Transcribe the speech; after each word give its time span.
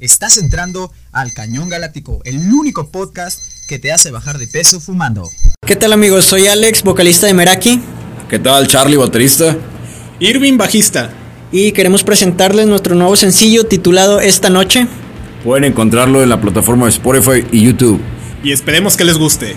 Estás 0.00 0.38
entrando 0.38 0.90
al 1.12 1.32
Cañón 1.32 1.68
Galáctico, 1.68 2.20
el 2.24 2.52
único 2.52 2.88
podcast 2.88 3.38
que 3.68 3.78
te 3.78 3.92
hace 3.92 4.10
bajar 4.10 4.38
de 4.38 4.48
peso 4.48 4.80
fumando. 4.80 5.30
¿Qué 5.64 5.76
tal 5.76 5.92
amigos? 5.92 6.24
Soy 6.24 6.48
Alex, 6.48 6.82
vocalista 6.82 7.28
de 7.28 7.34
Meraki. 7.34 7.80
¿Qué 8.28 8.40
tal 8.40 8.66
Charlie, 8.66 8.96
baterista? 8.96 9.56
Irving, 10.18 10.58
bajista. 10.58 11.10
Y 11.52 11.70
queremos 11.70 12.02
presentarles 12.02 12.66
nuestro 12.66 12.96
nuevo 12.96 13.14
sencillo 13.14 13.66
titulado 13.66 14.18
Esta 14.18 14.50
Noche. 14.50 14.88
Pueden 15.44 15.62
encontrarlo 15.62 16.24
en 16.24 16.28
la 16.28 16.40
plataforma 16.40 16.86
de 16.86 16.90
Spotify 16.90 17.46
y 17.52 17.64
YouTube. 17.64 18.00
Y 18.42 18.50
esperemos 18.50 18.96
que 18.96 19.04
les 19.04 19.16
guste. 19.16 19.56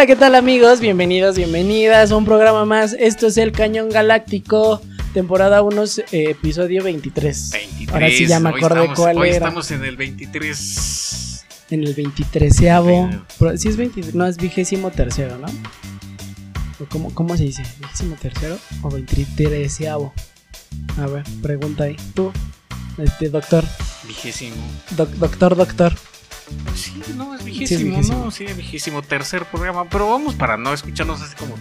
Hola, 0.00 0.06
¿qué 0.06 0.16
tal 0.16 0.34
amigos? 0.34 0.80
Bienvenidos, 0.80 1.36
bienvenidas 1.36 2.10
a 2.10 2.16
un 2.16 2.24
programa 2.24 2.64
más. 2.64 2.94
Esto 2.98 3.26
es 3.26 3.36
El 3.36 3.52
Cañón 3.52 3.90
Galáctico, 3.90 4.80
temporada 5.12 5.60
1, 5.60 5.84
eh, 6.12 6.30
episodio 6.30 6.82
23. 6.82 7.50
23. 7.50 7.92
Ahora 7.92 8.08
sí 8.08 8.26
ya 8.26 8.40
me 8.40 8.48
acordé 8.48 8.80
estamos- 8.80 8.98
cuál 8.98 9.18
hoy 9.18 9.28
era. 9.28 9.36
estamos 9.36 9.70
en 9.72 9.84
el 9.84 9.98
23. 9.98 11.44
En 11.68 11.82
el 11.84 11.94
23avo. 11.94 13.08
Pero- 13.10 13.26
Pro- 13.38 13.58
Sí 13.58 13.68
es 13.68 13.76
20, 13.76 14.00
no, 14.14 14.26
es 14.26 14.38
vigésimo 14.38 14.90
tercero, 14.90 15.36
¿no? 15.36 15.48
¿O 16.82 16.86
cómo, 16.88 17.14
¿Cómo 17.14 17.36
se 17.36 17.44
dice? 17.44 17.62
¿Vigésimo 17.78 18.16
tercero 18.16 18.56
o 18.80 18.88
23avo? 18.88 20.14
A 20.96 21.06
ver, 21.08 21.24
pregunta 21.42 21.84
ahí. 21.84 21.96
Tú, 22.14 22.32
este, 22.96 23.28
doctor. 23.28 23.64
Vigésimo. 24.08 24.56
Doc- 24.96 25.10
doctor, 25.16 25.56
doctor. 25.56 25.92
Sí, 26.74 27.02
no, 27.16 27.34
es 27.34 27.44
vigésimo, 27.44 27.96
vigésimo. 27.96 28.24
¿no? 28.24 28.30
Sí, 28.30 28.44
es 28.44 28.56
vigésimo 28.56 29.02
tercer 29.02 29.44
programa. 29.46 29.88
Pero 29.88 30.08
vamos 30.10 30.34
para 30.34 30.56
no 30.56 30.72
escucharnos 30.72 31.20
así 31.22 31.34
como. 31.36 31.56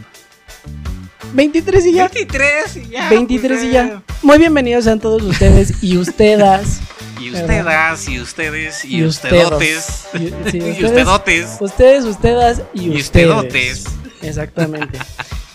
23 1.33 1.85
y 1.85 1.93
ya. 1.93 2.07
23 2.07 2.77
y 2.77 2.87
ya. 2.89 3.09
23 3.09 3.57
y 3.57 3.61
pues, 3.61 3.73
ya. 3.73 4.01
Muy 4.23 4.37
bienvenidos 4.37 4.85
sean 4.85 4.99
todos 4.99 5.21
ustedes 5.23 5.83
y 5.83 5.97
ustedes. 5.97 6.79
Y 7.19 7.31
ustedes, 7.31 8.07
y 8.07 8.19
ustedes, 8.21 8.85
y, 8.85 8.95
Y 8.97 9.03
ustedotes. 9.03 10.05
Y- 10.13 10.17
sí, 10.49 10.57
Y 10.57 10.61
ustedes- 10.61 10.81
ustedotes. 10.83 11.49
Ustedes, 11.59 12.05
ustedes 12.05 12.61
y, 12.73 12.83
Y 12.85 12.89
ustedes. 12.97 13.01
ustedotes. 13.27 13.83
Exactamente. 14.21 14.97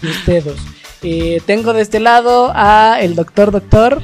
y 0.03 0.07
ustedes. 0.09 0.55
Eh, 1.03 1.43
tengo 1.47 1.73
de 1.73 1.83
este 1.83 2.01
lado 2.01 2.53
a 2.55 2.99
el 3.01 3.15
doctor 3.15 3.51
doctor. 3.51 4.03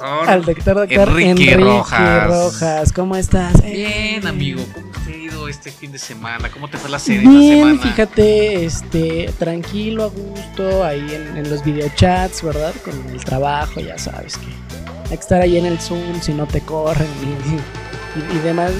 Doctor. 0.00 0.30
Al 0.30 0.44
doctor 0.44 0.74
doctor 0.76 1.20
Enrique 1.20 1.56
Rojas. 1.58 2.26
Rojas. 2.26 2.92
¿Cómo 2.92 3.16
estás? 3.16 3.62
Bien, 3.62 4.26
amigo. 4.26 4.62
¿Cómo 4.72 4.86
te 5.04 5.12
ha 5.12 5.16
ido 5.16 5.46
este 5.48 5.70
fin 5.70 5.92
de 5.92 5.98
semana? 5.98 6.50
¿Cómo 6.50 6.68
te 6.68 6.78
fue 6.78 6.88
la 6.90 6.98
serie 6.98 7.20
esta 7.20 7.30
Bien, 7.30 7.58
semana? 7.76 7.82
fíjate, 7.82 8.64
este, 8.64 9.30
tranquilo, 9.38 10.04
a 10.04 10.08
gusto, 10.08 10.84
ahí 10.84 11.06
en, 11.14 11.36
en 11.36 11.50
los 11.50 11.62
videochats, 11.62 12.42
¿verdad? 12.42 12.72
Con 12.82 12.94
el 13.10 13.22
trabajo, 13.24 13.80
ya 13.80 13.98
sabes 13.98 14.38
que 14.38 14.46
hay 14.46 15.08
que 15.08 15.14
estar 15.22 15.42
ahí 15.42 15.58
en 15.58 15.66
el 15.66 15.78
Zoom 15.78 16.20
si 16.22 16.32
no 16.32 16.46
te 16.46 16.60
corren 16.62 17.06
y, 17.22 18.20
y- 18.20 18.36
y 18.36 18.38
demás. 18.40 18.72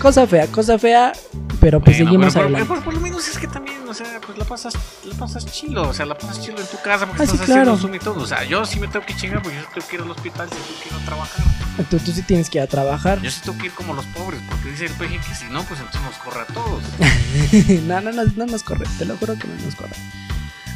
Cosa 0.00 0.26
fea, 0.26 0.46
cosa 0.48 0.78
fea, 0.78 1.12
pero 1.60 1.80
pues 1.80 1.96
Bueno, 1.96 2.10
seguimos 2.10 2.34
pero 2.34 2.46
por- 2.46 2.54
adelante. 2.54 2.68
por, 2.68 2.84
por 2.84 2.94
lo 2.94 3.00
menos 3.00 3.26
es 3.28 3.38
que 3.38 3.48
también, 3.48 3.76
o 3.88 3.94
sea, 3.94 4.20
pues 4.24 4.38
la 4.38 4.44
pasas, 4.44 4.74
la 5.04 5.14
pasas 5.16 5.46
chilo, 5.46 5.88
o 5.88 5.94
sea, 5.94 6.06
la 6.06 6.16
pasas 6.16 6.40
chilo 6.40 6.60
en 6.60 6.66
tu 6.66 6.76
casa 6.82 7.06
porque 7.06 7.22
Ah, 7.22 7.26
sí, 7.26 7.32
estás 7.32 7.40
haciendo 7.42 7.64
claro. 7.64 7.78
Zoom 7.78 7.94
y 7.94 7.98
todo. 7.98 8.20
O 8.22 8.26
sea, 8.26 8.44
yo 8.44 8.64
sí 8.64 8.78
me 8.78 8.88
tengo 8.88 9.04
que 9.04 9.16
chingar 9.16 9.42
porque 9.42 9.56
yo 9.58 9.64
tengo 9.74 9.86
que 9.88 9.96
ir 9.96 10.02
al 10.02 10.10
hospital, 10.10 10.48
si 10.48 10.54
tengo 10.56 10.80
que 10.82 10.88
ir 10.90 10.94
a 11.02 11.04
trabajar. 11.06 11.44
Tú, 11.90 11.98
tú 11.98 12.12
sí 12.12 12.22
tienes 12.22 12.50
que 12.50 12.58
ir 12.58 12.62
a 12.62 12.66
trabajar. 12.66 13.20
Yo 13.22 13.30
sí 13.30 13.40
tengo 13.42 13.58
que 13.58 13.66
ir 13.66 13.72
como 13.72 13.94
los 13.94 14.04
pobres, 14.06 14.40
porque 14.48 14.70
dice 14.70 14.84
el 14.86 14.92
peje 14.92 15.18
que 15.18 15.34
si 15.34 15.46
no, 15.46 15.62
pues 15.64 15.80
entonces 15.80 16.02
nos 16.02 16.16
corre 16.18 16.40
a 16.42 16.46
todos. 16.46 16.82
no, 17.86 18.00
no, 18.00 18.12
no, 18.12 18.22
no 18.36 18.46
nos 18.46 18.62
corre, 18.62 18.84
te 18.98 19.06
lo 19.06 19.16
juro 19.16 19.34
que 19.38 19.48
no 19.48 19.54
nos 19.64 19.74
corre. 19.74 19.96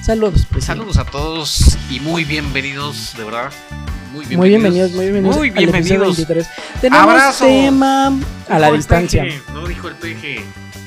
Saludos, 0.02 0.46
pues. 0.50 0.64
Saludos 0.64 0.96
a 0.96 1.04
todos 1.04 1.76
y 1.90 2.00
muy 2.00 2.24
bienvenidos, 2.24 3.14
de 3.16 3.24
verdad. 3.24 3.52
Muy 4.12 4.26
bienvenidos. 4.26 4.38
Muy 4.38 4.48
bienvenidos, 4.48 4.90
muy 4.92 5.04
bienvenidos. 5.04 5.36
Muy 5.36 5.48
al 5.48 5.54
bienvenidos. 5.54 6.16
23. 6.16 6.48
Tenemos 6.80 7.38
tema 7.38 8.12
a 8.48 8.58
la 8.58 8.72
distancia. 8.72 9.22
peje, 9.22 9.42
no 9.52 9.66
dijo 9.66 9.88
el 9.88 9.94
peje. 9.96 10.44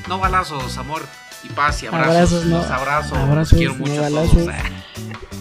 No 0.08 0.18
balazos, 0.18 0.76
amor 0.76 1.06
y 1.42 1.48
paz 1.48 1.82
y 1.82 1.86
abrazos. 1.86 2.10
Abrazos, 2.14 2.44
no. 2.46 2.58
Los 2.58 2.70
abrazo. 2.70 3.14
Abrazos, 3.16 3.52
los 3.52 3.58
quiero 3.58 3.72
no 3.74 3.78
mucho 3.86 4.00
balazos. 4.02 4.32
todos. 4.32 4.54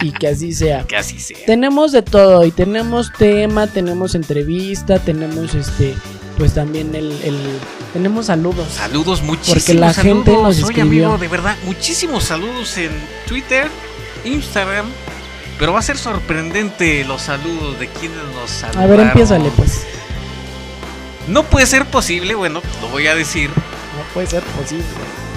Y 0.01 0.12
que 0.12 0.27
así 0.27 0.51
sea. 0.51 0.83
Que 0.85 0.97
así 0.97 1.18
sea. 1.19 1.38
Tenemos 1.45 1.94
de 1.94 2.01
todo 2.01 2.44
y 2.45 2.51
tenemos 2.51 3.13
tema, 3.13 3.68
tenemos 3.68 4.15
entrevista, 4.15 5.00
tenemos 5.00 5.56
este, 5.56 5.95
pues 6.38 6.53
también 6.53 6.94
el, 6.94 7.12
el- 7.24 7.59
tenemos 7.94 8.25
saludos. 8.25 8.68
Saludos, 8.74 9.21
muchísimos 9.21 9.63
Porque 9.63 9.74
la 9.80 9.94
saludos. 9.94 10.15
gente 10.25 10.31
nos 10.33 10.56
Oye, 10.57 10.62
escribió. 10.63 11.06
amigo, 11.06 11.18
de 11.19 11.27
verdad, 11.30 11.56
muchísimos 11.65 12.25
saludos 12.25 12.77
en 12.80 12.91
Twitter, 13.27 13.69
Instagram. 14.25 14.88
Pero 15.59 15.73
va 15.73 15.79
a 15.79 15.83
ser 15.83 15.97
sorprendente 15.97 17.03
los 17.05 17.21
saludos 17.21 17.79
de 17.79 17.88
quienes 17.88 18.17
nos 18.35 18.51
A 18.51 18.71
saludaron. 18.71 18.89
ver, 18.89 19.00
empiézale 19.07 19.50
pues. 19.51 19.85
No 21.27 21.44
puede 21.44 21.65
ser 21.67 21.85
posible, 21.85 22.35
bueno, 22.35 22.61
lo 22.81 22.88
voy 22.89 23.07
a 23.07 23.15
decir. 23.15 23.50
No 23.50 24.03
puede 24.13 24.27
ser 24.27 24.44
posible. 24.44 24.83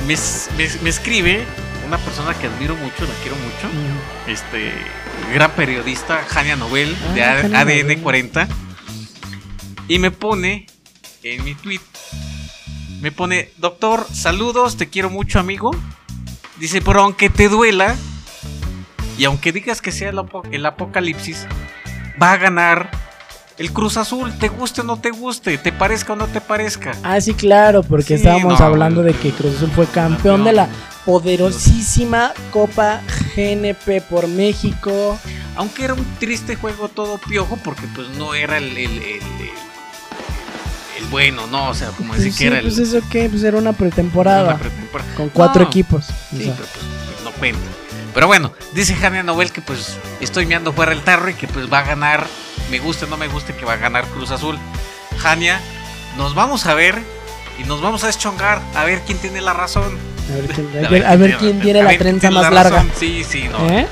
Me, 0.06 0.16
me- 0.56 0.80
me 0.82 0.90
escribe 0.90 1.44
una 1.86 1.98
persona 1.98 2.34
que 2.34 2.46
admiro 2.48 2.74
mucho, 2.74 3.04
la 3.04 3.14
quiero 3.22 3.36
mucho. 3.36 3.68
Mm. 3.68 4.30
Este 4.30 4.72
gran 5.32 5.52
periodista, 5.52 6.24
Jania 6.26 6.56
Nobel, 6.56 6.96
de 7.14 7.22
Ah, 7.22 7.32
A- 7.38 7.42
Jania 7.42 7.60
ADN 7.60 7.82
Nobel. 7.82 8.00
40. 8.02 8.48
Y 9.88 9.98
me 10.00 10.10
pone 10.10 10.66
en 11.22 11.44
mi 11.44 11.54
tweet, 11.54 11.80
me 13.00 13.12
pone, 13.12 13.50
doctor, 13.58 14.06
saludos, 14.12 14.76
te 14.76 14.88
quiero 14.88 15.10
mucho, 15.10 15.38
amigo. 15.38 15.70
Dice, 16.58 16.80
pero 16.80 17.02
aunque 17.02 17.30
te 17.30 17.48
duela, 17.48 17.94
y 19.18 19.24
aunque 19.24 19.52
digas 19.52 19.80
que 19.80 19.92
sea 19.92 20.10
el, 20.10 20.18
apo- 20.18 20.42
el 20.50 20.64
apocalipsis, 20.66 21.46
va 22.22 22.32
a 22.32 22.36
ganar 22.36 22.90
el 23.58 23.72
Cruz 23.72 23.96
Azul, 23.96 24.36
te 24.38 24.48
guste 24.48 24.82
o 24.82 24.84
no 24.84 24.98
te 24.98 25.10
guste, 25.10 25.56
te 25.58 25.72
parezca 25.72 26.12
o 26.12 26.16
no 26.16 26.26
te 26.26 26.40
parezca. 26.42 26.92
Ah, 27.02 27.20
sí, 27.20 27.32
claro, 27.34 27.82
porque 27.82 28.08
Sí, 28.08 28.14
estábamos 28.14 28.60
no, 28.60 28.66
hablando 28.66 29.02
de 29.02 29.14
que 29.14 29.30
Cruz 29.32 29.56
Azul 29.56 29.70
fue 29.74 29.86
campeón 29.86 30.44
de 30.44 30.52
la 30.52 30.68
poderosísima 31.06 32.32
Copa 32.50 33.00
GNP 33.34 34.02
por 34.10 34.28
México. 34.28 35.18
Aunque 35.56 35.84
era 35.84 35.94
un 35.94 36.04
triste 36.18 36.54
juego 36.56 36.88
todo 36.88 37.16
piojo, 37.18 37.58
porque 37.64 37.86
pues 37.94 38.08
no 38.10 38.34
era 38.34 38.58
el, 38.58 38.76
el, 38.76 38.98
el- 39.02 39.20
bueno, 41.10 41.46
¿no? 41.46 41.68
O 41.70 41.74
sea, 41.74 41.88
como 41.90 42.14
decir 42.14 42.28
Pues 42.30 42.36
que 42.38 42.44
sí, 42.44 42.46
era 42.48 42.58
el... 42.58 42.62
pues 42.64 42.78
eso 42.78 43.00
qué, 43.10 43.28
pues 43.30 43.42
era 43.44 43.56
una 43.58 43.72
pretemporada 43.72 44.54
una 44.54 44.58
pretemporada. 44.58 45.14
con 45.16 45.28
cuatro 45.28 45.62
No, 45.62 45.68
equipos. 45.68 46.10
o 46.10 46.36
Sí, 46.36 46.44
sea. 46.44 46.54
pero 46.56 46.66
pues, 46.68 46.84
pues, 47.14 47.24
no 47.24 47.30
cuenta. 47.32 47.60
Pero 48.16 48.28
bueno, 48.28 48.50
dice 48.72 48.94
Jania 48.94 49.22
Nobel 49.22 49.52
que 49.52 49.60
pues 49.60 49.98
estoy 50.20 50.46
meando 50.46 50.72
fuera 50.72 50.92
el 50.92 51.02
tarro 51.02 51.28
y 51.28 51.34
que 51.34 51.46
pues 51.46 51.70
va 51.70 51.80
a 51.80 51.82
ganar, 51.82 52.26
me 52.70 52.78
guste 52.78 53.04
o 53.04 53.08
no 53.08 53.18
me 53.18 53.28
guste, 53.28 53.52
que 53.54 53.66
va 53.66 53.74
a 53.74 53.76
ganar 53.76 54.06
Cruz 54.06 54.30
Azul. 54.30 54.58
Jania, 55.18 55.60
nos 56.16 56.34
vamos 56.34 56.64
a 56.64 56.72
ver 56.72 56.98
y 57.58 57.64
nos 57.64 57.82
vamos 57.82 58.04
a 58.04 58.06
deschongar 58.06 58.62
a 58.74 58.84
ver 58.84 59.02
quién 59.02 59.18
tiene 59.18 59.42
la 59.42 59.52
razón. 59.52 59.98
A 60.32 60.36
ver 60.36 60.46
quién, 60.46 60.66
a 60.86 60.88
ver- 60.88 61.06
a 61.06 61.16
ver 61.16 61.36
quién 61.36 61.60
tiene 61.60 61.80
a 61.80 61.82
la 61.84 61.90
ver 61.90 61.98
trenza 61.98 62.30
más 62.30 62.44
la 62.44 62.50
larga. 62.50 62.76
razón. 62.78 62.90
Sí, 62.98 63.22
sí, 63.22 63.48
no. 63.48 63.68
¿Eh? 63.68 63.86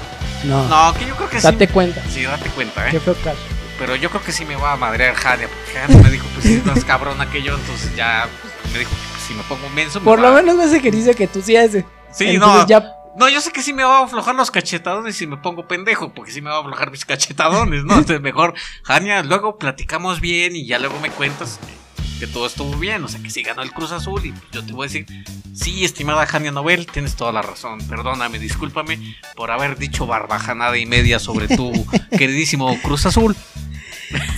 No, 0.45 0.67
No, 0.69 0.95
que 0.99 1.05
yo 1.05 1.15
creo 1.17 1.29
que 1.29 1.37
sí. 1.39 1.43
date 1.43 1.69
cuenta. 1.69 2.03
Sí, 2.11 2.23
date 2.23 2.49
cuenta, 2.49 2.89
¿eh? 2.89 2.93
Qué 2.93 3.01
feo 3.01 3.15
caso. 3.23 3.37
Pero 3.79 3.95
yo 3.95 4.09
creo 4.09 4.23
que 4.23 4.33
sí 4.33 4.47
me 4.47 4.57
va 4.57 4.73
a 4.73 4.77
madrear 4.77 5.15
Jania, 5.17 5.49
porque 5.49 5.79
Jania 5.79 5.99
me 6.03 6.11
dijo, 6.11 6.27
pues 6.33 6.47
si 6.47 6.55
es 6.55 6.65
más 6.65 6.83
cabrona 6.87 7.31
que 7.31 7.43
yo, 7.43 7.55
entonces 7.55 7.95
ya 7.95 8.27
pues, 8.41 8.73
me 8.73 8.79
dijo 8.79 8.91
que 8.91 8.97
pues, 9.13 9.23
si 9.29 9.35
me 9.35 9.43
pongo 9.43 9.69
menso. 9.69 10.01
me 10.01 10.05
Por 10.07 10.19
lo 10.19 10.33
menos 10.33 10.57
me 10.57 10.65
hace 10.65 10.81
que 10.81 10.91
dice 10.91 11.15
que 11.15 11.27
tú 11.27 11.43
sí 11.43 11.57
haces. 11.57 11.85
Sí, 12.11 12.25
Entonces 12.29 12.63
no. 12.63 12.67
ya 12.69 12.91
No, 13.17 13.29
yo 13.29 13.41
sé 13.41 13.53
que 13.53 13.63
sí 13.63 13.73
me 13.73 13.85
va 13.85 13.99
a 14.01 14.05
aflojar 14.05 14.35
los 14.35 14.51
cachetadones 14.51 15.17
si 15.17 15.27
me 15.27 15.37
pongo 15.37 15.69
pendejo, 15.69 16.13
porque 16.13 16.33
sí 16.33 16.41
me 16.41 16.51
va 16.51 16.57
a 16.57 16.61
aflojar 16.61 16.91
mis 16.91 17.05
cachetadones, 17.05 17.85
¿no? 17.85 17.95
Entonces 17.99 18.21
mejor, 18.21 18.55
Jania, 18.83 19.23
luego 19.23 19.57
platicamos 19.59 20.21
bien 20.21 20.57
y 20.57 20.67
ya 20.67 20.79
luego 20.79 20.99
me 21.01 21.11
cuentas 21.11 21.61
que, 21.65 22.21
que 22.27 22.33
todo 22.33 22.47
estuvo 22.47 22.77
bien, 22.77 23.05
o 23.05 23.09
sea, 23.09 23.23
que 23.23 23.31
sí 23.31 23.43
ganó 23.43 23.63
el 23.63 23.73
Cruz 23.73 23.93
Azul 23.93 24.25
y 24.27 24.33
pues, 24.33 24.45
yo 24.53 24.65
te 24.67 24.73
voy 24.73 24.87
a 24.87 24.89
decir, 24.89 25.07
sí, 25.55 25.85
estimada 25.85 26.27
Jania 26.27 26.51
Nobel, 26.51 26.87
tienes 26.87 27.15
toda 27.15 27.31
la 27.31 27.43
razón, 27.43 27.79
perdóname, 27.89 28.39
discúlpame 28.41 29.17
por 29.37 29.51
haber 29.53 29.79
dicho 29.79 30.07
barbajanada 30.07 30.77
y 30.77 30.87
media 30.87 31.19
sobre 31.21 31.47
tu 31.57 31.71
queridísimo 32.19 32.77
Cruz 32.83 33.07
Azul. 33.07 33.37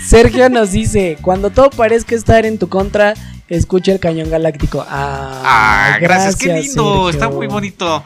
Sergio 0.05 0.49
nos 0.49 0.73
dice, 0.73 1.19
cuando 1.23 1.51
todo 1.51 1.71
parezca 1.71 2.15
estar 2.15 2.47
en 2.47 2.59
tu 2.59 2.69
contra, 2.69 3.15
escucha 3.49 3.93
el 3.93 4.01
cañón 4.01 4.31
galáctico. 4.31 4.85
Ah, 4.89 5.43
Ah, 5.45 5.99
gracias, 6.01 6.37
qué 6.37 6.49
lindo, 6.49 7.05
Sergio. 7.05 7.11
está 7.11 7.29
muy 7.29 7.47
bonito. 7.47 8.03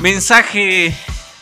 Mensaje, 0.00 0.94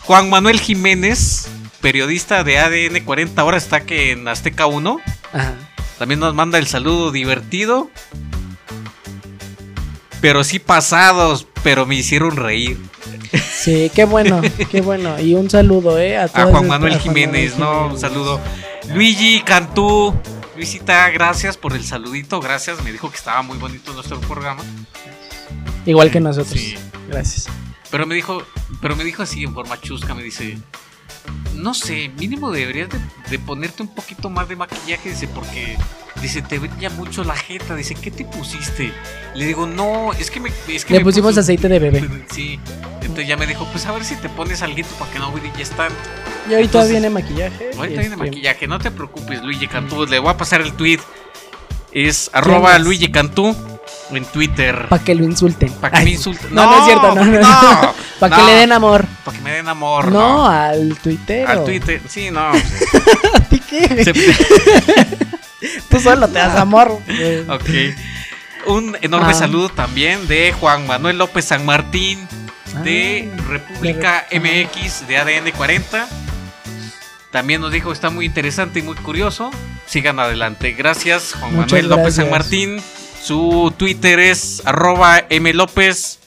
Juan 0.02 0.28
Manuel 0.30 0.60
Jiménez, 0.60 1.48
periodista 1.80 2.42
de 2.42 2.58
ADN 2.58 3.04
40, 3.04 3.40
ahora 3.40 3.56
está 3.56 3.80
que 3.82 4.12
en 4.12 4.26
Azteca 4.26 4.66
1. 4.66 4.98
Ajá. 5.32 5.54
También 5.98 6.20
nos 6.20 6.34
manda 6.34 6.58
el 6.58 6.66
saludo 6.66 7.10
divertido. 7.10 7.90
Pero 10.20 10.42
sí 10.42 10.58
pasados, 10.58 11.46
pero 11.62 11.86
me 11.86 11.94
hicieron 11.94 12.36
reír. 12.36 12.78
Sí, 13.52 13.90
qué 13.94 14.04
bueno, 14.04 14.40
qué 14.70 14.80
bueno. 14.80 15.20
Y 15.20 15.34
un 15.34 15.50
saludo, 15.50 15.98
¿eh? 16.00 16.16
A, 16.16 16.24
A 16.24 16.46
Juan 16.46 16.66
Manuel 16.66 16.94
a 16.94 16.98
Juan 16.98 17.14
Jiménez, 17.14 17.58
Manuel 17.58 17.86
¿no? 17.88 17.94
Un 17.94 18.00
saludo. 18.00 18.40
Luigi 18.94 19.42
Cantú, 19.42 20.14
Luisita, 20.56 21.08
gracias 21.10 21.56
por 21.56 21.74
el 21.74 21.84
saludito, 21.84 22.40
gracias. 22.40 22.82
Me 22.82 22.90
dijo 22.90 23.10
que 23.10 23.16
estaba 23.16 23.42
muy 23.42 23.58
bonito 23.58 23.92
nuestro 23.92 24.20
programa. 24.20 24.62
Igual 25.86 26.10
que 26.10 26.20
nosotros. 26.20 26.58
Sí. 26.58 26.74
Gracias. 27.08 27.48
Pero 27.90 28.06
me 28.06 28.14
dijo, 28.14 28.42
pero 28.80 28.96
me 28.96 29.04
dijo 29.04 29.22
así 29.22 29.42
en 29.44 29.54
forma 29.54 29.80
chusca, 29.80 30.14
me 30.14 30.22
dice, 30.22 30.58
no 31.54 31.72
sé, 31.74 32.10
mínimo 32.18 32.50
deberías 32.50 32.88
de, 32.90 32.98
de 33.30 33.38
ponerte 33.38 33.82
un 33.82 33.94
poquito 33.94 34.28
más 34.30 34.48
de 34.48 34.56
maquillaje, 34.56 35.10
dice, 35.10 35.26
porque 35.28 35.76
dice, 36.20 36.42
te 36.42 36.58
brilla 36.58 36.90
mucho 36.90 37.24
la 37.24 37.34
jeta, 37.34 37.74
dice, 37.76 37.94
¿qué 37.94 38.10
te 38.10 38.24
pusiste? 38.24 38.92
Le 39.34 39.46
digo, 39.46 39.66
no, 39.66 40.12
es 40.14 40.30
que 40.30 40.40
me 40.40 40.50
es 40.68 40.84
que 40.84 40.94
Le 40.94 41.00
me 41.00 41.04
pusimos 41.04 41.34
puse- 41.34 41.40
aceite 41.40 41.68
de 41.68 41.78
bebé. 41.78 42.08
Sí, 42.30 42.60
entonces 43.00 43.26
ya 43.26 43.36
me 43.36 43.46
dijo, 43.46 43.66
pues 43.72 43.86
a 43.86 43.92
ver 43.92 44.04
si 44.04 44.16
te 44.16 44.28
pones 44.28 44.60
algo 44.62 44.86
para 44.98 45.10
que 45.10 45.18
no 45.18 45.32
brilles 45.32 45.70
tanto. 45.70 45.94
Y 46.48 46.52
ahorita 46.54 46.64
Entonces, 46.64 46.90
viene 46.90 47.10
maquillaje. 47.10 47.70
Ahorita 47.76 48.00
viene 48.00 48.04
este, 48.04 48.16
maquillaje, 48.16 48.66
no 48.66 48.78
te 48.78 48.90
preocupes, 48.90 49.42
Luigi 49.42 49.66
Cantú, 49.66 50.04
le 50.06 50.18
voy 50.18 50.30
a 50.30 50.36
pasar 50.36 50.60
el 50.60 50.72
tweet. 50.74 51.00
Es 51.92 52.30
arroba? 52.34 52.78
Luigi 52.78 53.10
Cantú 53.10 53.56
en 54.10 54.24
Twitter. 54.24 54.86
Para 54.88 55.02
que 55.04 55.14
lo 55.14 55.24
insulten. 55.24 55.72
Para 55.74 55.98
que 55.98 56.04
me 56.04 56.10
insulten. 56.12 56.54
No, 56.54 56.64
no, 56.64 56.78
es 56.78 56.84
cierto, 56.84 57.14
no. 57.14 57.24
no, 57.24 57.40
no. 57.40 57.94
Para 58.20 58.36
que 58.36 58.42
le 58.42 58.52
den 58.52 58.72
amor. 58.72 59.04
Para 59.24 59.36
que 59.36 59.42
me 59.44 59.52
den 59.52 59.68
amor. 59.68 60.10
No, 60.10 60.46
al 60.48 60.96
tuitero. 61.02 61.48
Al 61.48 61.64
Twitter, 61.64 62.00
sí, 62.08 62.30
no. 62.30 62.40
¿A 63.34 63.40
ti 63.48 63.60
qué? 63.60 64.04
Se- 64.04 64.12
Tú 65.90 66.00
solo 66.00 66.28
te 66.28 66.38
das 66.38 66.56
amor. 66.56 66.88
ok. 67.48 67.70
Un 68.66 68.96
enorme 69.00 69.30
Ah. 69.30 69.34
saludo 69.34 69.68
también 69.68 70.26
de 70.28 70.52
Juan 70.52 70.86
Manuel 70.86 71.18
López 71.18 71.44
San 71.46 71.64
Martín 71.64 72.26
de 72.84 73.30
Ah, 73.32 73.42
República 73.48 74.26
de 74.30 74.38
Re- 74.38 74.64
MX 74.66 75.06
de 75.08 75.16
ADN 75.18 75.50
40. 75.52 76.06
También 77.30 77.60
nos 77.60 77.72
dijo 77.72 77.92
está 77.92 78.10
muy 78.10 78.24
interesante 78.26 78.78
y 78.80 78.82
muy 78.82 78.94
curioso. 78.96 79.50
Sigan 79.86 80.18
adelante. 80.20 80.72
Gracias, 80.72 81.34
Juan 81.38 81.54
Muchas 81.54 81.72
Manuel 81.72 81.88
López 81.88 82.14
San. 82.16 82.30
Martín. 82.30 82.82
Su 83.22 83.72
Twitter 83.76 84.18
es 84.20 84.62
arroba 84.64 85.22
M 85.28 85.52
López 85.52 86.18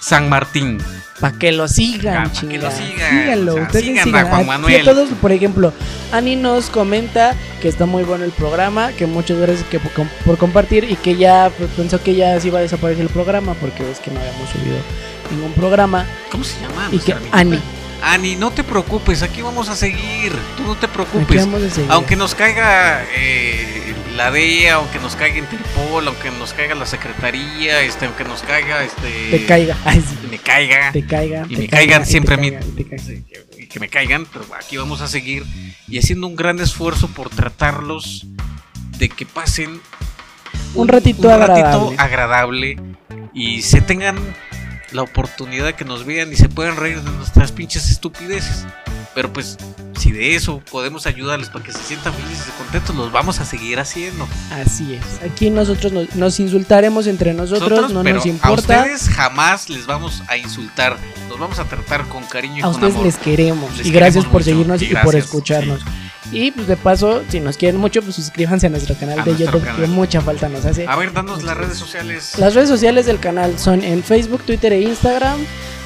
San 0.00 0.28
Martín. 0.28 0.78
Para 1.20 1.38
que 1.38 1.52
lo 1.52 1.68
sigan, 1.68 2.26
Ah, 2.26 2.30
pa' 2.32 2.48
que 2.48 2.58
lo 2.58 2.70
sigan, 2.70 3.22
Síganlo, 3.22 3.52
o 3.52 3.54
sea, 3.54 3.62
ustedes 3.64 3.84
sigan 3.84 4.00
a 4.00 4.04
sigan. 4.04 4.26
Juan 4.28 4.40
Aquí 4.40 4.48
Manuel. 4.48 4.80
a 4.80 4.84
todos, 4.92 5.08
por 5.20 5.32
ejemplo, 5.32 5.72
Ani 6.12 6.36
nos 6.36 6.70
comenta 6.70 7.34
que 7.62 7.68
está 7.68 7.86
muy 7.86 8.02
bueno 8.02 8.24
el 8.24 8.32
programa, 8.32 8.92
que 8.92 9.06
muchas 9.06 9.38
gracias 9.38 9.64
que 9.70 9.78
por, 9.78 9.92
com- 9.92 10.08
por 10.26 10.36
compartir 10.38 10.84
y 10.90 10.96
que 10.96 11.16
ya 11.16 11.50
pues, 11.56 11.70
pensó 11.76 12.02
que 12.02 12.14
ya 12.16 12.38
se 12.40 12.48
iba 12.48 12.58
a 12.58 12.62
desaparecer 12.62 13.04
el 13.04 13.10
programa 13.10 13.54
porque 13.54 13.88
es 13.90 14.00
que 14.00 14.10
no 14.10 14.18
habíamos 14.20 14.50
subido 14.50 14.76
ningún 15.30 15.52
programa. 15.52 16.04
¿Cómo 16.30 16.42
se 16.44 16.60
llama? 16.60 16.88
Y 16.92 16.98
que? 16.98 17.14
Ani, 17.30 17.58
Ani, 18.06 18.36
no 18.36 18.50
te 18.50 18.62
preocupes, 18.64 19.22
aquí 19.22 19.40
vamos 19.42 19.68
a 19.68 19.76
seguir. 19.76 20.32
Tú 20.56 20.64
no 20.64 20.76
te 20.76 20.88
preocupes. 20.88 21.46
vamos 21.46 21.62
a 21.62 21.70
seguir. 21.70 21.90
Aunque 21.90 22.16
nos 22.16 22.34
caiga 22.34 23.02
eh, 23.16 23.94
la 24.14 24.30
DEA, 24.30 24.74
aunque 24.74 24.98
nos 24.98 25.16
caiga 25.16 25.38
Interpol, 25.38 26.06
aunque 26.06 26.30
nos 26.32 26.52
caiga 26.52 26.74
la 26.74 26.84
Secretaría, 26.86 27.80
este, 27.80 28.04
aunque 28.06 28.24
nos 28.24 28.42
caiga 28.42 28.84
este. 28.84 29.30
te 29.30 29.46
caiga, 29.46 29.76
ay, 29.84 30.00
sí, 30.06 30.26
Me 30.30 30.38
caiga. 30.38 30.92
te 30.92 31.04
caiga. 31.06 31.46
y 31.48 31.54
te 31.56 31.62
me 31.62 31.68
caiga, 31.68 31.76
caigan 31.78 32.02
y 32.02 32.04
te 32.04 32.10
siempre 32.10 32.34
a 32.34 32.38
mí. 32.38 32.48
y 32.48 32.84
te 32.84 32.84
que, 32.88 33.68
que 33.68 33.80
me 33.80 33.88
caigan, 33.88 34.26
pero 34.32 34.44
aquí 34.58 34.76
vamos 34.76 35.00
a 35.00 35.08
seguir 35.08 35.44
y 35.88 35.98
haciendo 35.98 36.26
un 36.26 36.36
gran 36.36 36.60
esfuerzo 36.60 37.08
por 37.08 37.30
tratarlos 37.30 38.26
de 38.98 39.08
que 39.08 39.24
pasen 39.26 39.80
Un 40.74 40.88
ratito 40.88 41.32
agradable. 41.32 41.96
agradable 41.98 42.76
y 43.32 43.62
se 43.62 43.80
tengan 43.80 44.16
la 44.94 45.02
oportunidad 45.02 45.66
de 45.66 45.74
que 45.74 45.84
nos 45.84 46.06
vean 46.06 46.32
y 46.32 46.36
se 46.36 46.48
puedan 46.48 46.76
reír 46.76 47.02
de 47.02 47.10
nuestras 47.10 47.52
pinches 47.52 47.90
estupideces. 47.90 48.64
Pero 49.14 49.32
pues, 49.32 49.56
si 49.98 50.10
de 50.10 50.34
eso 50.34 50.60
podemos 50.70 51.06
ayudarles 51.06 51.48
para 51.48 51.64
que 51.64 51.72
se 51.72 51.78
sientan 51.78 52.12
felices 52.14 52.46
y 52.48 52.62
contentos, 52.62 52.96
los 52.96 53.12
vamos 53.12 53.38
a 53.40 53.44
seguir 53.44 53.78
haciendo. 53.78 54.26
Así 54.52 54.94
es. 54.94 55.22
Aquí 55.28 55.50
nosotros 55.50 55.92
nos, 55.92 56.14
nos 56.16 56.40
insultaremos 56.40 57.06
entre 57.06 57.32
nosotros, 57.32 57.92
no 57.92 58.02
pero 58.02 58.16
nos 58.16 58.24
a 58.24 58.28
importa. 58.28 58.82
ustedes 58.84 59.08
jamás 59.08 59.68
les 59.68 59.86
vamos 59.86 60.22
a 60.28 60.36
insultar. 60.36 60.96
Los 61.28 61.38
vamos 61.38 61.58
a 61.58 61.64
tratar 61.64 62.06
con 62.08 62.24
cariño 62.24 62.56
y 62.56 62.60
A 62.60 62.62
con 62.62 62.70
ustedes 62.72 62.94
amor. 62.94 63.06
les 63.06 63.16
queremos. 63.16 63.76
Les 63.76 63.86
y 63.86 63.90
gracias 63.90 64.24
queremos 64.24 64.32
por 64.32 64.40
mucho, 64.40 64.44
seguirnos 64.50 64.82
y 64.82 64.86
y, 64.86 64.94
por 64.96 65.14
escucharnos. 65.16 65.80
Y 66.32 66.50
pues 66.50 66.66
de 66.66 66.76
paso, 66.76 67.22
si 67.28 67.38
nos 67.40 67.56
quieren 67.56 67.78
mucho, 67.80 68.02
pues 68.02 68.16
suscríbanse 68.16 68.66
a 68.66 68.70
nuestro 68.70 68.94
canal 68.96 69.20
A 69.20 69.22
de 69.24 69.32
nuestro 69.32 69.52
YouTube, 69.52 69.64
canal. 69.64 69.80
que 69.82 69.86
mucha 69.88 70.20
falta 70.20 70.48
nos 70.48 70.64
hace. 70.64 70.86
A 70.88 70.96
ver, 70.96 71.12
danos 71.12 71.42
las 71.42 71.56
redes 71.56 71.76
sociales. 71.78 72.32
Las 72.38 72.54
redes 72.54 72.68
sociales 72.68 73.06
del 73.06 73.20
canal 73.20 73.58
son 73.58 73.84
en 73.84 74.02
Facebook, 74.02 74.42
Twitter 74.44 74.72
e 74.72 74.80
Instagram. 74.80 75.38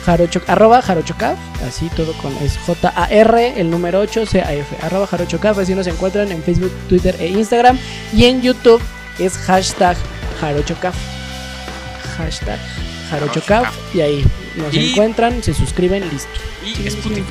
Jarocho, 0.06 0.40
arroba 0.46 0.80
jarochocaf, 0.80 1.36
así 1.68 1.90
todo 1.94 2.14
con 2.14 2.34
es 2.38 2.56
J-A-R, 2.66 3.60
el 3.60 3.68
número 3.70 4.00
8, 4.00 4.24
C-A-F, 4.24 4.76
arroba 4.82 5.06
jarochocaf, 5.06 5.58
así 5.58 5.74
nos 5.74 5.86
encuentran 5.86 6.32
en 6.32 6.42
Facebook, 6.42 6.72
Twitter 6.88 7.14
e 7.18 7.26
Instagram. 7.28 7.78
Y 8.14 8.24
en 8.24 8.40
YouTube 8.40 8.80
es 9.18 9.36
hashtag 9.36 9.98
jarochocaf. 10.40 10.94
Hashtag 12.16 12.58
jarochocaf, 13.10 13.74
y 13.94 14.00
ahí 14.00 14.24
nos 14.56 14.72
Y- 14.72 14.90
encuentran, 14.90 15.42
se 15.42 15.52
suscriben, 15.52 16.08
listo. 16.10 16.30
Y 16.64 16.74
Sí, 16.74 16.88
sí. 16.90 17.22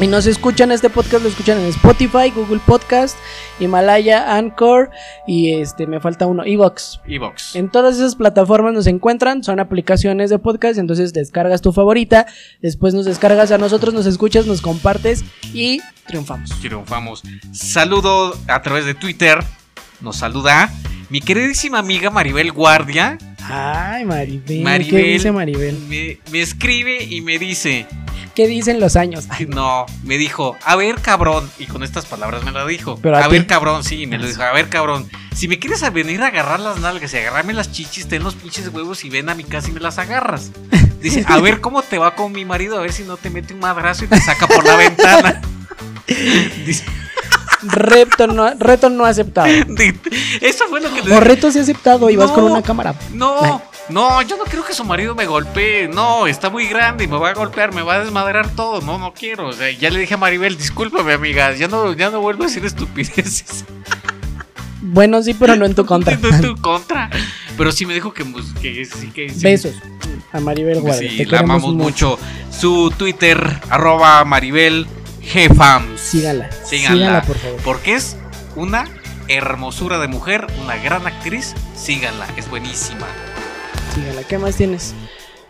Y 0.00 0.06
nos 0.06 0.26
escuchan 0.26 0.72
este 0.72 0.88
podcast, 0.88 1.22
lo 1.22 1.28
escuchan 1.28 1.58
en 1.58 1.66
Spotify, 1.66 2.30
Google 2.34 2.60
Podcast, 2.64 3.18
Himalaya, 3.58 4.34
Anchor 4.34 4.90
y 5.26 5.52
este 5.52 5.86
me 5.86 6.00
falta 6.00 6.26
uno, 6.26 6.42
Evox. 6.42 7.00
Evox. 7.06 7.54
En 7.54 7.68
todas 7.68 7.96
esas 7.96 8.14
plataformas 8.14 8.72
nos 8.72 8.86
encuentran, 8.86 9.44
son 9.44 9.60
aplicaciones 9.60 10.30
de 10.30 10.38
podcast, 10.38 10.78
entonces 10.78 11.12
descargas 11.12 11.60
tu 11.60 11.72
favorita, 11.72 12.26
después 12.62 12.94
nos 12.94 13.04
descargas 13.04 13.52
a 13.52 13.58
nosotros, 13.58 13.92
nos 13.92 14.06
escuchas, 14.06 14.46
nos 14.46 14.62
compartes 14.62 15.22
y 15.52 15.82
triunfamos. 16.06 16.48
Triunfamos. 16.60 17.22
Saludo 17.52 18.34
a 18.48 18.62
través 18.62 18.86
de 18.86 18.94
Twitter. 18.94 19.44
Nos 20.00 20.16
saluda 20.16 20.72
mi 21.10 21.20
queridísima 21.20 21.78
amiga 21.78 22.08
Maribel 22.08 22.52
Guardia. 22.52 23.18
Ay, 23.50 24.04
Maribel, 24.04 24.62
Maribel. 24.62 25.02
¿qué 25.04 25.12
dice 25.12 25.32
Maribel? 25.32 25.78
Me, 25.88 26.18
me 26.30 26.40
escribe 26.40 27.02
y 27.02 27.20
me 27.20 27.38
dice. 27.38 27.86
¿Qué 28.34 28.46
dicen 28.46 28.78
los 28.80 28.96
años? 28.96 29.26
Ay, 29.28 29.46
No, 29.46 29.86
me 30.04 30.16
dijo, 30.16 30.56
a 30.64 30.76
ver 30.76 30.96
cabrón. 30.96 31.50
Y 31.58 31.66
con 31.66 31.82
estas 31.82 32.06
palabras 32.06 32.44
me 32.44 32.52
la 32.52 32.64
dijo. 32.64 32.98
Pero 33.02 33.16
a 33.16 33.28
ver 33.28 33.46
cabrón, 33.46 33.82
sí, 33.84 34.06
me 34.06 34.18
lo 34.18 34.26
dijo. 34.26 34.42
A 34.42 34.52
ver 34.52 34.68
cabrón. 34.68 35.08
Si 35.34 35.48
me 35.48 35.58
quieres 35.58 35.82
a 35.82 35.90
venir 35.90 36.22
a 36.22 36.28
agarrar 36.28 36.60
las 36.60 36.78
nalgas 36.78 37.12
y 37.12 37.16
agarrarme 37.18 37.52
las 37.52 37.72
chichis, 37.72 38.08
ten 38.08 38.22
los 38.22 38.34
pinches 38.36 38.68
huevos 38.68 39.04
y 39.04 39.10
ven 39.10 39.28
a 39.28 39.34
mi 39.34 39.44
casa 39.44 39.68
y 39.68 39.72
me 39.72 39.80
las 39.80 39.98
agarras. 39.98 40.52
Dice, 41.00 41.24
a 41.26 41.38
ver 41.40 41.60
cómo 41.60 41.82
te 41.82 41.98
va 41.98 42.14
con 42.14 42.32
mi 42.32 42.44
marido, 42.44 42.78
a 42.78 42.82
ver 42.82 42.92
si 42.92 43.04
no 43.04 43.16
te 43.16 43.30
mete 43.30 43.54
un 43.54 43.60
madrazo 43.60 44.04
y 44.04 44.08
te 44.08 44.20
saca 44.20 44.46
por 44.46 44.64
la 44.66 44.76
ventana. 44.76 45.40
Dice, 46.66 46.84
reto, 47.62 48.26
no, 48.26 48.52
reto 48.54 48.88
no 48.88 49.04
aceptado. 49.04 49.48
eso 50.40 50.64
fue 50.68 50.80
lo 50.80 50.92
que 50.92 51.02
le 51.02 51.14
O 51.14 51.20
reto 51.20 51.50
sí 51.50 51.58
aceptado 51.58 52.10
y 52.10 52.16
vas 52.16 52.30
con 52.30 52.44
una 52.44 52.62
cámara. 52.62 52.94
Ay. 52.98 53.06
No, 53.14 53.62
no, 53.88 54.22
yo 54.22 54.36
no 54.36 54.44
quiero 54.44 54.64
que 54.64 54.72
su 54.72 54.84
marido 54.84 55.14
me 55.14 55.26
golpee. 55.26 55.88
No, 55.88 56.26
está 56.26 56.50
muy 56.50 56.66
grande 56.66 57.04
y 57.04 57.06
me 57.08 57.18
va 57.18 57.30
a 57.30 57.34
golpear, 57.34 57.74
me 57.74 57.82
va 57.82 57.94
a 57.94 58.00
desmadrar 58.00 58.48
todo. 58.54 58.80
No, 58.80 58.98
no 58.98 59.12
quiero. 59.12 59.48
O 59.48 59.52
sea, 59.52 59.70
ya 59.70 59.90
le 59.90 60.00
dije 60.00 60.14
a 60.14 60.18
Maribel, 60.18 60.56
discúlpame, 60.56 61.12
amiga, 61.12 61.54
ya 61.54 61.68
no, 61.68 61.92
ya 61.94 62.10
no 62.10 62.20
vuelvo 62.20 62.44
a 62.44 62.46
decir 62.46 62.64
estupideces. 62.64 63.64
Bueno, 64.82 65.22
sí, 65.22 65.34
pero 65.34 65.56
no 65.56 65.66
en 65.66 65.74
tu 65.74 65.84
contra. 65.86 66.16
No 66.16 66.30
en 66.30 66.40
tu 66.40 66.56
contra. 66.56 67.10
Pero 67.56 67.70
sí 67.70 67.84
me 67.84 67.92
dijo 67.92 68.14
que, 68.14 68.24
pues, 68.24 68.46
que 68.62 68.82
sí, 68.86 69.10
que 69.10 69.28
sí. 69.28 69.42
Besos 69.42 69.74
a 70.32 70.40
Maribel 70.40 70.80
Guardia. 70.80 71.10
Sí, 71.10 71.18
te 71.18 71.26
la 71.26 71.40
amamos 71.40 71.74
mucho. 71.74 72.18
Su 72.50 72.92
Twitter, 72.96 73.60
arroba 73.68 74.24
Maribel 74.24 74.86
Gfams. 75.32 76.00
Sígala. 76.00 76.50
Síganla. 76.64 76.96
Sígala, 76.98 77.22
por 77.22 77.36
favor. 77.38 77.60
Porque 77.64 77.94
es 77.94 78.16
una 78.56 78.84
hermosura 79.28 79.98
de 79.98 80.08
mujer, 80.08 80.46
una 80.62 80.76
gran 80.76 81.06
actriz. 81.06 81.54
Síganla, 81.76 82.26
es 82.36 82.48
buenísima. 82.50 83.06
Sígala. 83.94 84.22
¿Qué 84.24 84.38
más 84.38 84.56
tienes? 84.56 84.94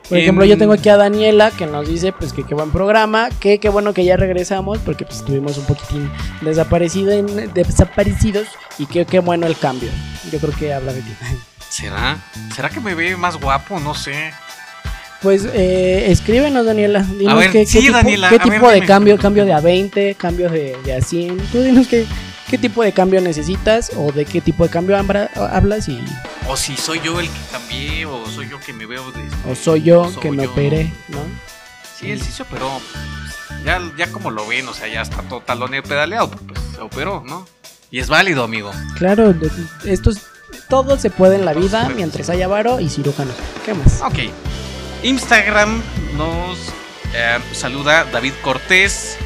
Por 0.08 0.18
ejemplo, 0.18 0.44
yo 0.44 0.58
tengo 0.58 0.72
aquí 0.72 0.88
a 0.88 0.96
Daniela 0.96 1.52
que 1.52 1.66
nos 1.66 1.88
dice 1.88 2.12
pues 2.12 2.32
que 2.32 2.42
qué 2.44 2.52
buen 2.56 2.72
programa, 2.72 3.28
que 3.38 3.60
qué 3.60 3.68
bueno 3.68 3.94
que 3.94 4.04
ya 4.04 4.16
regresamos 4.16 4.78
porque 4.80 5.04
pues 5.04 5.18
estuvimos 5.18 5.56
un 5.56 5.66
poquitín 5.66 6.10
desaparecido 6.40 7.12
en- 7.12 7.52
desaparecidos 7.54 8.48
y 8.76 8.86
que 8.86 9.04
qué 9.06 9.20
bueno 9.20 9.46
el 9.46 9.56
cambio. 9.56 9.88
Yo 10.32 10.40
creo 10.40 10.52
que 10.52 10.74
habla 10.74 10.92
de 10.92 11.02
ti. 11.02 11.14
¿Será? 11.68 12.18
¿Será 12.56 12.70
que 12.70 12.80
me 12.80 12.96
ve 12.96 13.16
más 13.16 13.36
guapo? 13.40 13.78
No 13.78 13.94
sé. 13.94 14.32
Pues 15.22 15.44
eh, 15.52 16.10
escríbenos 16.10 16.64
Daniela, 16.64 17.02
dinos 17.02 17.38
ver, 17.38 17.50
qué, 17.50 17.60
qué 17.60 17.66
sí, 17.66 17.80
tipo, 17.80 17.92
Daniela, 17.92 18.28
qué 18.30 18.36
a 18.36 18.38
ver, 18.38 18.52
tipo 18.54 18.68
de 18.68 18.74
dime. 18.76 18.86
cambio, 18.86 19.18
cambio 19.18 19.44
de 19.44 19.52
a 19.52 19.60
20, 19.60 20.14
cambio 20.14 20.48
de, 20.48 20.76
de 20.84 20.94
a 20.94 21.02
100. 21.02 21.36
Tú 21.52 21.62
dinos 21.62 21.86
qué, 21.88 22.06
qué 22.48 22.56
tipo 22.56 22.82
de 22.82 22.92
cambio 22.92 23.20
necesitas 23.20 23.90
o 23.96 24.12
de 24.12 24.24
qué 24.24 24.40
tipo 24.40 24.64
de 24.64 24.70
cambio 24.70 24.96
hablas 25.36 25.88
y 25.88 26.02
O 26.48 26.56
si 26.56 26.74
soy 26.76 27.00
yo 27.04 27.20
el 27.20 27.26
que 27.28 27.38
cambié, 27.52 28.06
o 28.06 28.26
soy 28.26 28.48
yo 28.48 28.58
que 28.60 28.72
me 28.72 28.86
veo 28.86 29.02
de. 29.12 29.22
o 29.50 29.54
soy 29.54 29.82
yo 29.82 30.02
o 30.02 30.10
soy 30.10 30.22
que 30.22 30.30
me 30.30 30.46
operé, 30.46 30.90
¿no? 31.08 31.18
Sí, 31.98 32.10
él 32.10 32.22
sí 32.22 32.32
se 32.32 32.42
operó. 32.42 32.70
Ya, 33.66 33.78
ya 33.98 34.10
como 34.10 34.30
lo 34.30 34.46
ven, 34.46 34.66
o 34.68 34.72
sea, 34.72 34.88
ya 34.88 35.02
está 35.02 35.20
todo 35.28 35.40
taloneo 35.40 35.82
pedaleado, 35.82 36.30
pues 36.30 36.58
se 36.74 36.80
operó, 36.80 37.22
¿no? 37.26 37.46
Y 37.90 37.98
es 37.98 38.08
válido, 38.08 38.42
amigo. 38.42 38.70
Claro, 38.96 39.34
de- 39.34 39.50
esto 39.84 40.08
es- 40.10 40.22
todo 40.70 40.98
se 40.98 41.10
puede 41.10 41.34
en 41.36 41.44
la 41.44 41.52
vida 41.52 41.90
mientras 41.94 42.30
haya 42.30 42.48
varo 42.48 42.80
y 42.80 42.88
cirujanos. 42.88 43.34
¿Qué 43.66 43.74
más? 43.74 44.00
Ok. 44.00 44.18
Instagram 45.02 45.82
nos 46.16 46.58
eh, 47.14 47.38
saluda 47.52 48.04
David 48.04 48.34
Cortés, 48.42 49.16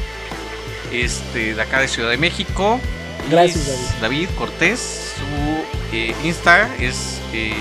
este, 0.91 1.53
de 1.53 1.61
acá 1.61 1.79
de 1.79 1.87
Ciudad 1.87 2.09
de 2.09 2.17
México. 2.17 2.81
Gracias, 3.29 3.67
es 3.67 4.01
David 4.01 4.29
Cortés, 4.37 5.13
su 5.17 5.95
eh, 5.95 6.15
Insta 6.23 6.67
es 6.79 7.19
eh, 7.33 7.53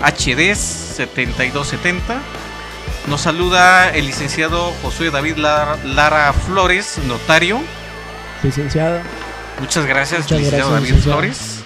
HD7270. 0.00 2.00
Nos 3.08 3.20
saluda 3.22 3.90
el 3.90 4.06
licenciado 4.06 4.72
Josué 4.82 5.10
David 5.10 5.36
Lara, 5.36 5.76
Lara 5.84 6.32
Flores, 6.32 6.98
notario. 7.06 7.60
Licenciado. 8.42 9.00
Muchas 9.60 9.86
gracias, 9.86 10.22
Muchas 10.22 10.38
licenciado 10.38 10.70
gracias, 10.70 10.82
David 10.82 10.94
licenciado. 10.94 11.18
Flores. 11.18 11.57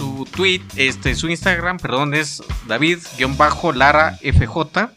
Su 0.00 0.26
tweet, 0.34 0.62
este, 0.76 1.14
su 1.14 1.28
Instagram, 1.28 1.76
perdón, 1.76 2.14
es 2.14 2.42
David-Lara 2.66 4.16
FJ. 4.22 4.88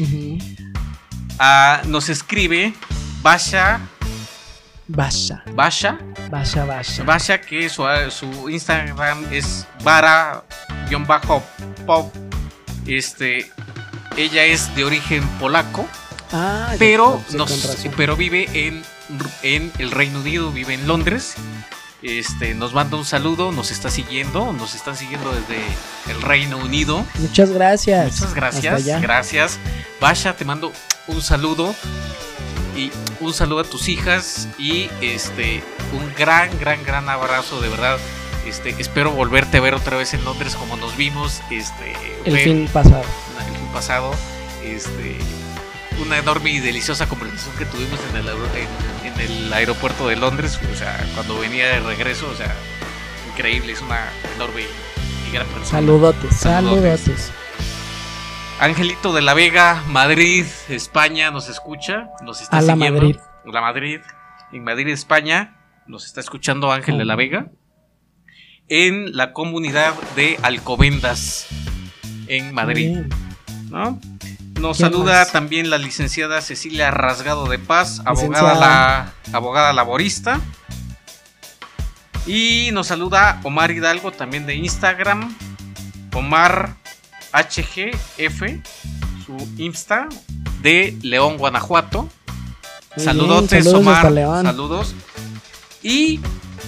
Ujú. 0.00 0.38
Ah, 1.38 1.82
nos 1.86 2.08
escribe 2.08 2.72
Basha, 3.20 3.80
Basha, 4.88 5.42
Basha, 5.54 5.98
Basha, 6.30 6.64
Basha. 6.64 7.04
Basha, 7.04 7.38
que 7.42 7.68
su, 7.68 7.84
su 8.08 8.48
Instagram 8.48 9.26
es 9.30 9.66
Vara-Pop. 9.84 11.44
Este, 12.86 13.50
ella 14.16 14.44
es 14.46 14.74
de 14.74 14.84
origen 14.86 15.22
polaco, 15.38 15.86
Ah, 16.32 16.72
pero, 16.78 17.22
nos- 17.34 17.86
pero 17.94 18.16
vive 18.16 18.48
en, 18.54 18.82
en 19.42 19.70
el 19.78 19.90
Reino 19.90 20.20
Unido, 20.20 20.50
vive 20.50 20.72
en 20.72 20.88
Londres. 20.88 21.34
Este, 22.02 22.54
nos 22.54 22.74
manda 22.74 22.96
un 22.96 23.04
saludo, 23.04 23.52
nos 23.52 23.70
está 23.70 23.88
siguiendo, 23.90 24.52
nos 24.52 24.74
están 24.74 24.96
siguiendo 24.96 25.32
desde 25.32 25.60
el 26.10 26.20
Reino 26.20 26.58
Unido. 26.58 27.06
Muchas 27.18 27.50
gracias. 27.50 28.20
Muchas 28.20 28.34
gracias, 28.34 29.00
gracias. 29.00 29.58
Basha, 30.00 30.36
te 30.36 30.44
mando 30.44 30.72
un 31.06 31.22
saludo 31.22 31.74
y 32.76 32.90
un 33.20 33.32
saludo 33.32 33.60
a 33.60 33.64
tus 33.64 33.88
hijas 33.88 34.48
y 34.58 34.90
este 35.00 35.62
un 35.92 36.12
gran, 36.14 36.58
gran, 36.58 36.82
gran 36.84 37.08
abrazo, 37.08 37.60
de 37.60 37.68
verdad. 37.68 37.98
Este, 38.46 38.74
espero 38.78 39.12
volverte 39.12 39.58
a 39.58 39.60
ver 39.60 39.74
otra 39.74 39.96
vez 39.96 40.14
en 40.14 40.24
Londres 40.24 40.56
como 40.56 40.76
nos 40.76 40.96
vimos 40.96 41.40
este 41.50 41.94
El 42.24 42.36
fin 42.38 42.68
pasado. 42.72 43.04
el 43.38 43.56
fin 43.56 43.68
pasado. 43.72 44.12
Este, 44.64 45.18
una 46.00 46.18
enorme 46.18 46.50
y 46.50 46.60
deliciosa 46.60 47.08
conversación 47.08 47.54
que 47.56 47.64
tuvimos 47.66 47.98
en 48.10 48.16
el, 48.16 48.26
aer- 48.28 48.66
en, 49.04 49.12
en 49.12 49.20
el 49.20 49.52
aeropuerto 49.52 50.08
de 50.08 50.16
Londres, 50.16 50.58
o 50.72 50.76
sea, 50.76 51.04
cuando 51.14 51.38
venía 51.38 51.66
de 51.68 51.80
regreso, 51.80 52.28
o 52.30 52.34
sea, 52.34 52.54
increíble, 53.32 53.72
es 53.72 53.80
una 53.82 54.08
enorme 54.36 54.62
y 55.28 55.32
gran 55.32 55.46
persona. 55.48 55.66
Saludotes, 55.66 56.36
Saludotes. 56.36 57.00
saludotes. 57.00 57.32
Angelito 58.60 59.12
de 59.12 59.22
la 59.22 59.34
Vega, 59.34 59.82
Madrid, 59.88 60.46
España, 60.68 61.30
nos 61.30 61.48
escucha, 61.48 62.10
nos 62.22 62.40
está 62.40 62.58
A 62.58 62.62
la. 62.62 62.76
Madrid. 62.76 63.16
La 63.44 63.60
Madrid, 63.60 64.00
en 64.52 64.62
Madrid, 64.62 64.88
España, 64.88 65.56
nos 65.88 66.06
está 66.06 66.20
escuchando 66.20 66.70
Ángel 66.70 66.96
de 66.96 67.04
la 67.04 67.16
Vega. 67.16 67.46
En 68.68 69.16
la 69.16 69.32
comunidad 69.32 69.94
de 70.14 70.38
Alcobendas, 70.42 71.48
en 72.28 72.54
Madrid, 72.54 72.88
Bien. 72.90 73.08
¿no? 73.68 73.98
Nos 74.62 74.76
¿Qué 74.76 74.84
saluda 74.84 75.18
más? 75.18 75.32
también 75.32 75.70
la 75.70 75.76
licenciada 75.76 76.40
Cecilia 76.40 76.92
Rasgado 76.92 77.46
de 77.46 77.58
Paz, 77.58 78.00
abogada, 78.04 78.54
la, 78.54 79.12
abogada 79.32 79.72
laborista. 79.72 80.40
Y 82.26 82.70
nos 82.72 82.86
saluda 82.86 83.40
Omar 83.42 83.72
Hidalgo 83.72 84.12
también 84.12 84.46
de 84.46 84.54
Instagram. 84.54 85.36
Omar 86.14 86.76
HGF, 87.32 88.42
su 89.26 89.48
Insta 89.58 90.08
de 90.60 90.96
León, 91.02 91.38
Guanajuato. 91.38 92.08
Saludotes, 92.96 93.50
bien, 93.50 93.64
saludos 93.64 93.80
Omar. 93.80 94.44
Saludos. 94.44 94.94
¿Y 95.82 96.20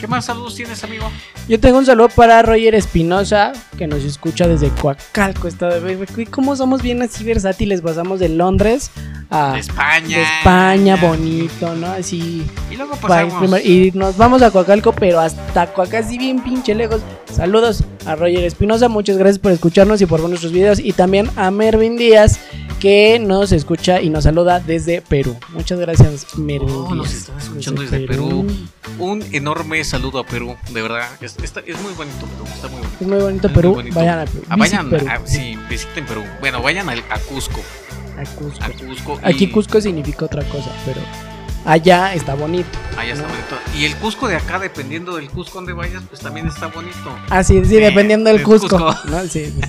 qué 0.04 0.08
más 0.08 0.26
saludos 0.26 0.54
tienes, 0.54 0.84
amigo? 0.84 1.10
Yo 1.48 1.58
tengo 1.58 1.78
un 1.78 1.86
saludo 1.86 2.10
para 2.10 2.42
Roger 2.42 2.74
Espinosa, 2.74 3.54
que 3.78 3.86
nos 3.86 4.04
escucha 4.04 4.46
desde 4.46 4.68
Coacalco, 4.68 5.48
Estado 5.48 5.80
de 5.80 5.96
México. 5.96 6.20
Y 6.20 6.26
cómo 6.26 6.54
somos 6.56 6.82
bien 6.82 7.00
así 7.00 7.24
versátiles, 7.24 7.80
pasamos 7.80 8.20
de 8.20 8.28
Londres 8.28 8.90
a 9.30 9.54
De 9.54 9.60
España. 9.60 10.18
de 10.18 10.22
España, 10.22 10.96
bonito, 10.96 11.74
¿no? 11.74 11.86
Así. 11.86 12.44
Y 12.70 12.76
luego 12.76 12.96
pasamos. 12.96 13.64
y 13.64 13.92
nos 13.94 14.18
vamos 14.18 14.42
a 14.42 14.50
Coacalco, 14.50 14.92
pero 14.92 15.20
hasta 15.20 15.72
Coacalco, 15.72 16.06
así 16.06 16.18
bien 16.18 16.44
pinche 16.44 16.74
lejos. 16.74 17.00
Saludos 17.34 17.82
a 18.06 18.14
Roger 18.14 18.44
Espinosa, 18.44 18.88
muchas 18.88 19.16
gracias 19.16 19.38
por 19.40 19.50
escucharnos 19.50 20.00
y 20.00 20.06
por 20.06 20.20
ver 20.20 20.28
nuestros 20.28 20.52
videos. 20.52 20.78
Y 20.78 20.92
también 20.92 21.28
a 21.36 21.50
Mervin 21.50 21.96
Díaz, 21.96 22.38
que 22.78 23.18
nos 23.18 23.50
escucha 23.50 24.00
y 24.00 24.08
nos 24.08 24.24
saluda 24.24 24.60
desde 24.60 25.00
Perú. 25.02 25.36
Muchas 25.52 25.80
gracias, 25.80 26.38
Mervin 26.38 26.68
Oh, 26.70 26.94
nos 26.94 27.08
Díaz. 27.08 27.20
están 27.22 27.38
escuchando 27.38 27.82
desde 27.82 28.06
Perú. 28.06 28.46
Un 29.00 29.24
enorme 29.32 29.82
saludo 29.82 30.20
a 30.20 30.24
Perú, 30.26 30.54
de 30.72 30.82
verdad. 30.82 31.08
Es, 31.20 31.36
está- 31.42 31.60
es 31.66 31.80
muy 31.82 31.92
bonito 31.94 32.24
Perú, 32.26 32.44
está 32.54 32.68
muy 32.68 32.78
bonito. 32.78 32.96
Es 33.00 33.06
muy 33.08 33.18
bonito 33.18 33.46
Es 33.48 33.52
muy 33.52 33.62
Perú. 33.62 33.74
bonito. 33.74 33.96
Vayan 33.96 34.18
a 34.20 34.24
Perú. 34.26 34.44
Ah, 34.48 34.56
vayan, 34.56 34.90
Perú. 34.90 35.06
a- 35.10 35.26
sí, 35.26 35.58
visiten 35.68 36.06
Perú. 36.06 36.22
Bueno, 36.40 36.62
vayan 36.62 36.88
al- 36.88 37.02
a, 37.10 37.18
Cusco. 37.18 37.60
A 38.16 38.24
Cusco. 38.36 38.62
A 38.64 38.68
Cusco. 38.70 39.20
y- 39.24 39.28
Aquí 39.28 39.50
Cusco 39.50 39.80
significa 39.80 40.24
otra 40.26 40.44
cosa, 40.44 40.70
pero 40.86 41.00
allá 41.64 42.14
está 42.14 42.34
bonito. 42.34 42.68
Allá 42.96 43.14
está 43.14 43.26
bonito. 43.26 43.56
Y 43.76 43.84
el 43.84 43.96
Cusco 43.96 44.28
de 44.28 44.36
acá, 44.36 44.58
dependiendo 44.58 45.16
del 45.16 45.28
Cusco 45.30 45.58
donde 45.58 45.72
vayas, 45.72 46.02
pues 46.08 46.20
también 46.20 46.46
está 46.46 46.66
bonito. 46.68 47.16
Ah, 47.30 47.42
sí, 47.42 47.60
sí, 47.64 47.76
dependiendo 47.76 48.28
del 48.30 48.38
el 48.40 48.42
Cusco. 48.44 48.68
Cusco. 48.78 48.96
¿no? 49.08 49.22
Sí, 49.22 49.46
sí. 49.46 49.60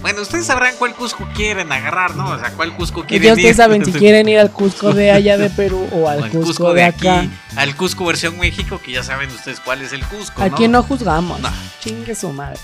Bueno, 0.00 0.22
ustedes 0.22 0.46
sabrán 0.46 0.74
cuál 0.78 0.94
Cusco 0.94 1.28
quieren 1.34 1.72
agarrar, 1.72 2.14
¿no? 2.14 2.30
O 2.30 2.38
sea, 2.38 2.52
cuál 2.52 2.72
Cusco 2.76 3.02
quieren 3.04 3.26
Ya 3.26 3.32
ustedes 3.32 3.50
ir. 3.50 3.56
saben 3.56 3.84
si 3.84 3.92
quieren 3.98 4.28
ir 4.28 4.38
al 4.38 4.52
Cusco 4.52 4.92
de 4.94 5.10
allá 5.10 5.36
de 5.36 5.50
Perú 5.50 5.88
o 5.90 6.08
al 6.08 6.20
O 6.20 6.24
al 6.24 6.30
Cusco, 6.30 6.72
de 6.72 6.84
acá. 6.84 7.20
aquí, 7.20 7.30
al 7.56 7.74
Cusco 7.74 8.04
versión 8.04 8.38
México, 8.38 8.80
que 8.82 8.92
ya 8.92 9.02
saben 9.02 9.28
ustedes 9.30 9.58
cuál 9.58 9.82
es 9.82 9.92
el 9.92 10.04
Cusco. 10.06 10.40
Aquí 10.40 10.68
no 10.68 10.84
juzgamos. 10.84 11.40
No. 11.40 11.50
Chingue 11.80 12.14
su 12.14 12.30
madre. 12.30 12.60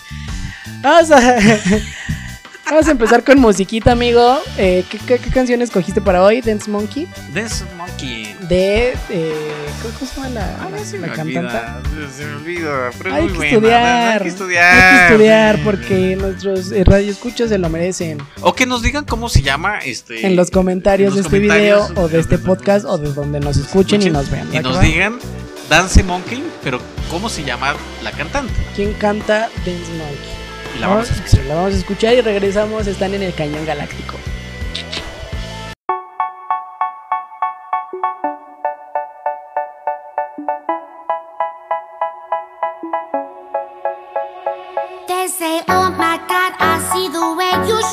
Vamos 0.81 1.11
a, 1.11 1.39
vamos 2.71 2.87
a 2.87 2.91
empezar 2.93 3.25
con 3.25 3.41
musiquita, 3.41 3.91
amigo. 3.93 4.39
Eh, 4.57 4.85
¿qué, 4.89 4.99
qué, 4.99 5.19
qué 5.19 5.31
canción 5.31 5.61
escogiste 5.61 6.01
para 6.01 6.23
hoy? 6.23 6.41
Dance 6.41 6.71
Monkey. 6.71 7.09
Dance 7.33 7.65
Monkey. 7.77 8.24
De. 8.49 8.95
Eh, 9.11 9.33
¿Cómo 9.83 10.11
se 10.11 10.17
llama 10.17 10.29
la, 10.31 10.57
Ah, 10.63 10.69
la- 10.71 10.79
se 10.85 10.99
la 10.99 11.07
me 11.09 11.13
cantante? 11.13 11.57
olvida, 11.57 12.11
se 12.17 12.25
me 12.27 12.35
olvida, 12.37 12.91
pero 12.99 13.15
Hay 13.15 13.23
muy 13.25 13.33
que, 13.33 13.37
buena, 13.37 13.53
estudiar, 13.55 14.13
hay 14.13 14.19
que 14.23 14.29
estudiar. 14.29 14.75
Hay 14.75 14.99
que 15.09 15.13
estudiar 15.15 15.59
porque 15.65 16.17
nuestros 16.17 16.73
eh, 16.73 16.85
radioescuchos 16.85 17.49
se 17.49 17.59
lo 17.59 17.69
merecen. 17.69 18.19
O 18.41 18.55
que 18.55 18.67
nos 18.67 18.83
digan 18.83 19.05
cómo 19.05 19.29
se 19.29 19.43
llama 19.43 19.79
este 19.79 20.27
En 20.27 20.37
los 20.37 20.51
comentarios 20.51 21.11
en 21.11 21.15
de 21.17 21.23
los 21.23 21.27
este 21.27 21.39
video 21.39 21.79
comentarios, 21.81 22.05
o 22.05 22.09
de 22.09 22.21
este 22.21 22.39
podcast 22.39 22.85
o 22.87 22.99
de 22.99 23.13
donde 23.13 23.41
nos 23.41 23.57
escuchen 23.57 24.03
y 24.03 24.11
nos 24.11 24.31
vean. 24.31 24.47
Y 24.49 24.57
¿va 24.57 24.57
que 24.59 24.63
nos 24.63 24.77
va? 24.79 24.81
digan 24.83 25.19
Dance 25.69 26.03
Monkey, 26.03 26.43
pero 26.63 26.79
cómo 27.11 27.29
se 27.29 27.45
llama 27.45 27.75
la 28.03 28.11
cantante. 28.13 28.53
¿Quién 28.77 28.93
canta 28.95 29.49
Dance 29.65 29.93
Monkey? 29.99 30.35
Y 30.77 30.81
la 30.81 30.89
vamos 30.89 31.11
a 31.11 31.15
escuchar. 31.15 31.45
la 31.47 31.55
vamos 31.55 31.75
a 31.75 31.77
escuchar 31.79 32.15
y 32.15 32.21
regresamos. 32.21 32.87
Están 32.87 33.15
en 33.15 33.23
el 33.23 33.33
Cañón 33.35 33.65
Galáctico. 33.65 34.15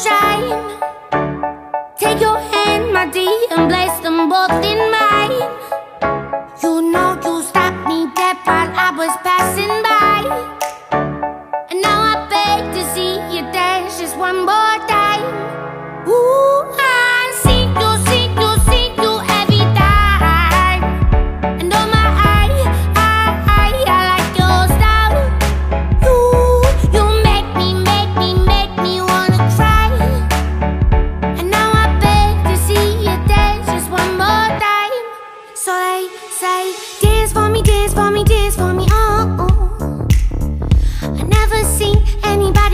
Shine. 0.03 0.80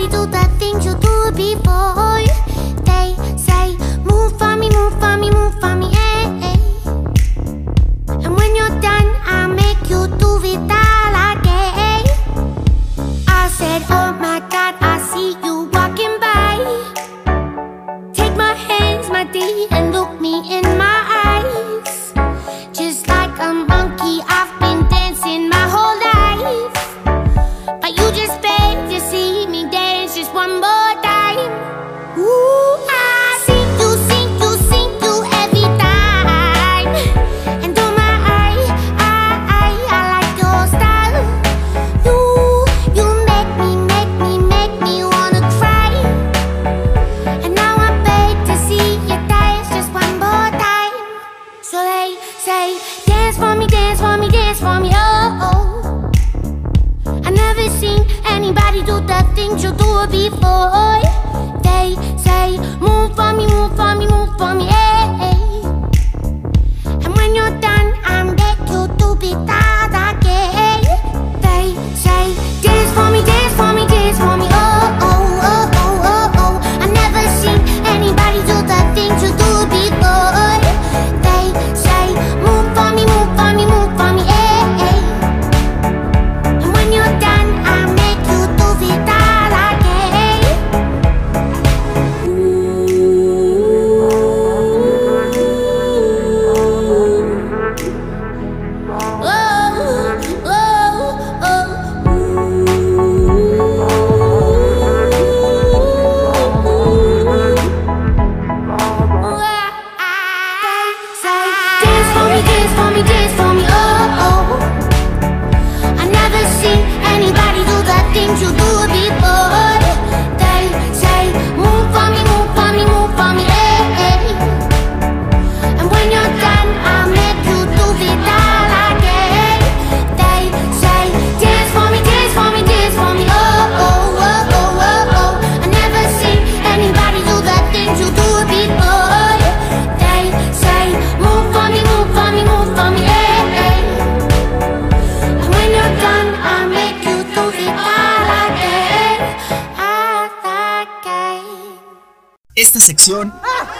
do 0.09 0.25
the 0.25 0.43
things 0.59 0.85
you 0.85 0.95
do 0.95 1.31
before. 1.31 2.06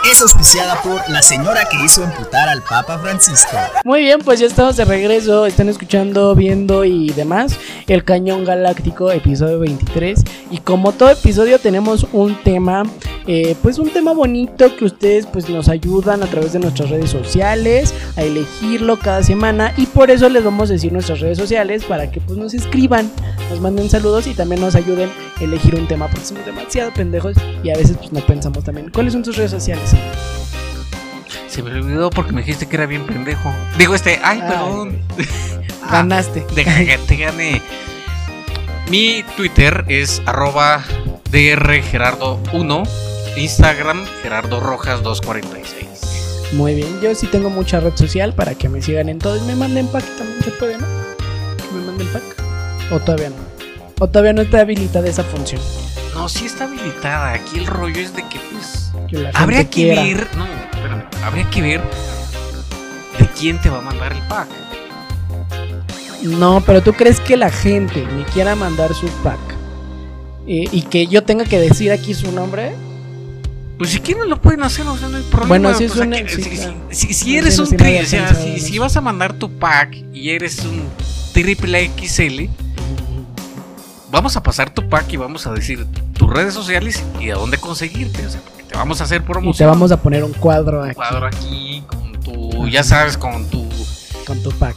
Es 0.09 0.21
auspiciada 0.21 0.81
por 0.81 1.01
la 1.09 1.21
señora 1.21 1.67
que 1.69 1.83
hizo 1.83 2.01
emputar 2.01 2.47
al 2.47 2.61
Papa 2.61 2.97
Francisco. 2.97 3.57
Muy 3.83 3.99
bien, 3.99 4.19
pues 4.23 4.39
ya 4.39 4.45
estamos 4.47 4.77
de 4.77 4.85
regreso. 4.85 5.45
Están 5.45 5.67
escuchando, 5.67 6.33
viendo 6.33 6.85
y 6.85 7.09
demás 7.09 7.57
el 7.87 8.05
Cañón 8.05 8.45
Galáctico, 8.45 9.11
episodio 9.11 9.59
23. 9.59 10.23
Y 10.49 10.59
como 10.59 10.93
todo 10.93 11.09
episodio 11.09 11.59
tenemos 11.59 12.07
un 12.13 12.41
tema, 12.41 12.83
eh, 13.27 13.55
pues 13.61 13.77
un 13.77 13.89
tema 13.89 14.13
bonito 14.13 14.75
que 14.77 14.85
ustedes 14.85 15.25
pues 15.25 15.49
nos 15.49 15.67
ayudan 15.69 16.23
a 16.23 16.27
través 16.27 16.53
de 16.53 16.59
nuestras 16.59 16.89
redes 16.89 17.09
sociales 17.09 17.93
a 18.15 18.23
elegirlo 18.23 18.97
cada 18.97 19.21
semana. 19.21 19.73
Y 19.77 19.85
por 19.85 20.09
eso 20.09 20.29
les 20.29 20.43
vamos 20.43 20.69
a 20.69 20.73
decir 20.73 20.93
nuestras 20.93 21.19
redes 21.19 21.37
sociales 21.37 21.83
para 21.83 22.09
que 22.09 22.21
pues 22.21 22.37
nos 22.37 22.53
escriban, 22.53 23.11
nos 23.49 23.59
manden 23.59 23.89
saludos 23.89 24.27
y 24.27 24.33
también 24.33 24.61
nos 24.61 24.75
ayuden 24.75 25.09
a 25.39 25.43
elegir 25.43 25.75
un 25.75 25.87
tema 25.87 26.07
porque 26.07 26.25
somos 26.25 26.45
demasiado 26.45 26.93
pendejos 26.93 27.35
y 27.63 27.69
a 27.69 27.75
veces 27.75 27.97
pues 27.97 28.11
no 28.13 28.21
pensamos 28.21 28.63
también. 28.63 28.89
¿Cuáles 28.91 29.13
son 29.13 29.23
tus 29.23 29.35
redes 29.35 29.51
sociales? 29.51 29.91
Se 31.47 31.61
me 31.63 31.71
olvidó 31.71 32.09
porque 32.09 32.31
me 32.31 32.41
dijiste 32.41 32.67
que 32.67 32.75
era 32.75 32.85
bien 32.85 33.05
pendejo. 33.05 33.51
Digo, 33.77 33.95
este, 33.95 34.19
ay, 34.23 34.39
Ay, 34.41 34.49
perdón. 34.49 34.97
Ah, 35.89 36.01
Ganaste. 36.01 36.45
de 36.53 36.65
que 36.65 36.99
te 37.07 37.15
gané. 37.15 37.61
Mi 38.89 39.23
Twitter 39.37 39.85
es 39.87 40.21
arroba 40.25 40.83
drgerardo1. 41.31 43.07
Instagram 43.38 44.06
Gerardo 44.23 44.60
Rojas 44.60 45.04
246. 45.04 46.54
Muy 46.54 46.76
bien, 46.76 47.00
yo 47.02 47.13
sí 47.13 47.28
tengo 47.28 47.50
mucha 47.50 47.80
red 47.80 47.95
social 47.95 48.34
para 48.34 48.56
que 48.56 48.69
me 48.69 48.82
sigan 48.82 49.10
en 49.10 49.19
todo 49.19 49.38
y 49.38 49.41
me 49.41 49.56
manden 49.56 49.88
pack 49.88 50.04
también 50.17 50.43
se 50.43 50.52
puede, 50.52 50.78
¿no? 50.78 50.88
Que 51.58 51.76
me 51.76 51.86
manden 51.86 52.08
pack. 52.08 52.23
O 52.91 53.00
todavía 53.00 53.30
no. 53.30 53.36
O 54.00 54.08
todavía 54.08 54.34
no 54.34 54.41
está 54.41 54.62
habilitada 54.62 55.08
esa 55.08 55.23
función. 55.23 55.62
No, 56.13 56.28
sí 56.30 56.45
está 56.45 56.63
habilitada. 56.63 57.34
Aquí 57.34 57.60
el 57.60 57.67
rollo 57.67 58.02
es 58.02 58.15
de 58.15 58.23
que 58.23 58.39
pues 58.52 58.91
Que 59.10 59.17
la 59.17 59.30
habría 59.34 59.65
que 59.65 59.69
quiera. 59.69 60.02
ver, 60.04 60.28
no, 60.38 60.45
espérame, 60.45 61.04
habría 61.23 61.50
que 61.50 61.62
ver 61.62 61.82
de 63.19 63.28
quién 63.38 63.62
te 63.62 63.69
va 63.69 63.80
a 63.80 63.82
mandar 63.82 64.13
el 64.13 64.21
pack. 64.28 64.47
No, 66.23 66.63
pero 66.65 66.82
tú 66.82 66.93
crees 66.93 67.19
que 67.19 67.38
la 67.38 67.52
gente 67.52 68.04
me 68.06 68.23
quiera 68.26 68.56
mandar 68.56 68.93
su 68.95 69.08
pack 69.23 69.38
eh, 70.47 70.65
y 70.71 70.82
que 70.84 71.06
yo 71.08 71.23
tenga 71.23 71.45
que 71.45 71.60
decir 71.60 71.91
aquí 71.91 72.13
su 72.13 72.32
nombre. 72.32 72.73
Pues 73.77 73.91
si 73.91 73.99
quieren 73.99 74.27
lo 74.29 74.41
pueden 74.41 74.63
hacer, 74.63 74.87
o 74.87 74.97
sea, 74.97 75.07
no 75.07 75.17
hay 75.17 75.23
problema. 75.23 75.47
Bueno, 75.47 75.73
sí 75.77 75.83
es 75.85 75.91
Pues, 75.91 76.05
una- 76.07 76.17
aquí- 76.17 76.29
sí, 76.35 76.43
si, 76.43 76.49
claro. 76.49 76.73
si- 76.89 77.13
si 77.13 77.31
No, 77.33 77.39
eres 77.39 77.59
un 77.59 77.77
tri, 77.77 77.97
o 77.99 78.05
sea, 78.05 78.33
si, 78.33 78.77
vas 78.79 78.97
a 78.97 79.01
mandar 79.01 79.33
tu 79.33 79.51
pack 79.59 79.95
y 80.13 80.31
eres 80.31 80.59
un 80.59 80.83
triple 81.33 81.91
XL, 81.95 82.49
vamos 84.09 84.35
a 84.35 84.41
pasar 84.43 84.71
tu 84.73 84.87
pack 84.89 85.13
y 85.13 85.17
vamos 85.17 85.45
a 85.45 85.51
decir 85.53 85.85
tus 86.13 86.29
redes 86.29 86.53
sociales 86.55 87.03
y 87.19 87.29
a 87.29 87.35
dónde 87.35 87.57
conseguirte, 87.59 88.25
o 88.25 88.29
sea, 88.31 88.41
porque 88.41 88.63
te 88.63 88.75
vamos 88.75 88.99
a 89.01 89.03
hacer 89.03 89.17
Y 89.21 89.25
te 89.25 89.31
promoción. 89.31 89.69
vamos 89.69 89.91
a 89.91 89.97
poner 90.01 90.23
un 90.23 90.33
cuadro 90.33 90.83
aquí 90.83 90.95
cuadro 90.95 91.27
aquí 91.27 91.83
con 91.87 92.13
tu, 92.23 92.67
ya 92.69 92.83
sabes, 92.83 93.15
con 93.17 93.45
tu 93.49 93.67
con 94.25 94.41
tu 94.41 94.51
pack. 94.53 94.75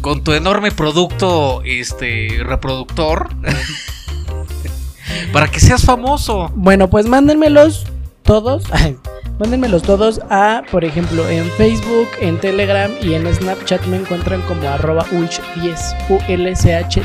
con 0.00 0.22
tu 0.22 0.32
enorme 0.32 0.70
producto 0.70 1.60
este 1.64 2.38
reproductor 2.44 3.28
para 5.32 5.50
que 5.50 5.58
seas 5.60 5.82
famoso. 5.84 6.50
Bueno, 6.54 6.88
pues 6.88 7.06
mándenmelos 7.06 7.84
todos. 8.28 8.62
Mándenmelos 9.40 9.82
todos 9.82 10.20
a, 10.28 10.62
por 10.70 10.84
ejemplo, 10.84 11.26
en 11.28 11.48
Facebook, 11.52 12.08
en 12.20 12.38
Telegram 12.38 12.90
y 13.00 13.14
en 13.14 13.32
Snapchat 13.32 13.86
me 13.86 13.96
encuentran 13.96 14.42
como 14.42 14.68
arroba 14.68 15.06
ulch10, 15.06 15.96
ULCH10. 16.08 17.04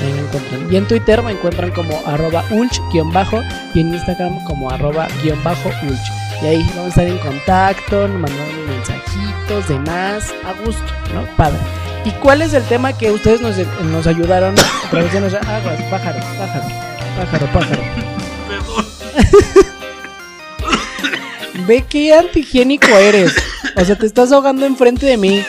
Ahí 0.00 0.12
me 0.14 0.20
encuentran. 0.20 0.72
Y 0.72 0.76
en 0.76 0.88
Twitter 0.88 1.22
me 1.22 1.32
encuentran 1.32 1.70
como 1.70 1.96
arroba 2.06 2.42
ulch-bajo 2.50 3.40
y 3.74 3.80
en 3.80 3.94
Instagram 3.94 4.42
como 4.44 4.68
arroba 4.68 5.06
guion 5.22 5.40
bajo 5.44 5.68
ulch. 5.84 6.10
Y 6.42 6.46
ahí 6.46 6.66
vamos 6.70 6.86
a 6.86 6.88
estar 6.88 7.06
en 7.06 7.18
contacto, 7.18 8.08
mandando 8.08 8.66
mensajitos, 8.66 9.68
demás, 9.68 10.34
a 10.44 10.54
gusto, 10.64 10.92
¿no? 11.14 11.24
Padre. 11.36 11.58
¿Y 12.04 12.10
cuál 12.12 12.42
es 12.42 12.52
el 12.52 12.64
tema 12.64 12.92
que 12.92 13.12
ustedes 13.12 13.40
nos, 13.40 13.56
nos 13.84 14.08
ayudaron 14.08 14.56
a 14.58 14.90
través 14.90 15.12
de 15.12 15.20
nuestra... 15.20 15.40
Aguas, 15.42 15.80
pájaro, 15.82 16.18
pájaro, 16.36 16.66
pájaro, 17.16 17.46
pájaro. 17.52 17.82
Ve 21.66 21.84
qué 21.88 22.14
antihigiénico 22.14 22.86
eres. 22.88 23.32
O 23.76 23.84
sea, 23.84 23.96
te 23.96 24.06
estás 24.06 24.32
ahogando 24.32 24.66
enfrente 24.66 25.06
de 25.06 25.16
mí. 25.16 25.44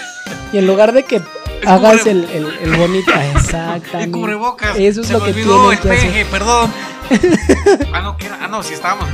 Y 0.52 0.58
en 0.58 0.68
lugar 0.68 0.92
de 0.94 1.04
que 1.04 1.22
hagas 1.66 2.02
cubre- 2.06 2.12
el, 2.12 2.24
el, 2.34 2.48
el 2.62 2.76
bonito. 2.78 3.12
Ah, 3.16 3.26
El 3.26 3.38
Exactamente. 3.38 4.12
cubrebocas. 4.12 4.78
Eso 4.78 5.02
es 5.02 5.08
se 5.08 5.14
lo 5.14 5.20
me 5.20 5.26
que 5.26 5.32
olvidó 5.32 5.72
el 5.72 5.78
peje, 5.80 6.26
perdón. 6.26 6.72
ah, 7.94 8.02
no, 8.02 8.16
era- 8.20 8.40
ah, 8.42 8.48
no, 8.48 8.62
sí 8.64 8.74
estábamos. 8.74 9.08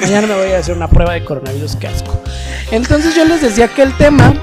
Mañana 0.00 0.26
me 0.26 0.34
voy 0.34 0.52
a 0.52 0.58
hacer 0.58 0.74
una 0.76 0.88
prueba 0.88 1.12
de 1.14 1.24
coronavirus, 1.24 1.76
qué 1.76 1.86
asco. 1.88 2.20
Entonces 2.70 3.14
yo 3.14 3.24
les 3.24 3.40
decía 3.42 3.68
que 3.68 3.82
el 3.82 3.96
tema. 3.96 4.34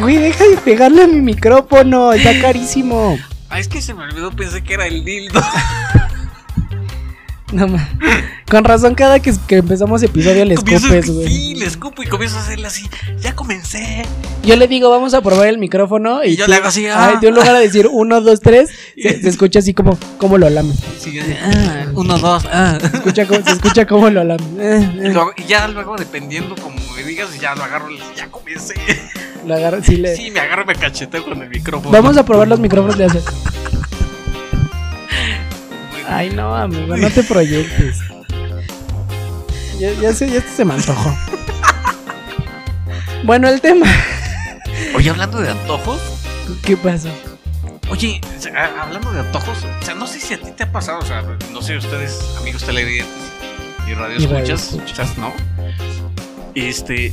Güey, 0.00 0.16
deja 0.18 0.44
de 0.44 0.56
pegarle 0.58 1.02
a 1.04 1.06
mi 1.06 1.20
micrófono, 1.20 2.12
está 2.12 2.40
carísimo. 2.40 3.18
Ah, 3.48 3.58
es 3.58 3.68
que 3.68 3.82
se 3.82 3.92
me 3.94 4.04
olvidó, 4.04 4.30
pensé 4.30 4.62
que 4.62 4.74
era 4.74 4.86
el 4.86 5.04
dildo. 5.04 5.40
No 7.52 7.66
Con 8.48 8.64
razón, 8.64 8.94
cada 8.94 9.20
que, 9.20 9.32
que 9.46 9.56
empezamos 9.56 10.02
episodio 10.02 10.44
le 10.44 10.56
Comienzo- 10.56 10.86
escupes, 10.94 11.10
güey. 11.10 11.28
Sí, 11.28 11.54
le 11.54 11.66
escupo 11.66 12.02
y 12.02 12.06
comienzo 12.06 12.36
a 12.36 12.40
hacerle 12.40 12.66
así. 12.66 12.88
Ya 13.20 13.34
comencé. 13.36 14.02
Yo 14.42 14.56
le 14.56 14.66
digo, 14.66 14.90
vamos 14.90 15.14
a 15.14 15.20
probar 15.20 15.46
el 15.48 15.58
micrófono. 15.58 16.24
Y, 16.24 16.30
Y 16.30 16.36
yo 16.36 16.44
tú- 16.46 16.50
le 16.50 16.56
hago 16.56 16.68
así, 16.68 16.86
Ay, 16.86 16.92
ah. 17.16 17.18
de 17.20 17.28
un 17.28 17.34
lugar 17.34 17.54
a 17.54 17.58
decir 17.60 17.88
uno, 17.90 18.20
dos, 18.20 18.40
tres, 18.40 18.70
se, 19.00 19.20
se 19.22 19.28
escucha 19.28 19.60
así 19.60 19.72
como, 19.74 19.96
como 20.18 20.36
lo 20.38 20.50
lames. 20.50 20.78
Sí, 20.98 21.12
yo 21.12 21.24
de, 21.24 21.36
ah, 21.38 21.86
uno, 21.94 22.18
dos, 22.18 22.44
ah. 22.52 22.76
Se 22.80 22.86
escucha 22.96 23.26
como, 23.26 23.42
se 23.44 23.50
escucha 23.52 23.86
como 23.86 24.10
lo 24.10 24.24
lames. 24.24 24.46
Eh, 24.60 25.12
Y, 25.38 25.44
ya 25.44 25.68
luego, 25.68 25.96
dependiendo 25.96 26.54
como 26.56 26.76
me 26.96 27.04
digas, 27.04 27.28
ya 27.40 27.54
lo 27.54 27.62
agarro. 27.64 27.88
Ya 28.16 28.28
comencé. 28.30 28.74
Lo 29.46 29.54
agarro, 29.54 29.82
sí, 29.82 29.96
le- 29.96 30.16
Sí, 30.16 30.30
me 30.30 30.40
agarro 30.40 30.62
y 30.62 30.66
me 30.66 30.74
cacheteo 30.74 31.24
con 31.24 31.40
el 31.42 31.48
micrófono. 31.48 31.90
Vamos 31.92 32.16
a 32.16 32.24
probar 32.24 32.48
los 32.48 32.58
micrófonos, 32.60 32.96
le 32.96 33.04
haces. 33.06 33.24
Ay, 36.08 36.30
no, 36.30 36.54
amigo, 36.54 36.96
no 36.96 37.10
te 37.10 37.22
proyectes. 37.24 37.98
Ya, 39.78 39.92
ya, 39.94 40.12
se, 40.12 40.28
ya 40.28 40.38
esto 40.38 40.50
se 40.56 40.64
me 40.64 40.74
antojó. 40.74 41.16
Bueno, 43.22 43.48
el 43.48 43.60
tema. 43.60 43.86
Oye, 44.94 45.10
hablando 45.10 45.40
de 45.40 45.50
antojos. 45.50 46.00
¿Qué 46.64 46.74
pasó? 46.74 47.10
Oye, 47.90 48.20
hablando 48.80 49.12
de 49.12 49.20
antojos, 49.20 49.58
o 49.62 49.84
sea, 49.84 49.94
no 49.94 50.06
sé 50.06 50.20
si 50.20 50.34
a 50.34 50.40
ti 50.40 50.52
te 50.52 50.62
ha 50.62 50.72
pasado, 50.72 51.00
o 51.00 51.04
sea, 51.04 51.22
no 51.52 51.60
sé 51.60 51.76
ustedes, 51.76 52.18
amigos 52.38 52.64
televidentes 52.64 53.14
y 53.86 53.94
radio 53.94 54.16
escuchas, 54.16 54.72
escuchas. 54.72 55.18
¿no? 55.18 55.32
Este, 56.54 57.12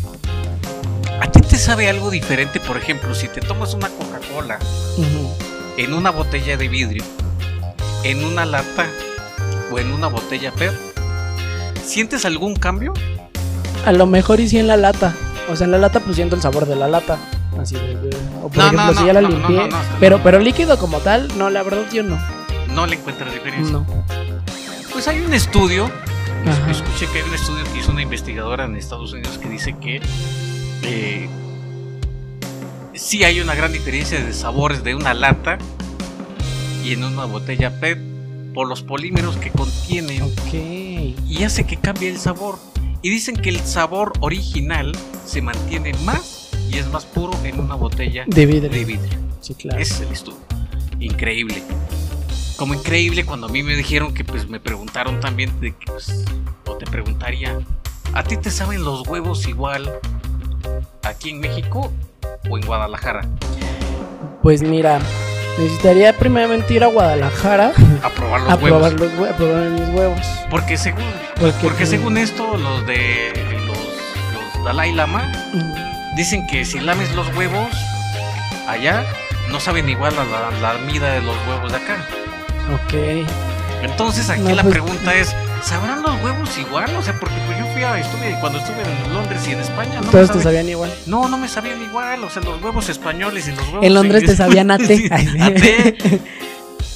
¿a 1.20 1.30
ti 1.32 1.42
te 1.42 1.58
sabe 1.58 1.90
algo 1.90 2.10
diferente? 2.10 2.60
Por 2.60 2.78
ejemplo, 2.78 3.14
si 3.16 3.28
te 3.28 3.42
tomas 3.42 3.74
una 3.74 3.90
Coca-Cola 3.90 4.60
en 5.78 5.94
una 5.94 6.12
botella 6.12 6.58
de 6.58 6.68
vidrio, 6.68 7.04
en 8.04 8.24
una 8.24 8.46
lata 8.46 8.88
o 9.72 9.80
en 9.80 9.92
una 9.92 10.08
botella 10.08 10.52
PET, 10.54 10.74
¿sientes 11.84 12.26
algún 12.26 12.56
cambio? 12.56 12.94
A 13.86 13.92
lo 13.92 14.06
mejor 14.06 14.40
y 14.40 14.48
sí 14.50 14.58
en 14.60 14.68
la 14.68 14.78
lata. 14.78 15.14
O 15.50 15.56
sea, 15.56 15.66
en 15.66 15.72
la 15.72 15.78
lata 15.78 16.00
pues 16.02 16.16
siento 16.16 16.36
el 16.36 16.42
sabor 16.42 16.66
de 16.66 16.76
la 16.76 16.88
lata. 16.88 17.18
Así 17.60 17.76
de, 17.76 17.96
de- 17.96 18.18
o 18.44 18.50
por 18.50 18.58
No, 18.58 18.64
ejemplo, 18.66 18.86
no, 18.86 18.94
si 18.94 19.00
no, 19.00 19.08
ya 19.08 19.14
la 19.14 19.22
limpié. 19.22 19.70
Pero, 20.00 20.22
pero 20.24 20.40
líquido 20.40 20.78
como 20.78 21.00
tal, 21.00 21.28
no, 21.38 21.50
la 21.50 21.64
verdad 21.64 21.84
yo 21.92 22.04
no. 22.04 22.20
No 22.74 22.86
le 22.86 22.96
encuentras 22.98 23.34
diferencia. 23.34 23.74
No. 23.74 23.86
Pues 24.92 25.08
hay 25.08 25.20
un 25.22 25.34
estudio 25.34 25.90
Ajá. 26.46 26.72
Escuché 26.72 27.08
que 27.08 27.18
hay 27.20 27.28
un 27.28 27.34
estudio 27.34 27.64
que 27.74 27.80
hizo 27.80 27.92
una 27.92 28.02
investigadora 28.04 28.66
en 28.66 28.76
Estados 28.78 29.12
Unidos 29.12 29.38
que 29.38 29.50
dice 29.50 29.76
que 29.82 30.02
eh, 30.84 31.28
sí 32.94 33.24
hay 33.26 33.42
una 33.42 33.54
gran 33.56 33.74
diferencia 33.74 34.24
de 34.24 34.32
sabores 34.34 34.84
de 34.84 34.96
una 34.96 35.14
lata 35.14 35.58
y 36.88 36.94
en 36.94 37.04
una 37.04 37.26
botella 37.26 37.80
PET 37.80 38.00
por 38.54 38.68
los 38.68 38.82
polímeros 38.82 39.36
que 39.38 39.52
contienen 39.52 40.22
Ok. 40.22 40.54
y 40.54 41.44
hace 41.44 41.66
que 41.66 41.76
cambie 41.78 42.10
el 42.10 42.18
sabor. 42.18 42.58
Y 43.02 43.10
dicen 43.10 43.36
que 43.36 43.50
el 43.50 43.60
sabor 43.60 44.14
original 44.22 44.96
se 45.26 45.42
mantiene 45.42 45.94
más 46.06 46.50
y 46.72 46.78
es 46.78 46.88
más 46.92 47.06
puro 47.06 47.34
en 47.44 47.60
una 47.60 47.76
botella 47.76 48.24
De 48.28 48.46
vidrio. 48.46 48.70
de 48.70 48.86
vidrio. 48.86 49.20
Sí, 49.42 49.54
claro. 49.54 49.80
Ese 49.80 49.94
es 49.96 50.02
el 50.02 50.12
estudio. 50.14 50.40
Increíble. 51.00 51.62
Como 52.58 52.74
increíble 52.74 53.26
cuando 53.26 53.48
a 53.48 53.50
mí 53.50 53.62
me 53.64 53.76
dijeron 53.76 54.14
que 54.14 54.24
pues 54.24 54.48
me 54.50 54.60
preguntaron 54.60 55.20
también 55.20 55.60
de 55.60 55.76
que 55.76 55.86
pues, 55.86 56.26
o 56.66 56.76
te 56.78 56.86
preguntaría, 56.88 57.60
¿a 58.14 58.24
ti 58.24 58.38
te 58.38 58.50
saben 58.50 58.84
los 58.84 59.08
huevos 59.08 59.48
igual 59.48 59.92
aquí 61.04 61.30
en 61.32 61.40
México 61.42 61.92
o 62.50 62.58
en 62.58 62.66
Guadalajara? 62.66 63.28
Pues 64.42 64.64
mira, 64.64 65.00
necesitaría 65.58 66.14
primeramente 66.14 66.74
ir 66.74 66.84
a 66.84 66.88
Guadalajara 66.88 67.72
A 68.04 68.10
probar 68.10 68.42
los 68.42 68.52
a 68.52 68.56
huevos. 68.56 68.94
probar, 68.94 68.94
los, 68.94 69.12
hue- 69.14 69.30
a 69.32 69.36
probar 69.38 69.64
mis 69.70 69.90
huevos. 69.90 70.26
Porque 70.50 70.78
según 70.78 71.04
Porque, 71.40 71.54
porque 71.62 71.86
según 71.86 72.18
esto 72.18 72.58
los 72.58 72.86
de 72.86 73.34
los, 73.66 73.78
los 74.56 74.64
Dalai 74.66 74.92
Lama 74.94 75.32
dicen 76.16 76.46
que 76.48 76.66
si 76.66 76.80
lames 76.80 77.14
los 77.16 77.28
huevos 77.36 77.70
allá 78.68 79.04
no 79.50 79.60
saben 79.60 79.88
igual 79.90 80.14
a 80.18 80.24
la, 80.26 80.52
la 80.74 80.80
mida 80.86 81.12
de 81.14 81.22
los 81.22 81.36
huevos 81.48 81.72
de 81.72 81.78
acá. 81.78 82.06
Ok. 82.74 83.28
Entonces 83.84 84.30
aquí 84.30 84.42
No, 84.42 84.56
la 84.56 84.64
pues- 84.64 84.74
pregunta 84.74 85.14
es, 85.16 85.36
¿Sabrán 85.64 86.02
los 86.02 86.22
huevos 86.24 86.58
igual? 86.58 86.96
O 86.96 87.02
sea, 87.02 87.14
porque 87.20 87.36
pues 87.46 87.58
yo 87.60 87.66
fui 87.74 87.84
a, 87.84 87.98
estuve, 88.00 88.38
cuando 88.40 88.60
estuve 88.60 88.82
en 88.82 89.14
Londres 89.14 89.42
y 89.48 89.52
en 89.52 89.60
España, 89.60 90.00
no 90.02 90.10
Todos 90.12 90.28
te 90.28 90.34
sabía- 90.34 90.44
sabían 90.44 90.70
igual. 90.70 90.94
No, 91.08 91.28
no 91.28 91.38
me 91.38 91.48
sabían 91.48 91.82
igual, 91.82 92.24
o 92.24 92.30
sea, 92.30 92.42
los 92.44 92.62
huevos 92.62 92.88
españoles 92.90 93.48
y 93.48 93.52
los 93.52 93.68
huevos 93.68 93.84
En 93.86 93.94
Londres 93.94 94.26
te 94.26 94.36
sabían 94.36 94.72
a 94.72 94.78
té. 94.78 94.98
Sí, 94.98 95.10
a 95.12 95.54
té. 95.54 96.22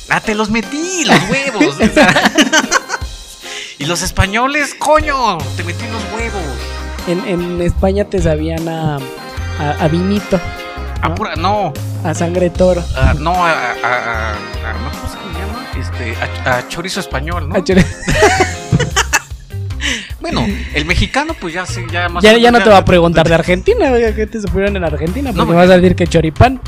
Ah, 0.10 0.20
te 0.22 0.36
los 0.36 0.50
metí, 0.50 1.04
los 1.06 1.18
huevos. 1.30 1.76
o 1.80 1.94
sea. 1.94 2.32
y 3.78 3.86
los 3.86 4.02
españoles, 4.04 4.74
coño, 4.78 5.38
te 5.58 5.64
metí 5.64 5.86
los 5.88 6.04
huevos. 6.16 6.42
En, 7.08 7.28
en 7.28 7.62
España 7.62 8.06
te 8.06 8.22
sabían 8.22 8.70
a, 8.70 8.98
a, 9.60 9.72
a 9.80 9.88
vinito, 9.88 10.40
A 11.02 11.10
¿No? 11.10 11.16
pura, 11.16 11.36
no, 11.36 11.74
a 12.04 12.14
sangre 12.14 12.50
toro. 12.52 12.84
a- 12.96 13.14
no, 13.16 13.34
a, 13.34 13.52
a, 13.52 13.72
a- 13.84 14.32
a- 14.34 14.74
¿no? 14.74 14.92
¿cómo 14.92 15.12
se 15.12 15.18
llama? 15.40 15.68
Este, 15.80 16.16
a, 16.46 16.58
a 16.58 16.68
chorizo 16.68 17.00
español, 17.00 17.50
¿no? 17.50 17.56
a 17.56 17.60
chore- 17.60 17.86
Bueno, 20.22 20.46
el 20.74 20.86
mexicano, 20.86 21.34
pues 21.40 21.54
ya 21.54 21.66
sé, 21.66 21.84
ya 21.92 22.08
más 22.08 22.24
Ya, 22.24 22.52
no 22.52 22.62
te 22.64 22.70
va 22.70 22.78
a 22.78 22.86
preguntar 22.86 23.28
de 23.28 23.34
Argentina, 23.36 23.92
¿qué 24.16 24.28
te 24.28 24.40
supieron 24.40 24.76
en 24.78 24.84
Argentina? 24.84 25.32
No, 25.32 25.36
Porque 25.38 25.48
porque- 25.54 25.56
vas 25.58 25.70
a 25.70 25.78
decir 25.80 25.96
que 25.96 26.08
choripán. 26.08 26.62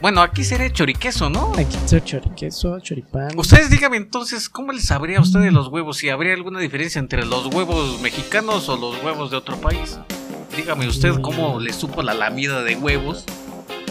Bueno, 0.00 0.20
aquí 0.20 0.42
sería 0.42 0.68
choriqueso, 0.72 1.30
¿no? 1.30 1.52
Aquí 1.56 1.76
es 1.84 2.04
choriqueso, 2.04 2.80
choripán. 2.80 3.38
Ustedes 3.38 3.70
díganme 3.70 3.98
entonces, 3.98 4.48
¿cómo 4.48 4.72
les 4.72 4.86
sabría 4.86 5.18
a 5.18 5.20
ustedes 5.20 5.52
los 5.52 5.68
huevos? 5.68 5.98
Si 5.98 6.08
habría 6.08 6.34
alguna 6.34 6.58
diferencia 6.58 6.98
entre 6.98 7.24
los 7.24 7.46
huevos 7.54 8.00
mexicanos 8.00 8.68
o 8.68 8.76
los 8.76 9.00
huevos 9.04 9.30
de 9.30 9.36
otro 9.36 9.56
país. 9.58 9.98
Dígame 10.56 10.88
usted 10.88 11.14
cómo 11.20 11.60
le 11.60 11.72
supo 11.72 12.02
la 12.02 12.14
lamida 12.14 12.62
de 12.64 12.74
huevos 12.74 13.24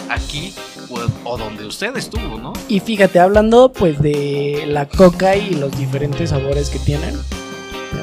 aquí 0.10 0.54
o, 0.89 1.00
o 1.30 1.38
donde 1.38 1.65
usted 1.65 1.95
estuvo, 1.95 2.38
¿no? 2.38 2.52
Y 2.67 2.82
fíjate, 2.82 3.17
hablando 3.19 3.71
pues 3.71 4.00
de 4.02 4.65
la 4.67 4.88
coca 4.89 5.38
y 5.38 5.52
los 5.52 5.71
diferentes 5.78 6.32
sabores 6.32 6.69
que 6.69 6.80
tienen. 6.80 7.15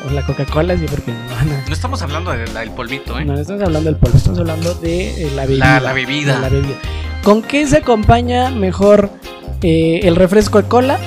O 0.07 0.11
la 0.11 0.25
Coca-Cola, 0.25 0.77
sí, 0.77 0.87
porque 0.91 1.13
no, 1.13 1.45
no, 1.45 1.53
No 1.67 1.73
estamos 1.73 2.03
hablando 2.03 2.31
del 2.33 2.71
polvito, 2.73 3.19
¿eh? 3.19 3.25
no, 3.25 3.33
no 3.35 3.41
estamos 3.41 3.63
hablando 3.63 3.91
del 3.91 3.99
polvo, 3.99 4.17
estamos 4.17 4.39
hablando 4.39 4.75
de 4.75 5.23
eh, 5.27 5.31
la 5.35 5.47
bebida. 5.47 5.65
La- 5.75 5.81
la 5.81 5.93
bebida. 5.93 6.35
de 6.37 6.41
la 6.41 6.49
bebida. 6.49 6.77
¿Con 7.23 7.43
qué 7.43 7.67
se 7.67 7.79
acompaña 7.79 8.51
mejor 8.51 9.11
eh, 9.63 10.01
el 10.05 10.17
refresco 10.17 10.61
de 10.63 10.69
cola? 10.69 10.99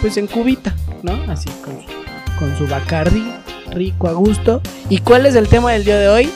Pues 0.00 0.16
en 0.16 0.26
cubita, 0.26 0.74
¿no? 1.02 1.12
Así, 1.30 1.48
con, 1.64 1.74
su- 1.80 2.38
con 2.38 2.56
su 2.58 2.66
bacardi, 2.66 3.24
rico, 3.72 4.08
a 4.08 4.12
gusto. 4.12 4.60
¿Y 4.90 4.98
cuál 4.98 5.26
es 5.26 5.34
el 5.34 5.48
tema 5.48 5.72
del 5.72 5.84
día 5.84 5.98
de 5.98 6.08
hoy? 6.08 6.30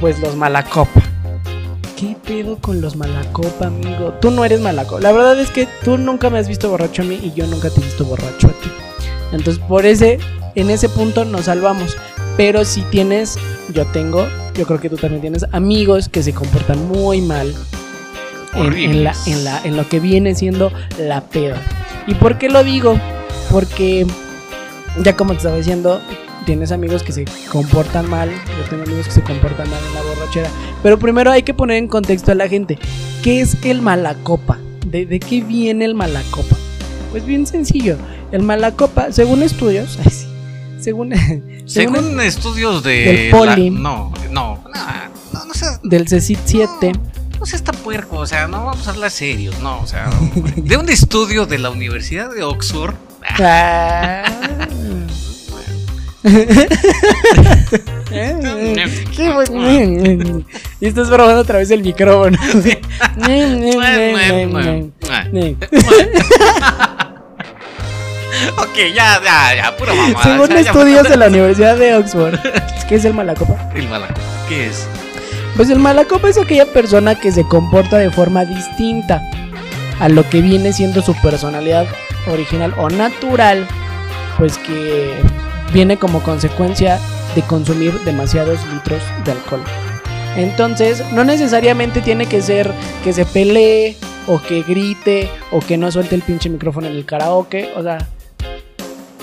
Pues 0.00 0.18
los 0.20 0.36
malacopa. 0.36 1.02
¿Qué 1.96 2.16
pedo 2.24 2.58
con 2.58 2.80
los 2.80 2.94
malacopa, 2.94 3.66
amigo? 3.66 4.14
Tú 4.20 4.30
no 4.30 4.44
eres 4.44 4.60
malacopa. 4.60 5.00
La 5.00 5.10
verdad 5.10 5.38
es 5.40 5.50
que 5.50 5.66
tú 5.84 5.98
nunca 5.98 6.30
me 6.30 6.38
has 6.38 6.46
visto 6.46 6.70
borracho 6.70 7.02
a 7.02 7.04
mí 7.04 7.18
y 7.22 7.32
yo 7.32 7.46
nunca 7.48 7.70
te 7.70 7.80
he 7.80 7.84
visto 7.84 8.04
borracho 8.04 8.46
a 8.46 8.50
ti. 8.50 8.70
Entonces, 9.32 9.58
por 9.58 9.86
ese, 9.86 10.18
en 10.54 10.70
ese 10.70 10.88
punto 10.88 11.24
nos 11.24 11.46
salvamos. 11.46 11.96
Pero 12.36 12.64
si 12.64 12.82
tienes, 12.82 13.36
yo 13.74 13.84
tengo, 13.86 14.26
yo 14.54 14.66
creo 14.66 14.80
que 14.80 14.88
tú 14.88 14.96
también 14.96 15.20
tienes 15.20 15.44
amigos 15.52 16.08
que 16.08 16.22
se 16.22 16.32
comportan 16.32 16.86
muy 16.86 17.20
mal 17.20 17.52
en, 18.54 18.72
en 18.74 19.04
la, 19.04 19.14
en, 19.26 19.44
la, 19.44 19.60
en 19.64 19.76
lo 19.76 19.88
que 19.88 20.00
viene 20.00 20.34
siendo 20.34 20.72
la 20.98 21.22
peda. 21.22 21.60
¿Y 22.06 22.14
por 22.14 22.38
qué 22.38 22.48
lo 22.48 22.62
digo? 22.64 22.98
Porque, 23.50 24.06
ya 25.02 25.16
como 25.16 25.32
te 25.32 25.38
estaba 25.38 25.56
diciendo, 25.56 26.00
tienes 26.46 26.72
amigos 26.72 27.02
que 27.02 27.12
se 27.12 27.24
comportan 27.50 28.08
mal, 28.08 28.30
yo 28.30 28.70
tengo 28.70 28.84
amigos 28.84 29.06
que 29.06 29.12
se 29.12 29.22
comportan 29.22 29.68
mal 29.68 29.80
en 29.88 29.94
la 29.94 30.02
borrachera. 30.02 30.48
Pero 30.82 30.98
primero 30.98 31.30
hay 31.30 31.42
que 31.42 31.54
poner 31.54 31.76
en 31.76 31.88
contexto 31.88 32.32
a 32.32 32.34
la 32.34 32.48
gente. 32.48 32.78
¿Qué 33.22 33.40
es 33.40 33.56
el 33.64 33.82
malacopa? 33.82 34.58
¿De, 34.86 35.04
de 35.06 35.20
qué 35.20 35.42
viene 35.42 35.84
el 35.84 35.94
malacopa? 35.94 36.56
Pues 37.10 37.26
bien 37.26 37.46
sencillo. 37.46 37.96
El 38.32 38.42
malacopa, 38.42 39.10
según 39.12 39.42
estudios, 39.42 39.98
ay, 40.04 40.10
sí, 40.10 40.26
según, 40.80 41.12
según 41.66 41.94
Según 41.96 42.20
estudios 42.20 42.82
de... 42.82 43.04
Del 43.04 43.30
poli. 43.30 43.70
la- 43.70 43.78
no, 43.80 44.12
no, 44.30 44.62
no, 45.32 45.44
no 45.46 45.54
seas, 45.54 45.80
del 45.82 46.06
CECIT 46.08 46.38
7, 46.44 46.92
no 47.40 47.46
seas 47.46 47.62
tan 47.62 47.76
puerco, 47.76 48.16
o 48.18 48.26
sea, 48.26 48.46
no 48.48 48.64
vamos 48.66 48.86
a 48.86 48.90
hablar 48.90 49.10
serios, 49.10 49.58
no, 49.60 49.80
o 49.80 49.86
sea, 49.86 50.10
de 50.56 50.76
un 50.76 50.88
estudio 50.88 51.46
de 51.46 51.58
la 51.58 51.70
Universidad 51.70 52.30
de 52.32 52.42
Oxford, 52.42 52.94
Ah. 53.40 54.24
Y 60.80 60.86
estás 60.86 61.08
probando 61.08 61.40
otra 61.42 61.58
vez 61.58 61.70
el 61.70 61.82
micrófono. 61.82 62.38
ok, 68.56 68.76
ya, 68.94 69.20
ya, 69.22 69.54
ya, 69.54 69.76
pura 69.76 69.94
mamada. 69.94 70.22
Según 70.22 70.48
ya, 70.48 70.54
ya, 70.54 70.60
estudios 70.60 71.08
de 71.08 71.16
la 71.16 71.26
Universidad 71.26 71.76
de 71.76 71.94
Oxford, 71.96 72.38
¿qué 72.88 72.94
es 72.94 73.04
el 73.04 73.14
malacopa? 73.14 73.70
El 73.74 73.88
malaco, 73.88 74.20
¿qué 74.48 74.66
es? 74.66 74.86
Pues 75.56 75.70
el 75.70 75.78
malacopa 75.78 76.28
es 76.28 76.38
aquella 76.38 76.66
persona 76.66 77.14
que 77.14 77.32
se 77.32 77.44
comporta 77.44 77.98
de 77.98 78.10
forma 78.10 78.44
distinta 78.44 79.22
a 79.98 80.08
lo 80.08 80.28
que 80.28 80.40
viene 80.40 80.72
siendo 80.72 81.02
su 81.02 81.14
personalidad 81.16 81.86
original 82.30 82.72
o 82.76 82.88
natural, 82.88 83.66
pues 84.36 84.56
que 84.58 85.14
viene 85.72 85.96
como 85.96 86.22
consecuencia 86.22 86.98
de 87.34 87.42
consumir 87.42 87.98
demasiados 88.00 88.60
litros 88.72 89.02
de 89.24 89.32
alcohol. 89.32 89.62
Entonces, 90.36 91.02
no 91.12 91.24
necesariamente 91.24 92.00
tiene 92.00 92.26
que 92.26 92.40
ser 92.40 92.72
que 93.02 93.12
se 93.12 93.24
pelee 93.24 93.96
o 94.28 94.40
que 94.40 94.62
grite 94.62 95.28
o 95.50 95.58
que 95.60 95.76
no 95.76 95.90
suelte 95.90 96.14
el 96.14 96.22
pinche 96.22 96.48
micrófono 96.48 96.86
en 96.86 96.94
el 96.94 97.04
karaoke, 97.04 97.70
o 97.74 97.82
sea, 97.82 97.98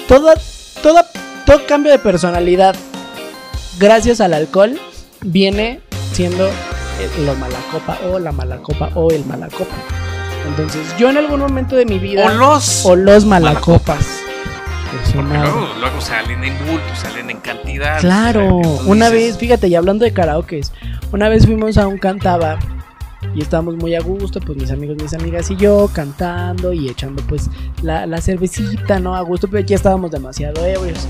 toda, 0.08 0.36
toda, 0.82 1.06
todo 1.46 1.66
cambio 1.68 1.92
de 1.92 2.00
personalidad 2.00 2.76
gracias 3.80 4.22
al 4.22 4.34
alcohol 4.34 4.80
viene 5.22 5.82
siendo 6.14 6.48
el- 6.48 7.26
lo 7.26 7.36
malacopa 7.36 7.98
o 8.12 8.20
la 8.20 8.32
malacopa 8.32 8.90
o 8.96 9.12
el 9.12 9.26
malacopa. 9.26 9.76
Entonces, 10.48 10.82
yo 10.98 11.10
en 11.10 11.18
algún 11.18 11.40
momento 11.40 11.76
de 11.76 11.86
mi 11.86 11.98
vida 11.98 12.28
O 12.28 12.30
los... 12.34 12.86
o 12.86 12.96
los 12.96 13.26
malacopas. 13.26 14.06
Porque 15.14 15.28
luego, 15.28 15.68
luego 15.80 16.00
salen 16.00 16.44
en 16.44 16.58
bulto, 16.68 16.96
salen 16.96 17.30
en 17.30 17.40
cantidad. 17.40 18.00
Claro, 18.00 18.42
entonces 18.62 18.82
una 18.86 19.10
vez, 19.10 19.38
fíjate, 19.38 19.68
y 19.68 19.76
hablando 19.76 20.06
de 20.06 20.14
karaokes, 20.14 20.72
una 21.12 21.28
vez 21.28 21.46
fuimos 21.46 21.78
a 21.78 21.88
un 21.88 21.98
cantaba 21.98 22.58
y 23.34 23.42
estábamos 23.42 23.76
muy 23.76 23.96
a 23.96 24.02
gusto, 24.02 24.40
pues 24.40 24.58
mis 24.58 24.72
amigos, 24.72 24.98
mis 25.02 25.14
amigas 25.14 25.50
y 25.52 25.56
yo 25.56 25.90
cantando 25.94 26.74
y 26.74 26.90
echando 26.90 27.24
pues 27.28 27.50
la, 27.82 28.06
la 28.06 28.22
cervecita, 28.22 29.00
¿no? 29.00 29.16
A 29.16 29.22
gusto, 29.22 29.48
pero 29.48 29.66
ya 29.66 29.76
estábamos 29.76 30.12
demasiado 30.12 30.66
ebrios. 30.66 31.08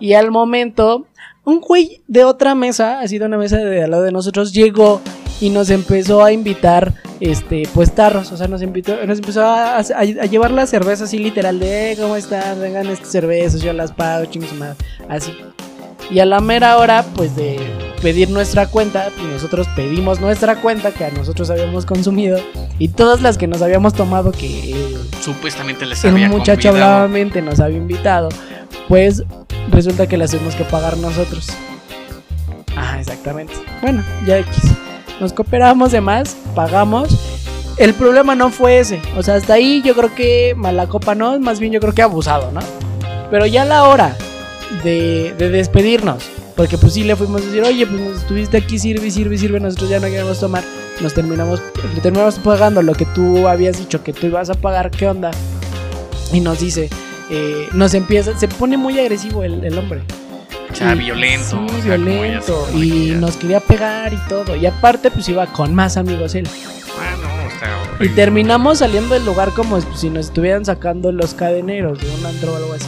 Y 0.00 0.14
al 0.14 0.30
momento, 0.30 1.06
un 1.44 1.60
güey 1.60 2.02
de 2.06 2.24
otra 2.24 2.54
mesa, 2.54 3.00
así 3.00 3.18
de 3.18 3.26
una 3.26 3.38
mesa 3.38 3.56
de 3.58 3.82
al 3.82 3.90
lado 3.90 4.02
de 4.02 4.12
nosotros, 4.12 4.52
llegó 4.52 5.00
y 5.40 5.50
nos 5.50 5.70
empezó 5.70 6.24
a 6.24 6.32
invitar, 6.32 6.94
este, 7.20 7.68
pues 7.74 7.92
tarros, 7.94 8.32
o 8.32 8.36
sea, 8.36 8.48
nos 8.48 8.62
invitó, 8.62 8.94
nos 9.06 9.18
empezó 9.18 9.44
a, 9.44 9.82
llevar 10.02 10.50
la 10.50 10.66
cerveza 10.66 11.04
así 11.04 11.18
literal 11.18 11.58
de, 11.58 11.92
"Eh, 11.92 11.96
¿cómo 11.96 12.16
están? 12.16 12.60
Vengan 12.60 12.86
estas 12.88 13.10
cervezas, 13.10 13.60
yo 13.60 13.72
las 13.72 13.92
pago, 13.92 14.26
chingos 14.26 14.52
madre", 14.54 14.76
así. 15.08 15.32
Y 16.10 16.20
a 16.20 16.26
la 16.26 16.40
mera 16.40 16.78
hora, 16.78 17.04
pues 17.14 17.36
de 17.36 17.58
pedir 18.00 18.30
nuestra 18.30 18.66
cuenta, 18.66 19.10
pues 19.16 19.26
nosotros 19.26 19.66
pedimos 19.74 20.20
nuestra 20.20 20.56
cuenta 20.60 20.92
que 20.92 21.04
a 21.04 21.10
nosotros 21.10 21.50
habíamos 21.50 21.84
consumido 21.84 22.38
y 22.78 22.88
todas 22.88 23.20
las 23.20 23.36
que 23.36 23.46
nos 23.46 23.60
habíamos 23.60 23.92
tomado 23.92 24.32
que 24.32 24.72
eh, 24.72 24.96
Supuestamente 25.20 25.84
les 25.84 26.04
el 26.04 26.12
había 26.12 26.28
muchacho 26.28 26.68
convidado. 26.68 27.00
bravamente 27.00 27.42
nos 27.42 27.60
había 27.60 27.76
invitado, 27.76 28.28
pues 28.88 29.24
resulta 29.70 30.06
que 30.06 30.16
las 30.16 30.30
tuvimos 30.30 30.54
que 30.54 30.64
pagar 30.64 30.96
nosotros. 30.96 31.48
Ah, 32.76 32.96
exactamente. 33.00 33.54
Bueno, 33.82 34.04
ya 34.26 34.38
X. 34.38 34.56
Nos 35.20 35.32
cooperamos 35.32 35.90
de 35.90 36.00
más, 36.00 36.36
pagamos. 36.54 37.18
El 37.76 37.92
problema 37.94 38.34
no 38.34 38.50
fue 38.50 38.78
ese. 38.78 39.00
O 39.16 39.22
sea, 39.22 39.34
hasta 39.34 39.54
ahí 39.54 39.82
yo 39.84 39.94
creo 39.94 40.14
que 40.14 40.54
mala 40.56 40.86
copa 40.86 41.14
no, 41.14 41.38
más 41.40 41.60
bien 41.60 41.72
yo 41.72 41.80
creo 41.80 41.92
que 41.92 42.02
abusado, 42.02 42.50
¿no? 42.52 42.60
Pero 43.30 43.46
ya 43.46 43.62
a 43.62 43.64
la 43.64 43.84
hora 43.84 44.16
de, 44.84 45.34
de 45.38 45.48
despedirnos, 45.50 46.24
porque 46.56 46.78
pues 46.78 46.94
sí 46.94 47.04
le 47.04 47.16
fuimos 47.16 47.42
a 47.42 47.44
decir, 47.46 47.62
oye, 47.62 47.86
pues 47.86 48.00
nos 48.00 48.16
estuviste 48.18 48.56
aquí, 48.58 48.78
sirve, 48.78 49.10
sirve, 49.10 49.38
sirve, 49.38 49.60
nosotros 49.60 49.90
ya 49.90 50.00
no 50.00 50.06
queremos 50.08 50.38
tomar. 50.40 50.62
Nos 51.00 51.14
terminamos, 51.14 51.62
le 51.94 52.00
terminamos 52.00 52.38
pagando 52.40 52.82
lo 52.82 52.92
que 52.94 53.04
tú 53.06 53.46
habías 53.46 53.78
dicho 53.78 54.02
que 54.02 54.12
tú 54.12 54.26
ibas 54.26 54.50
a 54.50 54.54
pagar, 54.54 54.90
¿qué 54.90 55.06
onda? 55.06 55.30
Y 56.32 56.40
nos 56.40 56.60
dice, 56.60 56.90
eh, 57.30 57.68
nos 57.72 57.94
empieza, 57.94 58.36
se 58.38 58.48
pone 58.48 58.76
muy 58.76 58.98
agresivo 58.98 59.44
el, 59.44 59.64
el 59.64 59.78
hombre. 59.78 60.02
O 60.70 60.74
sea, 60.74 60.94
Y- 60.94 60.98
violento. 60.98 61.46
Sí, 61.50 61.56
o 61.56 61.82
sea, 61.82 61.96
como 61.96 62.06
ya 62.10 62.12
violento. 62.22 62.66
se 62.72 62.76
Y 62.78 63.10
nos 63.12 63.36
quería 63.36 63.60
pegar 63.60 64.12
y 64.12 64.18
todo. 64.28 64.54
Y 64.56 64.66
aparte, 64.66 65.10
pues 65.10 65.28
iba 65.28 65.46
con 65.46 65.74
más 65.74 65.96
amigos 65.96 66.34
él. 66.34 66.46
Ah, 67.00 67.14
no, 67.22 67.48
está 67.48 68.04
Y 68.04 68.08
terminamos 68.10 68.78
saliendo 68.78 69.14
del 69.14 69.24
lugar 69.24 69.52
como 69.52 69.80
si 69.96 70.10
nos 70.10 70.26
estuvieran 70.26 70.64
sacando 70.64 71.10
los 71.12 71.32
cadeneros 71.32 72.00
de 72.00 72.10
un 72.10 72.26
antro 72.26 72.52
o 72.52 72.56
algo 72.56 72.72
así. 72.74 72.86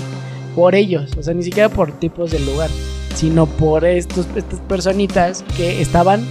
Por 0.61 0.75
ellos. 0.75 1.17
O 1.17 1.23
sea, 1.23 1.33
ni 1.33 1.43
siquiera 1.43 1.71
por 1.71 1.91
tipos 1.93 2.31
del 2.33 2.45
lugar. 2.45 2.69
Sino 3.15 3.47
por 3.47 3.87
estos, 3.87 4.27
estas 4.37 4.61
personitas 4.61 5.43
que 5.57 5.81
estaban 5.81 6.23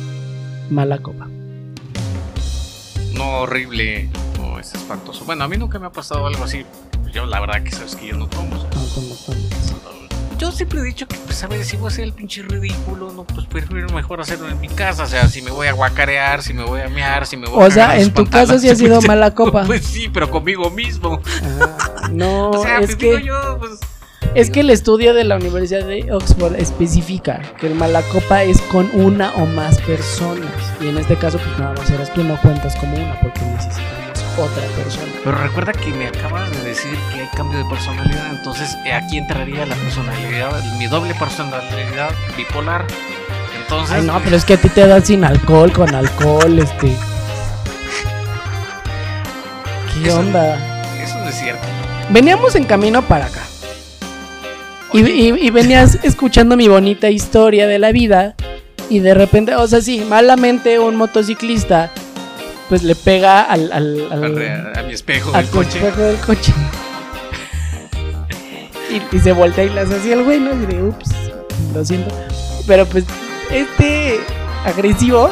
mala 0.69 0.99
copa. 0.99 1.27
No, 3.15 3.39
horrible. 3.39 4.07
No, 4.37 4.59
es 4.59 4.75
espantoso. 4.75 5.25
Bueno, 5.25 5.45
a 5.45 5.47
mí 5.47 5.57
nunca 5.57 5.79
me 5.79 5.87
ha 5.87 5.91
pasado 5.91 6.27
algo 6.27 6.43
así. 6.43 6.63
yo 7.11 7.25
la 7.25 7.39
verdad 7.39 7.63
que 7.63 7.71
sabes 7.71 7.95
que 7.95 8.05
yo 8.05 8.17
no 8.17 8.27
tomo. 8.27 8.55
Tú 8.65 9.01
no 9.01 9.15
tomas. 9.15 9.73
Yo 10.37 10.51
siempre 10.51 10.79
he 10.79 10.83
dicho 10.83 11.07
que, 11.07 11.17
pues, 11.25 11.43
a 11.43 11.47
ver, 11.47 11.65
si 11.65 11.75
voy 11.77 11.85
a 11.85 11.87
hacer 11.87 12.03
el 12.03 12.13
pinche 12.13 12.43
ridículo, 12.43 13.11
no, 13.11 13.23
pues 13.23 13.47
prefiero 13.47 13.89
mejor 13.95 14.21
hacerlo 14.21 14.47
en 14.47 14.61
mi 14.61 14.69
casa. 14.69 15.05
O 15.05 15.07
sea, 15.07 15.27
si 15.27 15.41
me 15.41 15.49
voy 15.49 15.65
a 15.65 15.71
guacarear, 15.71 16.43
si 16.43 16.53
me 16.53 16.63
voy 16.63 16.81
a 16.81 16.87
mear, 16.87 17.25
si 17.25 17.35
me 17.35 17.47
voy 17.47 17.63
a. 17.63 17.65
O 17.65 17.71
sea, 17.71 17.99
en 17.99 18.13
tu 18.13 18.27
caso 18.27 18.59
sí 18.59 18.69
ha 18.69 18.75
sido 18.75 18.95
pues, 18.97 19.07
mala 19.07 19.33
copa. 19.33 19.63
Pues 19.65 19.83
sí, 19.87 20.07
pero 20.07 20.29
conmigo 20.29 20.69
mismo. 20.69 21.19
Ah, 21.59 22.09
no, 22.11 22.51
o 22.51 22.61
sea, 22.61 22.77
es 22.77 22.85
pues 22.85 22.95
que 22.95 23.17
digo 23.17 23.19
yo, 23.19 23.57
pues. 23.57 23.79
Es 24.35 24.49
que 24.49 24.59
el 24.61 24.69
estudio 24.69 25.13
de 25.13 25.23
la 25.23 25.35
Universidad 25.37 25.85
de 25.85 26.11
Oxford 26.13 26.55
especifica 26.55 27.41
que 27.59 27.67
el 27.67 27.75
mala 27.75 28.01
copa 28.03 28.43
es 28.43 28.61
con 28.61 28.89
una 28.93 29.33
o 29.35 29.45
más 29.45 29.79
personas. 29.81 30.47
Y 30.81 30.87
en 30.89 30.97
este 30.97 31.15
caso, 31.15 31.37
pues 31.39 31.57
nada 31.59 31.73
más 31.77 31.89
eras 31.89 32.13
tú, 32.13 32.23
no 32.23 32.39
cuentas 32.41 32.75
como 32.75 32.95
una 32.95 33.19
porque 33.19 33.41
necesitamos 33.41 34.23
otra 34.37 34.63
persona. 34.81 35.11
Pero 35.23 35.37
recuerda 35.37 35.71
que 35.73 35.87
me 35.91 36.07
acabas 36.07 36.49
de 36.51 36.63
decir 36.69 36.97
que 37.11 37.21
hay 37.21 37.27
cambio 37.35 37.57
de 37.59 37.65
personalidad, 37.69 38.29
entonces 38.31 38.77
aquí 38.93 39.17
entraría 39.17 39.65
la 39.65 39.75
personalidad, 39.75 40.63
mi 40.77 40.87
doble 40.87 41.13
personalidad 41.15 42.11
bipolar. 42.37 42.85
Entonces, 43.61 43.97
Ay, 43.97 44.03
no, 44.05 44.19
pero 44.23 44.35
es 44.35 44.45
que 44.45 44.53
a 44.53 44.57
ti 44.57 44.69
te 44.69 44.87
da 44.87 45.01
sin 45.01 45.23
alcohol, 45.25 45.71
con 45.73 45.93
alcohol, 45.93 46.57
este. 46.59 46.95
¿Qué 50.01 50.07
Eso- 50.07 50.19
onda? 50.19 50.55
eso 51.03 51.17
no 51.19 51.27
es 51.29 51.35
cierto. 51.35 51.61
Veníamos 52.09 52.55
en 52.55 52.63
camino 52.63 53.01
para 53.01 53.25
acá. 53.25 53.41
Y, 54.93 55.01
y- 55.07 55.47
y 55.47 55.49
venías 55.51 55.99
escuchando 56.03 56.57
mi 56.57 56.67
bonita 56.67 57.09
historia 57.09 57.67
de 57.67 57.79
la 57.79 57.91
vida. 57.91 58.35
Y 58.89 58.99
de 58.99 59.13
repente, 59.13 59.55
o 59.55 59.67
sea, 59.67 59.81
sí, 59.81 60.03
malamente 60.07 60.79
un 60.79 60.95
motociclista, 60.95 61.91
pues 62.69 62.81
le 62.83 62.95
pega 62.95 63.41
al, 63.43 63.71
al, 63.71 64.07
al- 64.11 64.73
A, 64.75 64.81
mi 64.83 64.93
espejo 64.93 65.31
del 65.31 65.45
coche. 65.47 65.77
espejo 65.77 66.01
del 66.01 66.17
coche. 66.17 66.53
Y, 68.89 69.15
y 69.15 69.19
se 69.19 69.31
voltea 69.33 69.65
y 69.65 69.77
hace 69.77 69.95
así 69.95 70.11
al 70.11 70.23
güey, 70.23 70.39
¿no? 70.39 70.51
Y 70.53 70.65
de, 70.65 70.81
ups, 70.83 71.11
lo 71.75 71.85
siento. 71.85 72.13
Pero 72.65 72.85
pues, 72.87 73.03
este 73.51 74.19
agresivo. 74.65 75.29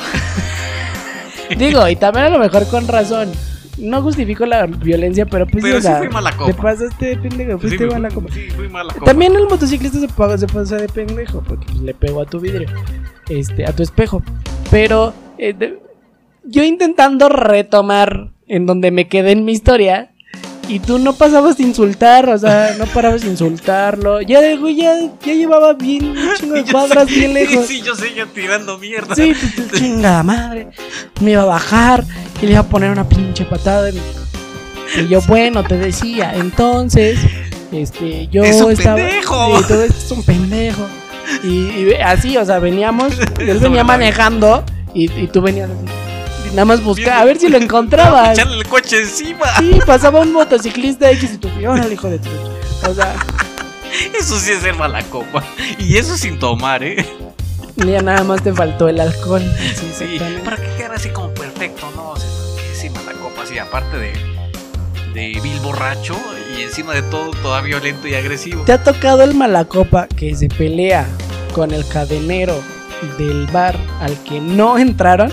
digo, 1.57 1.87
y 1.87 1.95
también 1.95 2.25
a 2.25 2.29
lo 2.29 2.37
mejor 2.39 2.67
con 2.67 2.87
razón. 2.87 3.31
No 3.77 4.01
justifico 4.01 4.45
la 4.45 4.65
violencia, 4.65 5.25
pero 5.25 5.45
pues, 5.45 5.63
Pero 5.63 5.81
sí 5.81 5.87
fui 5.99 6.09
mala 6.09 6.31
te 6.31 6.37
copa. 6.37 6.61
pasaste 6.63 7.05
de 7.05 7.17
pendejo, 7.17 7.59
fuiste 7.59 7.77
fui- 7.85 7.89
mala 7.93 8.09
copa. 8.09 8.31
sí, 8.33 8.49
fui 8.55 8.67
mala 8.69 8.91
copa. 8.93 9.05
También 9.05 9.35
el 9.35 9.47
motociclista 9.47 9.99
se, 9.99 10.07
se 10.37 10.47
pasa 10.47 10.77
de 10.77 10.87
pendejo 10.89 11.43
porque 11.47 11.65
pues, 11.67 11.81
le 11.81 11.93
pegó 11.93 12.21
a 12.21 12.25
tu 12.25 12.39
vidrio, 12.39 12.67
este, 13.29 13.65
a 13.65 13.73
tu 13.73 13.83
espejo. 13.83 14.23
Pero 14.71 15.13
eh, 15.37 15.53
de- 15.53 15.79
yo 16.43 16.63
intentando 16.63 17.29
retomar 17.29 18.31
en 18.47 18.65
donde 18.65 18.91
me 18.91 19.07
quedé 19.07 19.31
en 19.33 19.45
mi 19.45 19.51
historia 19.51 20.11
y 20.67 20.80
tú 20.80 20.99
no 20.99 21.13
pasabas 21.13 21.58
de 21.58 21.63
insultar, 21.63 22.27
o 22.30 22.38
sea, 22.38 22.75
no 22.77 22.86
parabas 22.88 23.21
de 23.21 23.30
insultarlo. 23.30 24.21
Ya, 24.21 24.39
güey, 24.58 24.75
ya, 24.77 24.93
ya 25.25 25.34
llevaba 25.34 25.73
bien 25.73 26.10
un 26.10 26.34
chingo 26.39 26.56
de 26.56 26.63
cuadras 26.65 27.08
sé- 27.08 27.15
bien 27.15 27.34
lejos. 27.34 27.65
Sí, 27.67 27.82
yo 27.82 27.95
seguía 27.95 28.25
tirando 28.25 28.77
mierda. 28.77 29.15
Sí, 29.15 29.34
chingada 29.75 30.23
madre. 30.23 30.67
Me 31.21 31.32
iba 31.32 31.43
a 31.43 31.45
bajar 31.45 32.03
y 32.41 32.45
le 32.45 32.51
iba 32.53 32.62
a 32.62 32.67
poner 32.67 32.91
una 32.91 33.08
pinche 33.08 33.45
patada. 33.45 33.89
Y 33.91 35.08
yo, 35.08 35.21
bueno, 35.27 35.63
te 35.63 35.77
decía. 35.77 36.34
Entonces, 36.36 37.19
este, 37.71 38.27
yo 38.27 38.43
¡Es 38.43 38.62
un 38.62 38.71
estaba. 38.71 38.95
pendejo! 38.97 39.58
Sí, 39.60 39.65
todo 39.67 39.84
esto 39.84 39.97
es 40.06 40.12
un 40.12 40.23
pendejo. 40.23 40.86
Y, 41.43 41.47
y 41.49 41.93
así, 42.03 42.38
o 42.38 42.45
sea, 42.45 42.60
veníamos. 42.60 43.13
Él 43.39 43.60
venía 43.60 43.84
manejando 43.84 44.63
y, 44.93 45.12
y 45.12 45.27
tú 45.27 45.41
venías 45.41 45.69
así. 45.69 45.86
Nada 46.51 46.65
más 46.65 46.83
Viendo- 46.83 47.12
a 47.13 47.23
ver 47.25 47.38
si 47.39 47.47
lo 47.49 47.57
encontrabas. 47.57 48.29
Echarle 48.38 48.57
el 48.57 48.67
coche 48.67 49.01
encima. 49.01 49.45
Sí, 49.60 49.79
pasaba 49.86 50.21
un 50.21 50.31
motociclista 50.33 51.10
X 51.12 51.33
y 51.33 51.38
tú, 51.38 51.49
órale, 51.67 51.93
hijo 51.93 52.10
de 52.10 52.19
tu. 52.19 52.29
O 52.89 52.93
sea, 52.93 53.15
Eso 54.19 54.39
sí 54.39 54.51
es 54.51 54.62
ser 54.62 54.75
mala 54.75 55.01
copa. 55.03 55.43
Y 55.79 55.97
eso 55.97 56.17
sin 56.17 56.38
tomar, 56.39 56.83
¿eh? 56.83 57.05
ya 57.77 58.01
nada 58.01 58.23
más 58.23 58.41
te 58.43 58.53
faltó 58.53 58.88
el 58.89 58.99
alcohol. 58.99 59.43
Sí, 59.75 59.91
Sí, 59.97 60.19
para 60.43 60.57
que 60.57 60.67
quedara 60.77 60.95
así 60.95 61.10
como 61.10 61.29
perfecto, 61.33 61.89
¿no? 61.95 62.10
O 62.12 62.17
sea, 62.17 62.27
sí, 62.73 62.89
mala 62.89 63.12
copa, 63.13 63.43
así, 63.43 63.57
aparte 63.60 63.97
de, 63.97 64.13
de 65.13 65.39
vil 65.41 65.60
borracho 65.62 66.15
y 66.57 66.62
encima 66.63 66.93
de 66.93 67.03
todo, 67.03 67.31
toda 67.43 67.62
violento 67.62 68.07
y 68.07 68.15
agresivo. 68.15 68.63
¿Te 68.63 68.73
ha 68.73 68.83
tocado 68.83 69.21
el 69.23 69.36
malacopa 69.36 70.07
que 70.07 70.36
se 70.36 70.47
pelea 70.49 71.05
con 71.53 71.71
el 71.71 71.88
cadenero 71.88 72.60
del 73.19 73.45
bar 73.47 73.75
al 74.01 74.17
que 74.23 74.39
no 74.41 74.77
entraron? 74.79 75.31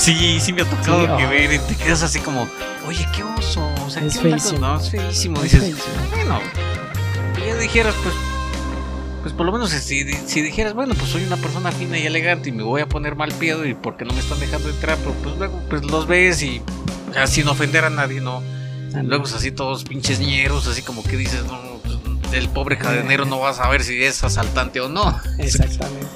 Sí, 0.00 0.40
sí 0.40 0.52
me 0.54 0.62
ha 0.62 0.64
tocado 0.64 1.00
Sí, 1.02 1.06
que 1.18 1.26
oh. 1.26 1.30
ver 1.30 1.52
y 1.52 1.58
te 1.58 1.76
quedas 1.76 2.02
así 2.02 2.20
como, 2.20 2.48
oye, 2.88 3.06
qué 3.14 3.22
oso. 3.22 3.68
O 3.84 3.90
sea, 3.90 4.02
Es 4.02 4.16
¿qué 4.16 4.30
feísimo. 4.30 4.58
No, 4.60 4.80
es 4.80 4.90
feísimo. 4.90 5.36
Es 5.36 5.42
Dices, 5.52 5.60
feísimo. 5.60 5.94
bueno, 6.10 6.40
si 7.36 7.44
ya 7.44 7.56
dijeras, 7.56 7.94
pues, 8.02 8.14
pues 9.20 9.34
por 9.34 9.44
lo 9.44 9.52
menos 9.52 9.68
si, 9.70 10.10
si 10.10 10.40
dijeras, 10.40 10.72
bueno, 10.72 10.94
pues 10.94 11.10
soy 11.10 11.24
una 11.24 11.36
persona 11.36 11.70
fina 11.70 11.98
y 11.98 12.06
elegante 12.06 12.48
y 12.48 12.52
me 12.52 12.62
voy 12.62 12.80
a 12.80 12.88
poner 12.88 13.14
mal 13.14 13.30
pedo 13.32 13.66
y 13.66 13.74
porque 13.74 14.06
no 14.06 14.14
me 14.14 14.20
están 14.20 14.40
dejando 14.40 14.70
entrar, 14.70 14.96
pero 14.98 15.12
pues 15.22 15.36
luego 15.36 15.62
pues 15.68 15.84
los 15.84 16.06
ves 16.06 16.42
y, 16.42 16.62
o 17.10 17.12
sea, 17.12 17.26
sin 17.26 17.46
ofender 17.48 17.84
a 17.84 17.90
nadie, 17.90 18.22
¿no? 18.22 18.42
Ah. 18.94 19.02
Luego 19.04 19.24
es 19.26 19.34
así 19.34 19.52
todos 19.52 19.84
pinches 19.84 20.18
ñeros, 20.18 20.66
así 20.66 20.80
como 20.80 21.02
que 21.02 21.18
dices, 21.18 21.44
no, 21.44 21.60
pues, 21.84 21.98
el 22.32 22.48
pobre 22.48 22.78
cadenero 22.78 23.26
no 23.26 23.38
va 23.38 23.50
a 23.50 23.54
saber 23.54 23.84
si 23.84 24.02
es 24.02 24.24
asaltante 24.24 24.80
o 24.80 24.88
no. 24.88 25.20
Exactamente. 25.38 26.06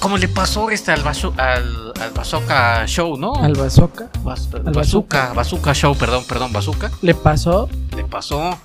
Como 0.00 0.18
le 0.18 0.28
pasó 0.28 0.70
este 0.70 0.92
al, 0.92 1.02
bazo- 1.02 1.34
al, 1.38 1.92
al 2.00 2.10
Bazooka 2.14 2.86
Show, 2.86 3.16
¿no? 3.16 3.34
Al 3.34 3.54
bazooka 3.54 4.08
Baz- 4.22 4.48
al 4.54 4.72
bazooka, 4.72 5.32
bazooka 5.32 5.72
Show, 5.74 5.96
perdón, 5.96 6.24
perdón, 6.28 6.52
Bazooka. 6.52 6.90
le 7.02 7.14
pasó. 7.14 7.68
Le 7.96 8.04
pasó, 8.04 8.58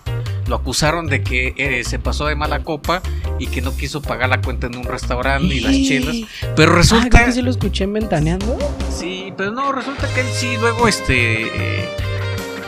lo 0.47 0.55
acusaron 0.57 1.07
de 1.07 1.23
que 1.23 1.53
eh, 1.57 1.83
se 1.85 1.97
pasó 1.99 2.25
de 2.25 2.35
mala 2.35 2.63
copa 2.63 3.01
y 3.39 3.47
que 3.47 3.61
no 3.61 3.75
quiso 3.75 4.01
pagar 4.01 4.29
la 4.29 4.41
cuenta 4.41 4.67
en 4.67 4.75
un 4.75 4.83
restaurante 4.83 5.55
y 5.55 5.61
las 5.61 5.71
chelas. 5.73 6.15
Pero 6.55 6.73
Ah, 6.73 6.75
resulta, 6.75 7.09
creo 7.09 7.25
que 7.27 7.31
sí 7.31 7.41
lo 7.41 7.49
escuché 7.49 7.85
ventaneando. 7.87 8.57
sí, 8.95 9.33
pero 9.37 9.51
no, 9.51 9.71
resulta 9.71 10.07
que 10.13 10.21
él 10.21 10.27
sí 10.33 10.57
luego 10.59 10.87
este 10.87 11.43
eh, 11.83 11.89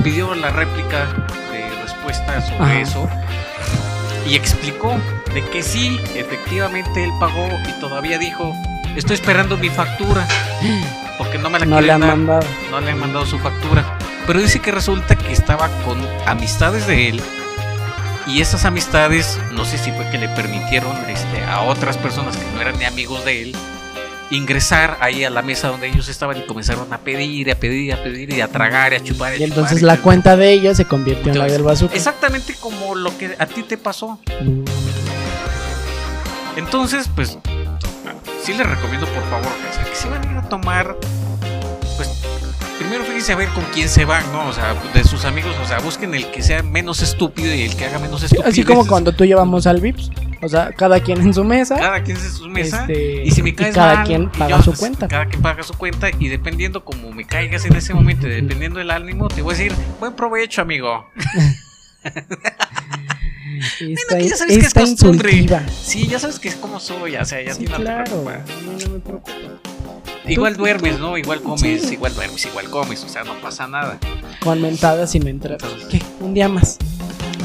pidió 0.03 0.33
la 0.35 0.49
réplica 0.49 1.05
de 1.51 1.69
respuesta 1.83 2.41
sobre 2.41 2.63
Ajá. 2.63 2.79
eso 2.79 3.09
y 4.27 4.35
explicó 4.35 4.95
de 5.33 5.43
que 5.51 5.63
sí, 5.63 5.99
efectivamente 6.15 7.03
él 7.03 7.11
pagó 7.19 7.47
y 7.67 7.79
todavía 7.79 8.17
dijo, 8.17 8.55
estoy 8.95 9.15
esperando 9.15 9.57
mi 9.57 9.69
factura 9.69 10.27
porque 11.17 11.37
no 11.37 11.49
me 11.49 11.59
la 11.59 11.65
No 11.65 11.81
le 11.81 11.91
han 11.91 12.01
dar, 12.01 12.09
mandado. 12.15 12.45
no 12.71 12.79
le 12.81 12.91
han 12.91 12.99
mandado 12.99 13.25
su 13.25 13.39
factura. 13.39 13.97
Pero 14.27 14.39
dice 14.39 14.59
que 14.59 14.71
resulta 14.71 15.15
que 15.15 15.33
estaba 15.33 15.67
con 15.85 15.97
amistades 16.25 16.87
de 16.87 17.09
él 17.09 17.21
y 18.25 18.39
esas 18.41 18.63
amistades, 18.65 19.37
no 19.51 19.65
sé 19.65 19.77
si 19.77 19.91
fue 19.91 20.09
que 20.09 20.17
le 20.17 20.29
permitieron 20.29 20.95
este, 21.09 21.43
a 21.43 21.61
otras 21.61 21.97
personas 21.97 22.37
que 22.37 22.45
no 22.55 22.61
eran 22.61 22.77
ni 22.79 22.85
amigos 22.85 23.25
de 23.25 23.41
él 23.43 23.55
ingresar 24.31 24.97
ahí 25.01 25.23
a 25.25 25.29
la 25.29 25.41
mesa 25.43 25.67
donde 25.67 25.87
ellos 25.89 26.07
estaban 26.07 26.37
y 26.37 26.41
comenzaron 26.47 26.91
a 26.91 26.97
pedir, 26.99 27.51
a 27.51 27.55
pedir, 27.55 27.93
a 27.93 28.01
pedir 28.01 28.31
y 28.33 28.41
a 28.41 28.47
tragar, 28.47 28.93
y 28.93 28.95
a 28.95 29.03
chupar. 29.03 29.37
Y 29.39 29.43
entonces 29.43 29.79
chupar, 29.79 29.87
la 29.95 29.95
y- 29.95 30.03
cuenta 30.03 30.35
de 30.37 30.51
ellos 30.53 30.77
se 30.77 30.85
convirtió 30.85 31.31
en 31.33 31.37
la 31.39 31.45
del 31.45 31.61
bazooka. 31.61 31.93
Exactamente 31.93 32.55
como 32.59 32.95
lo 32.95 33.15
que 33.17 33.35
a 33.37 33.45
ti 33.45 33.61
te 33.63 33.77
pasó. 33.77 34.17
Mm, 34.41 34.63
Entonces, 36.55 37.09
pues, 37.15 37.37
sí 38.43 38.53
les 38.53 38.67
recomiendo 38.67 39.07
por 39.07 39.23
favor 39.29 39.47
o 39.47 39.73
sea, 39.73 39.83
que 39.83 39.95
si 39.95 40.07
van 40.07 40.27
a 40.27 40.31
ir 40.31 40.37
a 40.37 40.49
tomar, 40.49 40.97
pues, 41.95 42.23
primero 42.77 43.03
fíjense 43.03 43.33
a 43.33 43.35
ver 43.35 43.49
con 43.49 43.63
quién 43.73 43.89
se 43.89 44.05
van, 44.05 44.23
¿no? 44.31 44.47
O 44.47 44.53
sea, 44.53 44.75
de 44.93 45.03
sus 45.03 45.25
amigos, 45.25 45.55
o 45.63 45.67
sea, 45.67 45.79
busquen 45.79 46.13
el 46.13 46.29
que 46.29 46.43
sea 46.43 46.61
menos 46.61 47.01
estúpido 47.01 47.53
y 47.53 47.63
el 47.63 47.75
que 47.75 47.85
haga 47.85 47.99
menos 47.99 48.23
estúpido. 48.23 48.47
Así 48.47 48.63
como 48.63 48.85
cuando 48.85 49.11
tú 49.13 49.25
llevamos 49.25 49.65
al 49.67 49.81
Vips. 49.81 50.11
O 50.43 50.49
sea, 50.49 50.71
cada 50.73 50.99
quien 50.99 51.21
en 51.21 51.33
su 51.33 51.45
mesa. 51.45 51.77
Cada 51.77 52.03
quien 52.03 52.17
en 52.17 52.31
su 52.31 52.49
mesa. 52.49 52.81
Este, 52.81 53.23
y 53.23 53.31
si 53.31 53.41
me 53.41 53.49
y 53.49 53.53
caes 53.53 53.73
cada 53.73 53.95
mal, 53.95 54.05
quien 54.07 54.23
y 54.23 54.37
paga 54.37 54.57
yo, 54.57 54.61
su 54.61 54.71
pues, 54.71 54.79
cuenta. 54.79 55.07
Cada 55.07 55.25
quien 55.27 55.41
paga 55.41 55.63
su 55.63 55.73
cuenta 55.73 56.09
y 56.19 56.27
dependiendo 56.27 56.83
como 56.83 57.11
me 57.11 57.25
caigas 57.25 57.63
en 57.63 57.75
ese 57.77 57.93
momento 57.93 58.27
y 58.27 58.31
dependiendo 58.31 58.79
del 58.79 58.91
ánimo, 58.91 59.29
te 59.29 59.41
voy 59.41 59.55
a 59.55 59.57
decir, 59.57 59.73
buen 60.01 60.13
provecho, 60.13 60.61
amigo. 60.61 61.09
Esta, 63.59 64.17
que 64.17 64.27
ya 64.29 64.35
sabes 64.37 64.57
que 64.57 64.65
es 64.65 64.73
costumbre. 64.73 65.31
insultiva. 65.31 65.63
Sí, 65.83 66.07
ya 66.07 66.19
sabes 66.19 66.39
que 66.39 66.49
es 66.49 66.55
como 66.55 66.79
soy, 66.79 67.15
o 67.15 67.25
sea, 67.25 67.41
ya 67.41 67.53
Sí, 67.53 67.65
no 67.65 67.77
te 67.77 67.83
claro. 67.83 68.03
preocupa. 68.05 68.39
No, 68.65 68.71
no 68.71 68.93
me 68.93 68.99
preocupa. 68.99 69.31
Igual 70.25 70.55
duermes, 70.55 70.99
¿no? 70.99 71.17
Igual 71.17 71.41
comes, 71.41 71.81
Sí. 71.81 71.93
igual 71.95 72.15
duermes, 72.15 72.45
igual 72.45 72.69
comes, 72.69 73.03
o 73.03 73.09
sea, 73.09 73.23
no 73.25 73.39
pasa 73.41 73.67
nada. 73.67 73.99
Con 74.41 74.61
mentadas 74.61 75.11
sin 75.11 75.27
entrar. 75.27 75.57
¿Qué? 75.89 76.01
Un 76.21 76.33
día 76.33 76.47
más. 76.47 76.77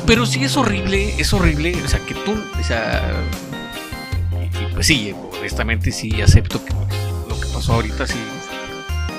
Pero 0.07 0.25
sí 0.27 0.45
es 0.45 0.57
horrible, 0.57 1.15
es 1.19 1.33
horrible, 1.33 1.75
o 1.85 1.89
sea, 1.89 1.99
que 2.01 2.15
tú, 2.15 2.33
o 2.33 2.65
sea, 2.65 3.13
y, 4.33 4.65
y 4.65 4.67
pues 4.73 4.87
sí, 4.87 5.13
honestamente 5.39 5.91
sí 5.93 6.23
acepto 6.23 6.65
que 6.65 6.73
pues, 6.73 6.89
lo 7.29 7.39
que 7.41 7.47
pasó 7.49 7.75
ahorita 7.75 8.07
sí, 8.07 8.15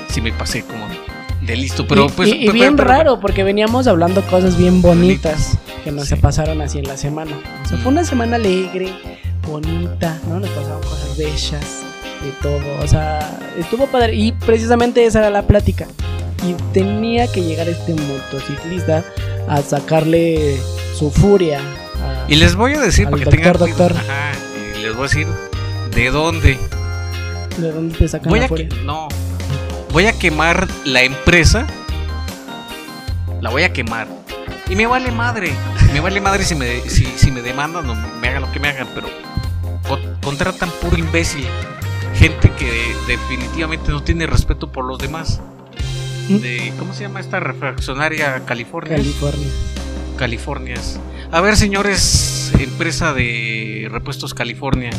sí 0.09 0.21
me 0.21 0.31
pasé 0.31 0.63
como 0.63 0.87
de 1.41 1.55
listo, 1.55 1.87
pero 1.87 2.05
y, 2.05 2.09
pues... 2.09 2.29
y- 2.29 2.31
y 2.33 2.39
pero- 2.41 2.53
bien 2.53 2.75
pero- 2.75 2.87
raro, 2.89 3.19
porque 3.19 3.43
veníamos 3.43 3.87
hablando 3.87 4.21
cosas 4.23 4.57
bien 4.57 4.81
bonitas 4.81 5.57
que 5.83 5.91
nos 5.91 6.07
Sí. 6.07 6.15
pasaron 6.15 6.61
así 6.61 6.79
en 6.79 6.87
la 6.87 6.97
semana. 6.97 7.31
O 7.63 7.67
sea, 7.67 7.77
fue 7.79 7.91
una 7.91 8.03
semana 8.03 8.35
alegre, 8.35 8.93
bonita, 9.47 10.19
¿no? 10.27 10.39
Nos 10.39 10.49
pasaron 10.49 10.81
cosas 10.83 11.17
bellas, 11.17 11.81
de 12.21 12.31
todo. 12.41 12.59
O 12.83 12.87
sea, 12.87 13.39
estuvo 13.57 13.87
padre. 13.87 14.15
Y 14.15 14.31
precisamente 14.33 15.05
esa 15.05 15.19
era 15.19 15.29
la 15.29 15.43
plática. 15.47 15.87
Y 16.47 16.53
tenía 16.73 17.27
que 17.31 17.41
llegar 17.41 17.67
este 17.69 17.93
motociclista 17.93 19.03
a 19.47 19.61
sacarle 19.61 20.57
su 20.97 21.09
furia. 21.11 21.59
a- 21.59 22.25
Y 22.31 22.35
les 22.35 22.55
voy 22.55 22.73
a 22.73 22.79
decir, 22.81 23.09
doctor, 23.09 23.33
tengan 23.33 23.53
doctor. 23.57 23.93
Ajá, 23.93 24.31
y 24.77 24.81
les 24.81 24.93
voy 24.93 25.05
a 25.05 25.09
decir 25.09 25.27
de 25.95 26.11
dónde. 26.11 26.57
¿De 27.57 27.71
dónde 27.71 27.97
te 27.97 28.07
sacan 28.07 28.29
Voy 28.29 28.39
la 28.39 28.45
a 28.45 28.47
furia? 28.49 28.69
que, 28.69 28.75
no. 28.83 29.07
Voy 29.91 30.05
a 30.05 30.13
quemar 30.17 30.67
la 30.85 31.01
empresa. 31.03 31.65
La 33.41 33.49
voy 33.49 33.63
a 33.63 33.73
quemar. 33.73 34.07
Y 34.69 34.75
me 34.75 34.85
vale 34.85 35.11
madre. 35.11 35.51
Me 35.93 35.99
vale 35.99 36.21
madre 36.21 36.43
si 36.43 36.55
me, 36.55 36.81
si, 36.89 37.05
si 37.05 37.31
me 37.31 37.41
demandan 37.41 37.89
o 37.89 37.95
me 37.95 38.27
hagan 38.27 38.43
lo 38.43 38.51
que 38.51 38.59
me 38.59 38.67
hagan, 38.69 38.87
pero 38.93 39.07
co- 39.87 39.99
contratan 40.21 40.69
puro 40.81 40.97
imbécil. 40.97 41.47
Gente 42.15 42.51
que 42.51 42.95
definitivamente 43.07 43.91
no 43.91 44.03
tiene 44.03 44.27
respeto 44.27 44.71
por 44.71 44.85
los 44.85 44.99
demás. 44.99 45.41
¿Mm? 46.27 46.35
De, 46.37 46.73
¿Cómo 46.77 46.93
se 46.93 47.01
llama 47.03 47.19
esta 47.19 47.39
refaccionaria 47.39 48.45
California? 48.45 48.95
California. 48.97 49.47
Californias. 50.17 50.99
A 51.31 51.41
ver, 51.41 51.55
señores, 51.57 52.51
empresa 52.59 53.13
de 53.13 53.87
repuestos 53.89 54.33
California. 54.35 54.91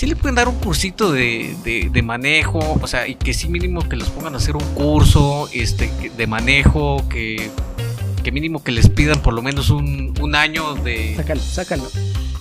Si 0.00 0.06
le 0.06 0.16
pueden 0.16 0.34
dar 0.34 0.48
un 0.48 0.54
cursito 0.54 1.12
de, 1.12 1.54
de- 1.62 1.90
de 1.92 2.02
manejo, 2.02 2.58
o 2.80 2.86
sea, 2.86 3.06
y 3.06 3.16
que 3.16 3.34
sí 3.34 3.50
mínimo 3.50 3.86
que 3.86 3.96
los 3.96 4.08
pongan 4.08 4.32
a 4.32 4.38
hacer 4.38 4.56
un 4.56 4.64
curso 4.74 5.46
este, 5.52 5.90
de 6.16 6.26
manejo, 6.26 7.06
que, 7.10 7.50
que 8.24 8.32
mínimo 8.32 8.64
que 8.64 8.72
les 8.72 8.88
pidan 8.88 9.20
por 9.20 9.34
lo 9.34 9.42
menos 9.42 9.68
un, 9.68 10.14
un 10.18 10.34
año 10.34 10.72
de, 10.76 11.16
Sácalo, 11.16 11.40
sácalo. 11.42 11.84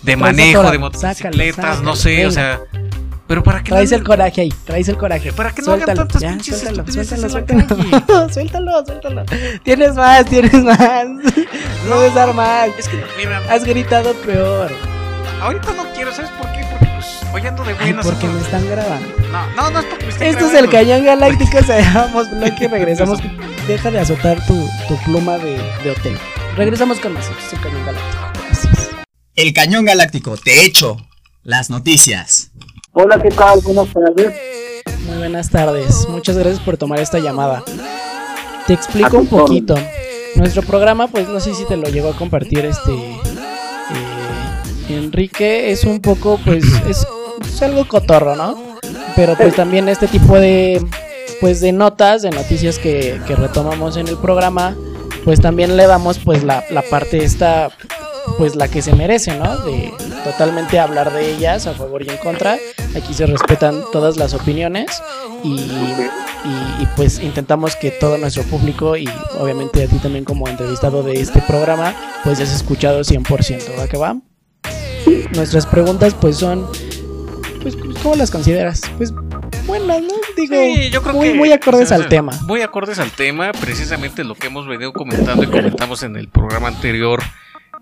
de 0.03 0.16
manejo 0.16 0.60
de 0.62 0.68
sácalo, 0.68 0.80
motocicletas, 0.80 1.82
no 1.82 1.97
sé, 1.97 2.26
o 2.28 2.32
sea, 2.32 2.62
pero 3.28 3.43
para 3.43 3.62
que 3.62 3.72
Traes 3.72 3.91
no- 3.91 3.97
el 3.97 4.03
coraje 4.05 4.39
ahí, 4.39 4.53
traes 4.64 4.88
el 4.88 4.95
coraje. 4.97 5.34
Para 5.34 5.51
que 5.53 5.62
no 5.62 5.74
hagan 5.74 5.95
tantas 5.97 6.22
ya, 6.22 6.30
pinches 6.30 6.60
suéltalo, 6.62 6.89
suéltalo, 6.89 7.30
suéltalo. 7.30 8.30
suéltalo, 8.34 8.86
suéltalo. 8.86 9.26
Tienes 9.66 9.95
más, 9.95 10.26
tienes 10.28 10.53
más. 10.64 10.80
No 11.89 11.95
puedes 11.95 12.14
dar 12.14 12.34
más. 12.34 12.70
Es 12.80 12.88
que, 12.88 13.03
mira, 13.18 13.41
Has 13.49 13.66
gritado 13.66 14.14
peor. 14.26 14.72
ahorita 15.41 15.74
no 15.74 15.84
quiero, 15.93 16.14
¿sabes 16.14 16.32
por 16.32 16.49
qué? 16.53 16.68
Porque 17.32 17.42
hoy 17.42 17.48
ando 17.48 17.64
de 17.64 17.72
Ay, 17.72 17.78
buenas. 17.94 18.06
porque 18.06 18.26
ando- 18.28 18.34
me 18.40 18.42
están 18.42 18.70
grabando. 18.70 19.08
No, 19.32 19.48
no, 19.56 19.70
no 19.72 19.80
es 19.80 19.86
porque 19.86 20.06
me 20.06 20.12
estén 20.12 20.28
Esto 20.30 20.46
es 20.48 20.54
el 20.56 20.70
cañón 20.70 21.06
galáctico, 21.06 21.62
se 21.64 21.82
llamamos 21.82 22.32
bloque. 22.32 22.68
Regresamos. 22.68 23.20
Deja 23.68 23.92
de 23.92 24.00
azotar 24.00 24.44
tu, 24.48 24.68
tu 24.88 24.98
pluma 25.04 25.38
de, 25.38 25.58
de 25.84 25.92
hotel. 25.92 26.18
Regresamos 26.56 27.00
con 27.00 27.14
más. 27.14 27.26
Esto 27.30 27.38
es 27.48 27.54
el 27.54 27.60
cañón 27.62 27.86
galáctico. 27.86 28.24
Gracias. 28.48 28.90
El 29.36 29.54
Cañón 29.54 29.86
Galáctico, 29.86 30.36
te 30.36 30.66
echo 30.66 30.98
las 31.44 31.70
noticias. 31.70 32.52
Hola, 32.92 33.22
¿qué 33.22 33.30
tal? 33.30 33.62
Buenas 33.62 33.88
tardes. 33.94 34.36
Muy 35.06 35.18
buenas 35.18 35.50
tardes. 35.50 36.08
Muchas 36.10 36.36
gracias 36.38 36.60
por 36.62 36.76
tomar 36.76 37.00
esta 37.00 37.20
llamada. 37.20 37.64
Te 38.68 38.74
explico 38.74 39.18
un 39.18 39.28
poquito. 39.28 39.76
Nuestro 40.36 40.62
programa, 40.64 41.08
pues 41.08 41.30
no 41.30 41.40
sé 41.40 41.54
si 41.56 41.64
te 41.66 41.78
lo 41.78 41.88
llegó 41.88 42.10
a 42.10 42.18
compartir 42.18 42.66
este 42.66 42.92
eh, 42.92 44.90
Enrique, 44.90 45.72
es 45.72 45.86
un 45.86 46.02
poco, 46.02 46.38
pues, 46.44 46.66
es, 46.90 47.08
es 47.54 47.62
algo 47.62 47.88
cotorro, 47.88 48.36
¿no? 48.36 48.78
Pero 49.16 49.36
pues 49.36 49.56
también 49.56 49.89
este 49.89 50.08
tipo 50.08 50.39
de, 50.39 50.86
pues, 51.41 51.62
de 51.62 51.72
notas, 51.72 52.22
de 52.22 52.30
noticias 52.30 52.80
que, 52.80 53.20
que 53.28 53.36
retomamos 53.36 53.97
en 53.97 54.08
el 54.08 54.18
programa, 54.18 54.76
pues 55.24 55.41
también 55.41 55.76
le 55.76 55.88
damos, 55.88 56.20
pues, 56.20 56.43
la, 56.43 56.64
la 56.70 56.82
parte 56.84 57.24
esta, 57.24 57.70
pues, 58.38 58.56
la 58.56 58.68
que 58.68 58.82
se 58.82 58.95
merece, 58.95 59.38
¿no? 59.38 59.58
De 59.58 59.91
totalmente 60.24 60.80
hablar 60.80 61.14
de 61.14 61.32
ellas 61.32 61.68
a 61.68 61.74
favor 61.74 62.04
y 62.04 62.10
en 62.10 62.18
contra. 62.18 62.58
Aquí 62.95 63.14
se 63.14 63.26
respetan 63.26 63.84
todas 63.91 64.18
las 64.18 64.34
opiniones 64.34 65.02
y, 65.43 65.60
y, 65.60 66.86
pues 66.95 67.20
intentamos 67.20 67.76
que 67.76 67.91
todo 67.91 68.18
nuestro 68.18 68.43
público 68.43 68.95
y 68.97 69.08
obviamente 69.39 69.84
a 69.84 69.88
ti 69.88 69.97
también 69.97 70.24
como 70.24 70.47
entrevistado 70.47 71.04
de 71.04 71.20
este 71.20 71.41
programa 71.41 71.93
pues 72.24 72.39
has 72.39 72.54
escuchado 72.54 73.02
100%, 73.02 73.78
¿va 73.78 73.88
que 73.88 73.97
va? 73.97 74.18
Nuestras 75.34 75.66
preguntas 75.66 76.16
pues 76.20 76.38
son 76.38 76.68
pues 77.62 77.76
¿cómo 78.01 78.16
las 78.16 78.32
consideras? 78.32 78.82
Pues 78.97 79.14
buenas, 79.66 80.01
¿no? 80.01 80.14
Digo, 80.36 80.55
Sí, 80.55 80.89
yo 80.89 81.01
creo 81.01 81.16
muy, 81.16 81.30
que 81.30 81.34
muy 81.36 81.51
acordes 81.51 81.84
o 81.84 81.88
sea, 81.88 81.97
al 81.97 82.07
tema. 82.07 82.34
Muy 82.43 82.62
acordes 82.62 82.99
al 82.99 83.12
tema, 83.12 83.51
precisamente 83.51 84.24
lo 84.24 84.36
que 84.36 84.47
hemos 84.47 84.68
venido 84.68 84.93
comentando 84.93 85.43
y 85.43 85.47
comentamos 85.47 86.03
en 86.03 86.16
el 86.16 86.28
programa 86.28 86.68
anterior, 86.68 87.22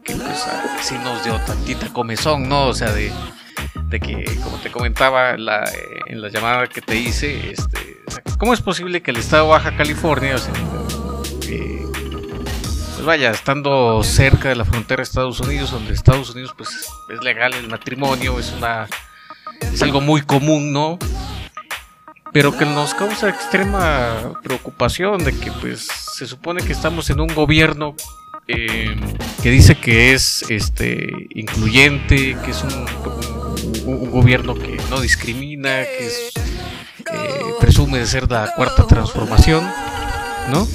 que 0.03 0.13
pues 0.13 0.45
ah, 0.47 0.77
sí 0.81 0.95
nos 1.03 1.23
dio 1.23 1.39
tantita 1.41 1.91
comezón, 1.93 2.49
¿no? 2.49 2.67
O 2.67 2.73
sea, 2.73 2.91
de, 2.91 3.11
de 3.89 3.99
que, 3.99 4.25
como 4.43 4.57
te 4.57 4.71
comentaba 4.71 5.37
la, 5.37 5.63
eh, 5.63 5.99
en 6.07 6.21
la 6.21 6.29
llamada 6.29 6.67
que 6.67 6.81
te 6.81 6.95
hice, 6.95 7.51
este, 7.51 7.97
o 8.05 8.11
sea, 8.11 8.23
¿cómo 8.37 8.53
es 8.53 8.61
posible 8.61 9.01
que 9.01 9.11
el 9.11 9.17
estado 9.17 9.45
de 9.45 9.49
Baja 9.51 9.75
California, 9.77 10.35
o 10.35 10.39
sea, 10.39 10.53
eh, 11.49 11.85
pues 12.95 13.05
vaya, 13.05 13.31
estando 13.31 14.03
cerca 14.03 14.49
de 14.49 14.55
la 14.55 14.65
frontera 14.65 14.97
de 14.97 15.03
Estados 15.03 15.39
Unidos, 15.39 15.71
donde 15.71 15.93
Estados 15.93 16.31
Unidos 16.31 16.53
pues 16.57 16.69
es 17.09 17.23
legal 17.23 17.53
el 17.53 17.69
matrimonio, 17.69 18.39
es 18.39 18.53
una 18.57 18.87
es 19.77 19.83
algo 19.83 20.01
muy 20.01 20.21
común, 20.23 20.73
¿no? 20.73 20.97
Pero 22.33 22.57
que 22.57 22.65
nos 22.65 22.93
causa 22.95 23.29
extrema 23.29 24.33
preocupación 24.43 25.23
de 25.23 25.37
que 25.37 25.51
pues 25.51 25.87
se 26.15 26.25
supone 26.25 26.63
que 26.63 26.73
estamos 26.73 27.09
en 27.11 27.19
un 27.19 27.27
gobierno 27.27 27.95
eh, 28.47 28.95
que 29.43 29.49
dice 29.51 29.75
que 29.75 30.13
es 30.13 30.43
este 30.49 31.09
incluyente, 31.35 32.35
que 32.43 32.51
es 32.51 32.63
un, 32.63 32.73
un- 33.85 33.93
un 33.93 34.11
gobierno 34.11 34.55
que 34.55 34.77
no 34.89 34.99
discrimina, 34.99 35.83
que 35.83 36.07
es, 36.07 36.31
eh, 37.13 37.41
presume 37.59 37.99
de 37.99 38.07
ser 38.07 38.29
la 38.31 38.51
cuarta 38.55 38.85
transformación, 38.87 39.63
¿no? 40.51 40.67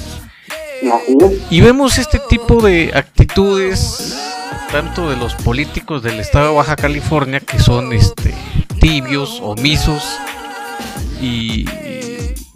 Y 1.49 1.61
vemos 1.61 1.97
este 1.97 2.19
tipo 2.29 2.61
de 2.61 2.91
actitudes 2.95 4.17
tanto 4.73 5.07
de 5.07 5.15
los 5.17 5.35
políticos 5.35 6.01
del 6.01 6.19
estado 6.19 6.49
de 6.49 6.55
Baja 6.55 6.75
California 6.75 7.39
que 7.39 7.59
son 7.59 7.93
este 7.93 8.33
tibios, 8.79 9.39
omisos 9.39 10.17
y, 11.21 11.67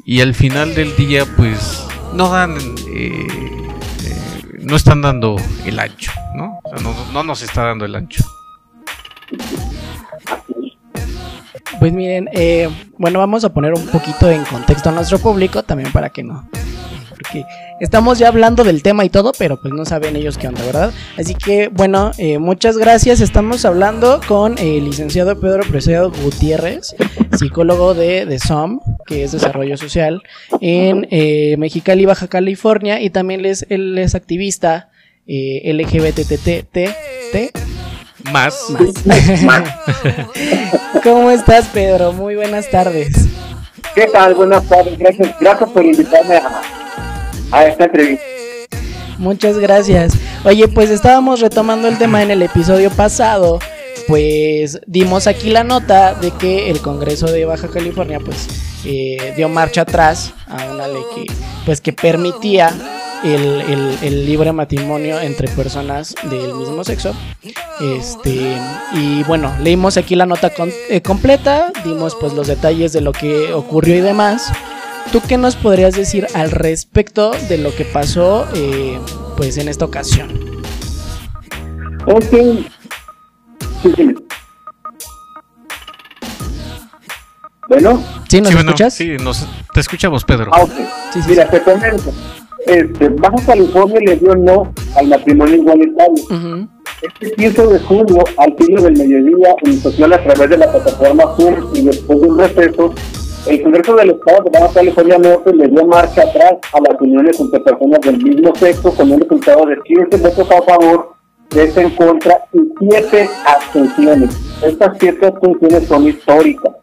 y 0.04 0.22
al 0.22 0.34
final 0.34 0.74
del 0.74 0.96
día 0.96 1.26
pues 1.38 1.86
no 2.14 2.30
dan 2.30 2.58
eh, 2.90 3.28
eh, 4.04 4.42
no 4.62 4.76
están 4.76 5.04
dando 5.04 5.36
el 5.64 5.80
ancho, 5.80 6.12
¿no? 6.34 6.60
No, 6.82 6.96
no 7.14 7.24
nos 7.24 7.44
está 7.44 7.66
dando 7.66 7.86
el 7.86 7.94
ancho. 7.94 8.24
Pues 11.80 11.94
miren, 11.94 12.30
eh, 12.34 12.68
bueno, 12.98 13.20
vamos 13.20 13.44
a 13.44 13.54
poner 13.54 13.74
un 13.74 13.86
poquito 13.90 14.28
en 14.32 14.44
contexto 14.46 14.90
a 14.90 14.92
nuestro 14.92 15.20
público 15.20 15.62
también 15.62 15.92
para 15.92 16.10
que 16.10 16.24
no. 16.24 16.50
Porque 17.18 17.46
estamos 17.80 18.20
ya 18.20 18.28
hablando 18.28 18.64
del 18.64 18.84
tema 18.84 19.04
y 19.04 19.10
todo, 19.10 19.32
pero 19.38 19.60
pues 19.60 19.74
no 19.74 19.86
saben 19.86 20.16
ellos 20.16 20.38
qué 20.38 20.48
onda, 20.48 20.64
¿verdad? 20.64 20.94
Así 21.18 21.34
que, 21.34 21.70
bueno, 21.70 22.12
eh, 22.18 22.38
muchas 22.38 22.78
gracias. 22.78 23.22
Estamos 23.22 23.66
hablando 23.66 24.22
con 24.28 24.58
el 24.60 24.86
licenciado 24.86 25.40
Pedro 25.40 25.64
Preciado 25.64 26.12
Gutiérrez, 26.24 26.96
psicólogo 27.38 27.94
de, 27.94 28.26
de 28.26 28.40
SOM, 28.40 28.80
que 29.06 29.24
es 29.24 29.32
Desarrollo 29.32 29.78
Social, 29.78 30.22
en 30.62 31.08
eh, 31.10 31.56
Mexicali, 31.58 32.06
Baja 32.06 32.28
California, 32.28 33.02
y 33.02 33.10
también 33.10 33.40
él 33.40 33.46
es, 33.48 33.66
él 33.70 33.98
es 33.98 34.16
activista 34.16 34.90
eh. 35.28 37.52
Más, 38.32 38.66
¿Cómo 41.04 41.32
estás, 41.32 41.68
Pedro? 41.68 42.14
Muy 42.14 42.36
buenas 42.36 42.70
tardes. 42.70 43.28
¿Qué 43.96 44.08
tal? 44.08 44.36
Buenas 44.36 44.68
tardes. 44.68 44.98
Gracias, 44.98 45.36
gracias 45.40 45.70
por 45.70 45.86
invitarme 45.86 46.38
a, 46.38 46.62
a 47.52 47.66
esta 47.66 47.86
entrevista. 47.86 48.24
Muchas 49.18 49.58
gracias. 49.58 50.14
Oye, 50.46 50.68
pues 50.68 50.90
estábamos 50.90 51.40
retomando 51.40 51.88
el 51.88 51.98
tema 51.98 52.22
en 52.22 52.32
el 52.32 52.42
episodio 52.44 52.92
pasado. 52.92 53.60
Pues 54.08 54.80
dimos 54.88 55.28
aquí 55.28 55.50
la 55.50 55.64
nota 55.64 56.14
de 56.14 56.32
que 56.32 56.70
el 56.70 56.80
Congreso 56.80 57.26
de 57.28 57.44
Baja 57.46 57.68
California 57.68 58.20
pues 58.24 58.48
eh, 58.86 59.34
dio 59.36 59.50
marcha 59.50 59.82
atrás 59.82 60.34
a 60.48 60.72
una 60.72 60.88
ley 60.88 61.02
que 61.14 61.26
pues 61.66 61.82
que 61.82 61.92
permitía 61.92 62.72
el, 63.26 63.62
el- 63.62 63.98
el 64.04 64.26
libre 64.26 64.54
matrimonio 64.54 65.20
entre 65.20 65.50
personas 65.50 66.16
del 66.30 66.54
mismo 66.54 66.84
sexo. 66.86 67.14
Este 67.82 68.56
y 68.94 69.24
bueno, 69.24 69.54
leímos 69.62 69.98
aquí 69.98 70.16
la 70.16 70.26
nota 70.26 70.52
con- 70.54 70.72
eh, 70.90 71.02
completa, 71.02 71.74
dimos 71.84 72.16
pues 72.20 72.32
los 72.34 72.48
detalles 72.48 72.94
de 72.94 73.02
lo 73.02 73.12
que 73.12 73.52
ocurrió 73.54 73.96
y 73.98 74.02
demás. 74.02 74.52
¿Tú 75.12 75.22
qué 75.28 75.38
nos 75.38 75.56
podrías 75.56 75.96
decir 75.96 76.28
al 76.34 76.52
respecto 76.52 77.32
de 77.50 77.58
lo 77.58 77.74
que 77.74 77.86
pasó 77.86 78.46
eh, 78.54 79.00
pues 79.38 79.58
en 79.58 79.70
esta 79.70 79.86
ocasión? 79.86 80.30
Ok. 82.06 82.66
Sí, 83.84 83.94
sí. 83.96 84.16
Bueno, 87.70 88.02
¿Sí 88.30 88.40
nos 88.40 88.50
Sí, 88.50 88.56
bueno, 88.56 88.70
escuchas? 88.72 88.94
sí, 88.94 89.18
nos- 89.22 89.46
te 89.74 89.80
escuchamos, 89.82 90.24
Pedro. 90.24 90.52
ah, 90.54 90.64
ok. 90.64 90.72
Sí, 91.14 91.22
sí, 91.22 91.30
Mira, 91.30 91.50
te 91.50 91.62
comento. 91.62 92.14
Este, 92.66 93.10
Baja 93.10 93.36
California 93.46 94.00
le 94.06 94.16
dio 94.18 94.36
no 94.36 94.74
al 94.98 95.08
matrimonio 95.08 95.56
igualitario. 95.56 96.24
Ujú. 96.30 96.68
Este 97.02 97.32
15 97.36 97.68
de 97.68 97.80
junio, 97.80 98.24
al 98.38 98.56
filo 98.58 98.82
del 98.82 98.94
mediodía, 98.98 99.54
en 99.64 99.82
social 99.82 100.12
a 100.14 100.24
través 100.24 100.50
de 100.50 100.58
la 100.58 100.72
plataforma 100.72 101.24
Zoom 101.38 101.76
y 101.76 101.82
después 101.84 102.22
de 102.22 102.28
un 102.28 102.40
receso, 102.40 102.94
el 103.50 103.64
Congreso 103.64 103.96
del 103.96 104.10
Estado 104.12 104.44
de 104.44 104.60
Baja 104.60 104.74
California 104.74 105.18
Norte 105.18 105.54
le 105.54 105.68
dio 105.68 105.86
marcha 105.86 106.22
atrás 106.22 106.54
a 106.74 106.80
las 106.82 107.02
uniones 107.02 107.40
entre 107.40 107.60
personas 107.60 108.02
del 108.02 108.18
mismo 108.18 108.54
sexo 108.56 108.94
con 108.94 109.12
un 109.12 109.22
resultado 109.22 109.66
de 109.66 109.78
15 109.84 110.18
votos 110.18 110.52
a 110.52 110.62
favor, 110.64 111.14
3 111.50 111.78
en 111.78 111.90
contra 111.92 112.46
y 112.54 112.60
7 112.90 113.30
abstenciones. 113.46 114.38
Estas 114.64 114.98
7 115.00 115.26
abstenciones 115.26 115.88
son 115.88 116.08
históricas. 116.08 116.74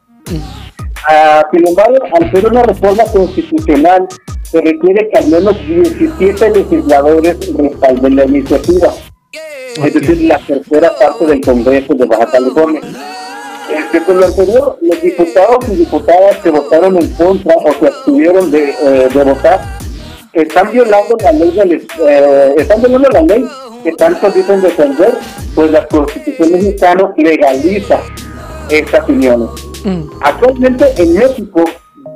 Ah, 1.08 1.44
sin 1.52 1.68
embargo, 1.68 1.96
al 2.12 2.30
ser 2.30 2.46
una 2.46 2.62
reforma 2.62 3.04
constitucional, 3.04 4.06
se 4.42 4.60
requiere 4.60 5.08
que 5.10 5.18
al 5.18 5.28
menos 5.28 5.56
17 5.66 6.50
legisladores 6.50 7.54
respalden 7.56 8.16
la 8.16 8.24
iniciativa. 8.24 8.88
Es 9.84 9.92
decir, 9.92 10.22
la 10.22 10.38
tercera 10.38 10.92
parte 10.98 11.26
del 11.26 11.40
Congreso 11.40 11.94
de 11.94 12.06
Baja 12.06 12.30
California. 12.30 12.80
Este, 13.70 14.12
lo 14.12 14.26
anterior, 14.26 14.78
los 14.82 15.02
diputados 15.02 15.68
y 15.68 15.76
diputadas 15.76 16.38
que 16.38 16.50
votaron 16.50 16.96
en 16.96 17.08
contra 17.14 17.56
o 17.56 17.72
se 17.72 17.86
abstuvieron 17.86 18.50
de, 18.50 18.70
eh, 18.70 19.08
de 19.12 19.24
votar 19.24 19.60
están 20.34 20.70
violando 20.72 21.16
la 21.22 21.32
ley 21.32 21.50
del, 21.52 21.86
eh, 22.06 22.54
están 22.58 22.80
violando 22.80 23.08
la 23.10 23.22
ley 23.22 23.46
que 23.82 23.92
tanto 23.92 24.30
dicen 24.30 24.60
defender, 24.60 25.14
pues 25.54 25.70
la 25.70 25.86
Constitución 25.86 26.52
mexicana 26.52 27.12
legaliza 27.16 28.00
estas 28.70 29.08
uniones. 29.08 29.50
Actualmente 30.22 30.86
en 30.96 31.14
México, 31.14 31.62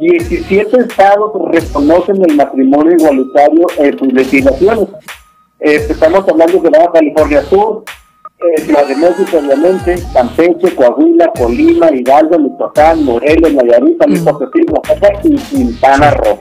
17 0.00 0.80
estados 0.80 1.32
reconocen 1.50 2.16
el 2.28 2.36
matrimonio 2.36 2.92
igualitario 2.92 3.66
en 3.78 3.98
sus 3.98 4.12
legislaciones. 4.12 4.88
Eh, 5.60 5.86
estamos 5.88 6.26
hablando 6.28 6.58
de 6.60 6.70
Baja 6.70 6.92
California 6.92 7.42
Sur, 7.44 7.84
eh, 8.40 8.96
México, 8.96 9.38
obviamente, 9.38 9.96
Campeche, 10.12 10.74
Coahuila, 10.74 11.30
Colima, 11.36 11.90
Hidalgo, 11.92 12.38
Michoacán, 12.38 13.04
Morelos, 13.04 13.52
Nayarit, 13.54 13.98
San 13.98 14.10
Luis 14.10 14.22
Potosí, 14.22 14.60
Oaxaca 14.70 15.10
y 15.24 15.34
Quintana 15.36 16.10
Roo. 16.12 16.40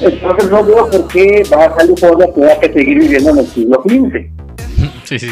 Entonces 0.00 0.50
no 0.50 0.64
veo 0.64 0.90
por 0.90 1.08
qué 1.08 1.44
Baja 1.50 1.74
California 1.76 2.26
tenga 2.34 2.58
que 2.60 2.72
seguir 2.72 2.98
viviendo 2.98 3.30
en 3.30 3.38
el 3.38 3.46
siglo 3.46 3.82
XV. 3.84 4.30
Sí, 5.04 5.18
sí. 5.18 5.28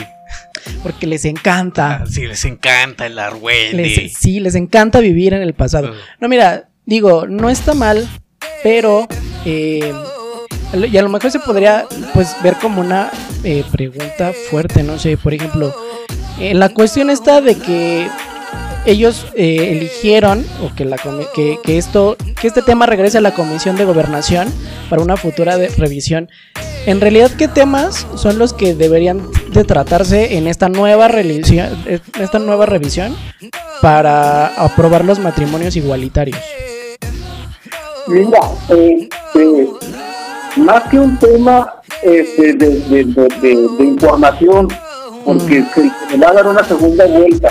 Porque 0.83 1.07
les 1.07 1.25
encanta. 1.25 2.05
Sí, 2.07 2.27
les 2.27 2.45
encanta 2.45 3.07
el 3.07 3.19
argüende. 3.19 3.83
Les- 3.83 4.13
sí, 4.13 4.39
les 4.39 4.55
encanta 4.55 5.01
vivir 5.01 5.33
en 5.33 5.41
el 5.43 5.55
pasado. 5.55 5.93
No, 6.21 6.29
mira, 6.29 6.69
digo, 6.85 7.27
no 7.27 7.49
está 7.49 7.73
mal, 7.73 8.07
pero 8.63 9.07
eh, 9.47 9.93
y 10.75 10.97
a 10.97 11.03
lo 11.03 11.09
mejor 11.09 11.31
se 11.31 11.39
podría 11.39 11.87
pues 12.15 12.35
ver 12.43 12.57
como 12.57 12.81
una 12.81 13.11
eh, 13.45 13.65
pregunta 13.71 14.33
fuerte, 14.51 14.83
no 14.83 14.99
sé, 14.99 15.17
por 15.17 15.35
ejemplo, 15.35 15.75
en 16.39 16.59
la 16.59 16.69
cuestión 16.71 17.11
está 17.11 17.41
de 17.41 17.57
que 17.57 18.09
ellos 18.85 19.27
eh, 19.35 19.73
eligieron 19.73 20.45
o 20.63 20.75
que 20.75 20.85
la 20.85 20.97
que, 21.35 21.59
que 21.63 21.79
esto 21.79 22.17
que 22.41 22.49
este 22.49 22.63
tema 22.63 22.87
regrese 22.87 23.19
a 23.19 23.21
la 23.21 23.33
comisión 23.33 23.77
de 23.77 23.85
gobernación 23.85 24.49
para 24.91 25.03
una 25.03 25.17
futura 25.17 25.57
revisión. 25.79 26.29
En 26.85 27.01
realidad, 27.01 27.31
¿qué 27.39 27.47
temas 27.47 28.07
son 28.17 28.39
los 28.39 28.53
que 28.53 28.75
deberían 28.75 29.23
de 29.53 29.63
tratarse 29.63 30.37
en 30.37 30.49
esta 30.49 30.69
nueva 30.69 31.07
revisión, 31.07 31.69
esta 32.19 32.41
nueva 32.41 32.67
revisión 32.67 33.17
para 33.81 34.47
aprobar 34.47 35.05
los 35.05 35.21
matrimonios 35.21 35.77
igualitarios? 35.77 36.41
Mira, 38.09 38.41
eh, 38.71 39.09
eh, 39.37 39.69
más 40.57 40.83
que 40.89 40.99
un 40.99 41.19
tema 41.19 41.75
este, 42.03 42.55
de, 42.55 42.69
de, 42.81 43.05
de, 43.05 43.29
de- 43.41 43.69
de 43.79 43.85
información, 43.85 44.69
porque 45.25 45.65
se, 45.75 45.91
se 46.11 46.19
le 46.19 46.25
va 46.25 46.31
a 46.31 46.35
dar 46.35 46.47
una 46.49 46.65
segunda 46.65 47.07
vuelta 47.07 47.49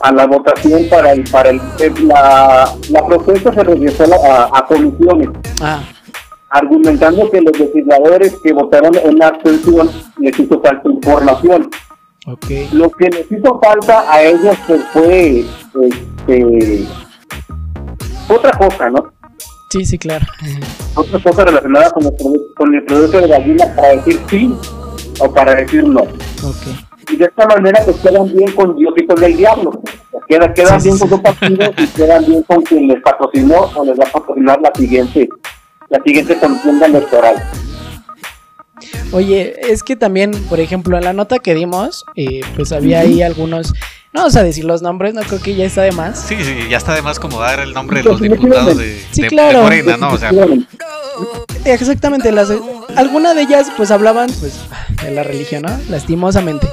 a 0.00 0.12
la 0.12 0.26
votación 0.26 0.82
para 0.90 1.12
el, 1.12 1.24
para 1.30 1.50
el, 1.50 1.60
la, 2.06 2.72
la 2.90 3.06
propuesta 3.06 3.52
se 3.52 3.62
regresó 3.64 4.04
a, 4.24 4.50
a- 4.58 4.66
comisiones, 4.66 5.28
Ah, 5.60 5.82
argumentando 6.50 7.30
que 7.30 7.40
los 7.40 7.58
legisladores 7.58 8.34
que 8.42 8.52
votaron 8.52 8.92
en 8.96 9.18
la 9.18 9.28
abstención 9.28 9.88
les 10.18 10.38
hizo 10.38 10.60
falta 10.60 10.88
información. 10.88 11.70
ok. 12.26 12.46
Lo 12.72 12.90
que 12.90 13.08
les 13.10 13.30
hizo 13.30 13.60
falta 13.62 14.10
a 14.12 14.22
ellos 14.22 14.56
pues, 14.66 14.80
fue 14.92 15.44
este, 15.84 16.84
otra 18.28 18.50
cosa, 18.52 18.90
¿no? 18.90 19.12
Sí, 19.70 19.84
sí, 19.84 19.98
claro. 19.98 20.26
otra 20.96 21.22
cosa 21.22 21.44
relacionada 21.44 21.90
con 21.92 22.04
el, 22.04 22.12
con 22.56 22.74
el 22.74 22.84
producto 22.84 23.20
de 23.20 23.28
gallina 23.28 23.72
para 23.76 23.88
decir 23.90 24.20
sí 24.28 24.52
o 25.20 25.32
para 25.32 25.54
decir 25.54 25.84
no. 25.84 26.00
Ok. 26.00 27.10
Y 27.10 27.16
de 27.16 27.24
esta 27.26 27.46
manera 27.46 27.80
pues 27.84 27.96
quedan 27.98 28.32
bien 28.34 28.50
con 28.52 28.76
Dios 28.76 28.92
y 28.96 29.06
con 29.06 29.22
el 29.22 29.36
diablo. 29.36 29.80
Quedan 30.28 30.54
Sí, 30.54 30.62
sí, 30.64 30.88
bien 30.88 30.98
con 30.98 31.08
su 31.08 31.22
partido 31.22 31.72
y 31.76 31.86
quedan 31.88 32.26
bien 32.26 32.42
con 32.42 32.62
quien 32.62 32.88
les 32.88 33.00
patrocinó 33.02 33.70
o 33.74 33.84
les 33.84 33.98
va 33.98 34.04
a 34.04 34.12
patrocinar 34.12 34.60
la 34.60 34.72
siguiente, 34.74 35.28
la 35.88 36.02
siguiente 36.02 36.36
contienda 36.38 36.86
electoral. 36.86 37.36
Oye, 39.12 39.54
es 39.72 39.82
que 39.82 39.96
también, 39.96 40.30
por 40.48 40.60
ejemplo, 40.60 40.96
en 40.96 41.04
la 41.04 41.12
nota 41.12 41.38
que 41.38 41.54
dimos, 41.54 42.04
eh, 42.16 42.40
pues 42.56 42.72
había 42.72 43.00
ahí 43.00 43.22
algunos. 43.22 43.72
No 44.12 44.22
vamos 44.22 44.34
a 44.36 44.42
decir 44.42 44.64
los 44.64 44.82
nombres, 44.82 45.14
no 45.14 45.22
creo 45.22 45.40
que 45.40 45.54
ya 45.54 45.64
está 45.66 45.82
de 45.82 45.92
más. 45.92 46.18
Sí, 46.20 46.36
sí, 46.42 46.66
ya 46.68 46.78
está 46.78 46.94
de 46.94 47.02
más 47.02 47.20
como 47.20 47.38
dar 47.38 47.60
el 47.60 47.72
nombre 47.72 48.02
de 48.02 48.08
los 48.08 48.20
diputados 48.20 48.76
de, 48.76 49.00
Sí, 49.12 49.22
de- 49.22 49.28
claro. 49.28 49.58
de 49.58 49.64
Morena, 49.64 49.96
¿no? 49.96 50.10
O 50.12 50.18
sea, 50.18 50.32
Exactamente, 51.64 52.32
las, 52.32 52.48
alguna 52.96 53.34
de 53.34 53.42
ellas 53.42 53.68
pues 53.76 53.90
hablaban 53.90 54.30
pues 54.40 54.54
de 55.02 55.10
la 55.12 55.22
religión, 55.22 55.62
¿no? 55.62 55.78
Lastimosamente. 55.88 56.66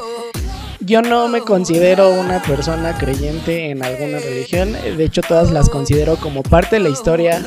Yo 0.79 1.01
no 1.01 1.27
me 1.27 1.41
considero 1.41 2.09
una 2.11 2.41
persona 2.41 2.97
creyente 2.97 3.71
en 3.71 3.83
alguna 3.83 4.19
religión, 4.19 4.71
de 4.73 5.03
hecho 5.03 5.21
todas 5.21 5.51
las 5.51 5.69
considero 5.69 6.15
como 6.15 6.43
parte 6.43 6.77
de 6.77 6.79
la 6.83 6.89
historia 6.89 7.39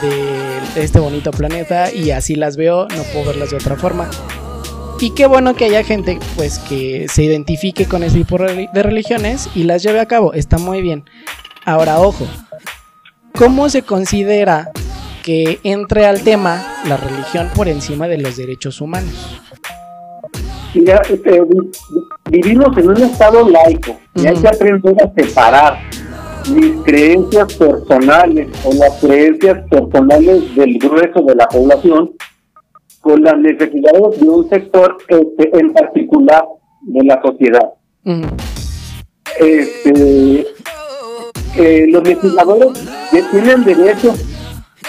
de, 0.00 0.08
de 0.74 0.82
este 0.82 0.98
bonito 0.98 1.30
planeta 1.30 1.92
y 1.92 2.10
así 2.10 2.36
las 2.36 2.56
veo, 2.56 2.88
no 2.88 3.02
puedo 3.12 3.26
verlas 3.26 3.50
de 3.50 3.56
otra 3.56 3.76
forma. 3.76 4.08
Y 4.98 5.10
qué 5.10 5.26
bueno 5.26 5.54
que 5.54 5.66
haya 5.66 5.84
gente 5.84 6.18
pues 6.36 6.58
que 6.58 7.06
se 7.08 7.22
identifique 7.24 7.84
con 7.86 8.02
ese 8.02 8.18
tipo 8.18 8.38
de 8.38 8.82
religiones 8.82 9.48
y 9.54 9.64
las 9.64 9.82
lleve 9.82 10.00
a 10.00 10.06
cabo, 10.06 10.32
está 10.32 10.58
muy 10.58 10.80
bien. 10.80 11.04
Ahora, 11.64 11.98
ojo, 12.00 12.26
¿cómo 13.34 13.68
se 13.68 13.82
considera 13.82 14.70
que 15.22 15.58
entre 15.64 16.06
al 16.06 16.22
tema 16.22 16.64
la 16.88 16.96
religión 16.96 17.50
por 17.54 17.68
encima 17.68 18.08
de 18.08 18.18
los 18.18 18.36
derechos 18.36 18.80
humanos? 18.80 19.40
Mira, 20.74 21.00
este, 21.10 21.40
vi- 21.42 21.70
vi- 22.30 22.40
vivimos 22.42 22.76
en 22.78 22.88
un 22.90 23.02
estado 23.02 23.48
laico 23.48 23.98
y 24.14 24.26
hay 24.26 24.34
que 24.36 24.48
aprender 24.48 24.94
a 25.02 25.12
separar 25.22 25.78
mis 26.50 26.76
creencias 26.84 27.52
personales 27.54 28.48
o 28.64 28.72
las 28.74 28.94
creencias 29.00 29.58
personales 29.70 30.54
del 30.54 30.78
grueso 30.78 31.20
de 31.26 31.34
la 31.34 31.46
población 31.48 32.12
con 33.06 33.22
las 33.22 33.38
necesidades 33.38 34.20
de 34.20 34.28
un 34.28 34.48
sector 34.48 34.98
este, 35.06 35.56
en 35.60 35.72
particular 35.72 36.44
de 36.80 37.04
la 37.04 37.22
sociedad. 37.22 37.72
Este, 39.38 40.46
eh, 41.56 41.86
los 41.88 42.02
legisladores 42.02 42.68
tienen 43.30 43.62
derecho 43.62 44.12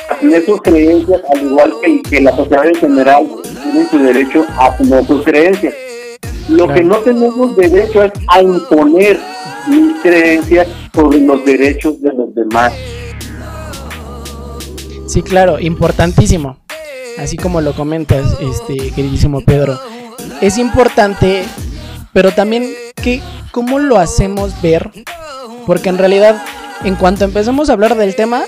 a 0.09 0.15
tener 0.15 0.43
sus 0.45 0.59
creencias, 0.63 1.21
al 1.31 1.43
igual 1.43 1.73
que, 1.83 2.01
que 2.01 2.21
la 2.21 2.35
sociedad 2.35 2.65
en 2.65 2.75
general 2.75 3.27
tiene 3.61 3.85
su 3.85 3.99
derecho 3.99 4.45
a 4.57 4.75
tener 4.75 5.05
sus 5.05 5.23
creencias. 5.23 5.75
Lo 6.49 6.67
que 6.73 6.83
no 6.83 6.95
tenemos 6.97 7.55
derecho 7.55 8.01
es 8.01 8.13
a 8.29 8.41
imponer 8.41 9.19
mis 9.69 9.95
creencias 10.01 10.67
sobre 10.91 11.19
los 11.19 11.45
derechos 11.45 12.01
de 12.01 12.13
los 12.13 12.33
demás. 12.33 12.73
Sí, 15.05 15.21
claro, 15.21 15.59
importantísimo. 15.59 16.57
Así 17.19 17.37
como 17.37 17.61
lo 17.61 17.73
comentas, 17.73 18.37
este 18.39 18.91
queridísimo 18.91 19.41
Pedro. 19.41 19.79
Es 20.41 20.57
importante, 20.57 21.43
pero 22.13 22.31
también 22.31 22.73
que 23.01 23.21
cómo 23.51 23.79
lo 23.79 23.97
hacemos 23.97 24.61
ver, 24.61 24.91
porque 25.65 25.89
en 25.89 25.97
realidad 25.97 26.41
en 26.83 26.95
cuanto 26.95 27.25
empecemos 27.25 27.69
a 27.69 27.73
hablar 27.73 27.95
del 27.95 28.15
tema, 28.15 28.43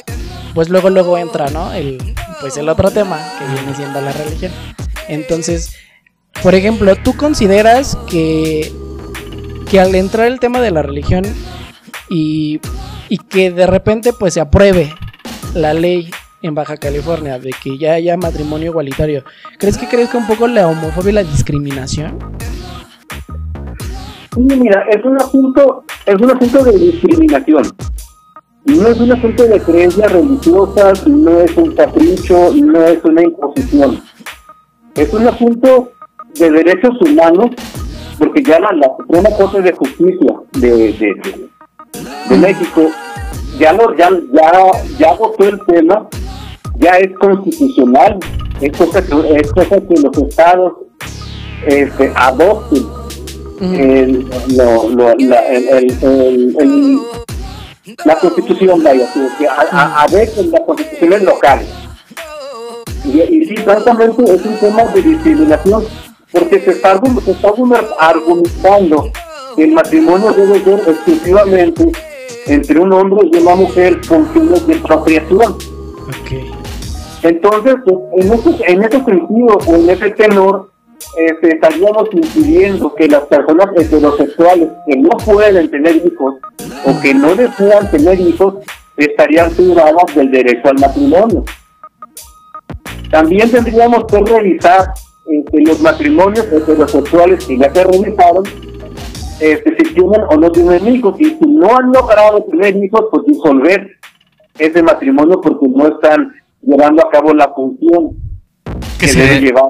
pues 0.53 0.69
luego 0.69 0.89
luego 0.89 1.17
entra, 1.17 1.49
¿no? 1.49 1.73
El 1.73 2.15
pues 2.41 2.57
el 2.57 2.69
otro 2.69 2.89
tema 2.91 3.19
que 3.37 3.45
viene 3.53 3.75
siendo 3.75 4.01
la 4.01 4.13
religión. 4.13 4.51
Entonces, 5.07 5.73
por 6.41 6.55
ejemplo, 6.55 6.95
¿tú 6.95 7.15
consideras 7.15 7.97
que 8.09 8.71
que 9.69 9.79
al 9.79 9.93
entrar 9.95 10.27
el 10.27 10.39
tema 10.39 10.61
de 10.61 10.71
la 10.71 10.81
religión 10.81 11.23
y, 12.09 12.59
y 13.07 13.17
que 13.17 13.51
de 13.51 13.67
repente 13.67 14.13
pues 14.13 14.33
se 14.33 14.39
apruebe 14.39 14.93
la 15.53 15.73
ley 15.73 16.09
en 16.41 16.55
Baja 16.55 16.77
California 16.77 17.37
de 17.39 17.51
que 17.63 17.77
ya 17.77 17.93
haya 17.93 18.15
matrimonio 18.17 18.67
igualitario, 18.71 19.23
¿crees 19.57 19.77
que 19.77 19.87
crezca 19.87 20.17
un 20.17 20.27
poco 20.27 20.47
la 20.47 20.67
homofobia 20.67 21.09
y 21.11 21.13
la 21.13 21.23
discriminación? 21.23 22.17
Mira, 24.37 24.85
es 24.89 25.03
un 25.03 25.17
asunto, 25.17 25.83
es 26.05 26.15
un 26.15 26.31
asunto 26.31 26.63
de 26.63 26.77
discriminación. 26.77 27.63
No 28.65 28.87
es 28.87 28.99
un 28.99 29.11
asunto 29.11 29.43
de 29.45 29.59
creencias 29.59 30.11
religiosas, 30.11 31.07
no 31.07 31.39
es 31.41 31.57
un 31.57 31.75
capricho, 31.75 32.53
no 32.55 32.83
es 32.85 33.03
una 33.03 33.23
imposición. 33.23 34.01
Es 34.95 35.13
un 35.13 35.27
asunto 35.27 35.91
de 36.35 36.51
derechos 36.51 36.91
humanos, 37.01 37.47
porque 38.17 38.43
ya 38.43 38.59
la, 38.59 38.71
la 38.73 38.87
Suprema 38.97 39.29
Corte 39.37 39.61
de 39.61 39.71
Justicia 39.73 40.33
de, 40.53 40.69
de, 40.69 40.93
de- 40.93 41.49
de 42.29 42.37
México 42.37 42.81
ya 43.59 43.73
lo 43.73 43.95
ya 43.95 44.09
ya 44.33 44.51
ya 44.97 45.13
votó 45.13 45.43
el 45.43 45.59
tema, 45.65 46.07
ya 46.77 46.91
es 46.97 47.11
constitucional, 47.19 48.17
es 48.61 48.77
cosa 48.77 49.01
que, 49.03 49.35
es 49.35 49.51
cosa 49.51 49.77
que 49.81 49.95
los 50.01 50.17
estados 50.17 50.73
este, 51.67 52.11
adopten 52.15 52.85
el, 53.61 54.25
lo- 54.55 54.89
lo- 54.89 55.15
la, 55.19 55.39
el- 55.47 56.99
la 58.05 58.15
constitución, 58.19 58.81
vaya, 58.83 59.05
que- 59.37 59.47
a, 59.47 59.65
a, 59.71 60.03
a 60.03 60.07
veces 60.07 60.45
las 60.47 60.61
constituciones 60.61 61.23
locales. 61.23 61.67
Y, 63.05 63.19
y 63.21 63.45
sí, 63.45 63.57
francamente 63.57 64.23
es 64.23 64.45
un 64.45 64.57
tema 64.57 64.83
de 64.93 65.01
discriminación, 65.01 65.85
porque 66.31 66.59
se 66.61 66.71
está, 66.71 66.99
se 67.25 67.31
está 67.31 67.47
argu- 67.49 67.95
argumentando 67.97 69.11
que 69.55 69.63
el 69.63 69.71
matrimonio 69.71 70.31
debe 70.33 70.63
ser 70.63 70.79
exclusivamente 70.87 71.91
entre 72.49 72.79
un 72.79 72.91
hombre 72.93 73.29
y 73.31 73.37
una 73.37 73.55
mujer 73.55 73.99
con 74.07 74.27
fines 74.27 74.65
de 74.67 74.75
procreación. 74.75 75.53
Ok. 75.53 76.59
Entonces, 77.23 77.75
en 78.17 78.33
ese, 78.33 78.49
en 78.67 78.83
ese 78.83 79.03
sentido 79.03 79.57
o 79.67 79.75
en 79.75 79.89
ese 79.89 80.09
tenor, 80.11 80.69
este, 81.17 81.55
estaríamos 81.55 82.09
impidiendo 82.11 82.93
que 82.95 83.07
las 83.07 83.23
personas 83.23 83.67
heterosexuales 83.75 84.69
que 84.87 84.97
no 84.97 85.09
pueden 85.25 85.69
tener 85.69 85.95
hijos 85.97 86.35
o 86.85 87.01
que 87.01 87.13
no 87.13 87.35
desean 87.35 87.89
tener 87.91 88.19
hijos 88.19 88.55
estarían 88.97 89.51
privadas 89.51 90.15
del 90.15 90.31
derecho 90.31 90.69
al 90.69 90.79
matrimonio. 90.79 91.43
También 93.09 93.49
tendríamos 93.49 94.05
que 94.05 94.19
revisar 94.19 94.93
este, 95.25 95.61
los 95.61 95.81
matrimonios 95.81 96.45
heterosexuales 96.51 97.45
que 97.45 97.57
ya 97.57 97.73
se 97.73 97.83
realizaron, 97.83 98.43
este, 99.39 99.75
si 99.77 99.93
tienen 99.93 100.21
o 100.29 100.37
no 100.37 100.51
tienen 100.51 100.87
hijos, 100.93 101.15
y 101.19 101.25
si 101.25 101.45
no 101.47 101.75
han 101.77 101.91
logrado 101.91 102.43
tener 102.43 102.75
hijos, 102.83 103.05
pues 103.11 103.23
disolver 103.25 103.97
ese 104.57 104.81
matrimonio 104.83 105.39
porque 105.41 105.65
no 105.67 105.87
están 105.87 106.33
llevando 106.61 107.05
a 107.05 107.09
cabo 107.09 107.33
la 107.33 107.49
función 107.53 108.11
Que 108.99 109.05
que 109.05 109.07
se- 109.07 109.19
debe 109.21 109.39
llevar. 109.41 109.65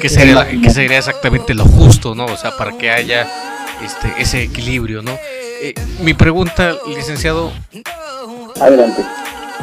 que 0.00 0.08
sería, 0.08 0.46
que 0.62 0.70
sería 0.70 0.98
exactamente 0.98 1.54
lo 1.54 1.64
justo, 1.64 2.14
¿no? 2.14 2.26
O 2.26 2.36
sea, 2.36 2.52
para 2.56 2.72
que 2.78 2.90
haya 2.90 3.26
este 3.84 4.12
ese 4.22 4.42
equilibrio, 4.42 5.02
¿no? 5.02 5.12
Eh, 5.62 5.74
mi 6.02 6.14
pregunta, 6.14 6.76
licenciado, 6.86 7.50
Adelante. 8.60 9.02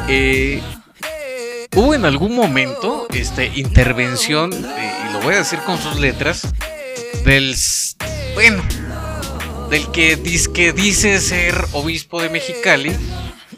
eh, 0.08 0.60
¿hubo 1.74 1.94
en 1.94 2.04
algún 2.04 2.34
momento 2.36 3.06
este 3.14 3.50
intervención, 3.56 4.52
eh, 4.52 4.92
y 5.08 5.12
lo 5.14 5.20
voy 5.20 5.34
a 5.34 5.38
decir 5.38 5.58
con 5.60 5.78
sus 5.78 5.98
letras, 5.98 6.52
del, 7.24 7.54
bueno, 8.34 8.62
del 9.70 9.86
que, 9.90 10.16
dice 10.72 11.20
ser 11.20 11.54
obispo 11.72 12.20
de 12.22 12.30
Mexicali, 12.30 12.92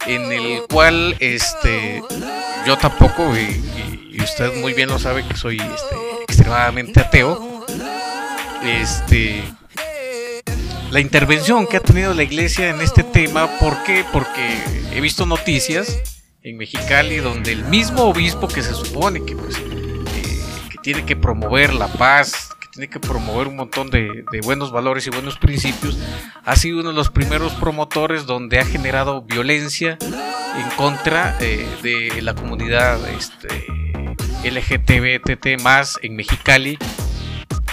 en 0.06 0.32
el 0.32 0.62
cual 0.68 1.16
este 1.20 2.02
yo 2.66 2.76
tampoco, 2.76 3.34
y, 3.36 3.40
y- 3.40 4.22
usted 4.22 4.56
muy 4.60 4.74
bien 4.74 4.88
lo 4.88 4.98
sabe 4.98 5.24
que 5.26 5.36
soy 5.36 5.56
este, 5.58 5.96
extremadamente 6.26 7.00
ateo, 7.00 7.64
este 8.64 9.42
la 10.90 11.00
intervención 11.00 11.66
que 11.66 11.76
ha 11.76 11.80
tenido 11.80 12.14
la 12.14 12.22
iglesia 12.22 12.70
en 12.70 12.80
este 12.80 13.02
tema, 13.04 13.58
¿por 13.58 13.82
qué? 13.84 14.04
Porque 14.12 14.58
he 14.92 15.00
visto 15.00 15.26
noticias 15.26 15.98
en 16.42 16.56
Mexicali 16.56 17.16
donde 17.18 17.52
el 17.52 17.64
mismo 17.66 18.04
obispo 18.04 18.48
que 18.48 18.62
se 18.62 18.72
supone 18.74 19.22
que 19.24 19.36
pues 19.36 19.56
eh, 19.58 20.40
que 20.70 20.78
tiene 20.82 21.04
que 21.04 21.14
promover 21.14 21.74
la 21.74 21.88
paz, 21.88 22.50
tiene 22.78 22.90
que 22.90 23.00
promover 23.00 23.48
un 23.48 23.56
montón 23.56 23.90
de, 23.90 24.24
de 24.30 24.40
buenos 24.40 24.70
valores 24.70 25.04
y 25.04 25.10
buenos 25.10 25.36
principios, 25.36 25.98
ha 26.44 26.54
sido 26.54 26.78
uno 26.78 26.90
de 26.90 26.94
los 26.94 27.10
primeros 27.10 27.52
promotores 27.54 28.24
donde 28.24 28.60
ha 28.60 28.64
generado 28.64 29.22
violencia 29.22 29.98
en 30.00 30.70
contra 30.76 31.36
eh, 31.40 31.66
de 31.82 32.22
la 32.22 32.36
comunidad 32.36 33.00
este, 33.08 33.64
LGTBTT 34.48 35.60
más 35.60 35.98
en 36.02 36.14
Mexicali. 36.14 36.78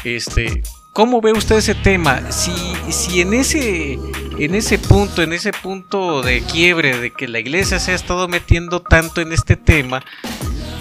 Este, 0.04 0.64
¿cómo 0.92 1.22
ve 1.22 1.34
usted 1.34 1.58
ese 1.58 1.76
tema? 1.76 2.32
Si, 2.32 2.52
si 2.90 3.22
en 3.22 3.36
ese 3.36 4.00
en 4.40 4.56
ese 4.56 4.80
punto, 4.80 5.22
en 5.22 5.34
ese 5.34 5.52
punto 5.54 6.24
de 6.24 6.42
quiebre 6.42 6.98
de 6.98 7.12
que 7.12 7.28
la 7.28 7.38
iglesia 7.38 7.80
se 7.80 7.92
ha 7.92 7.96
estado 7.96 8.28
metiendo 8.28 8.82
tanto 8.82 9.22
en 9.22 9.34
este 9.34 9.56
tema, 9.56 10.04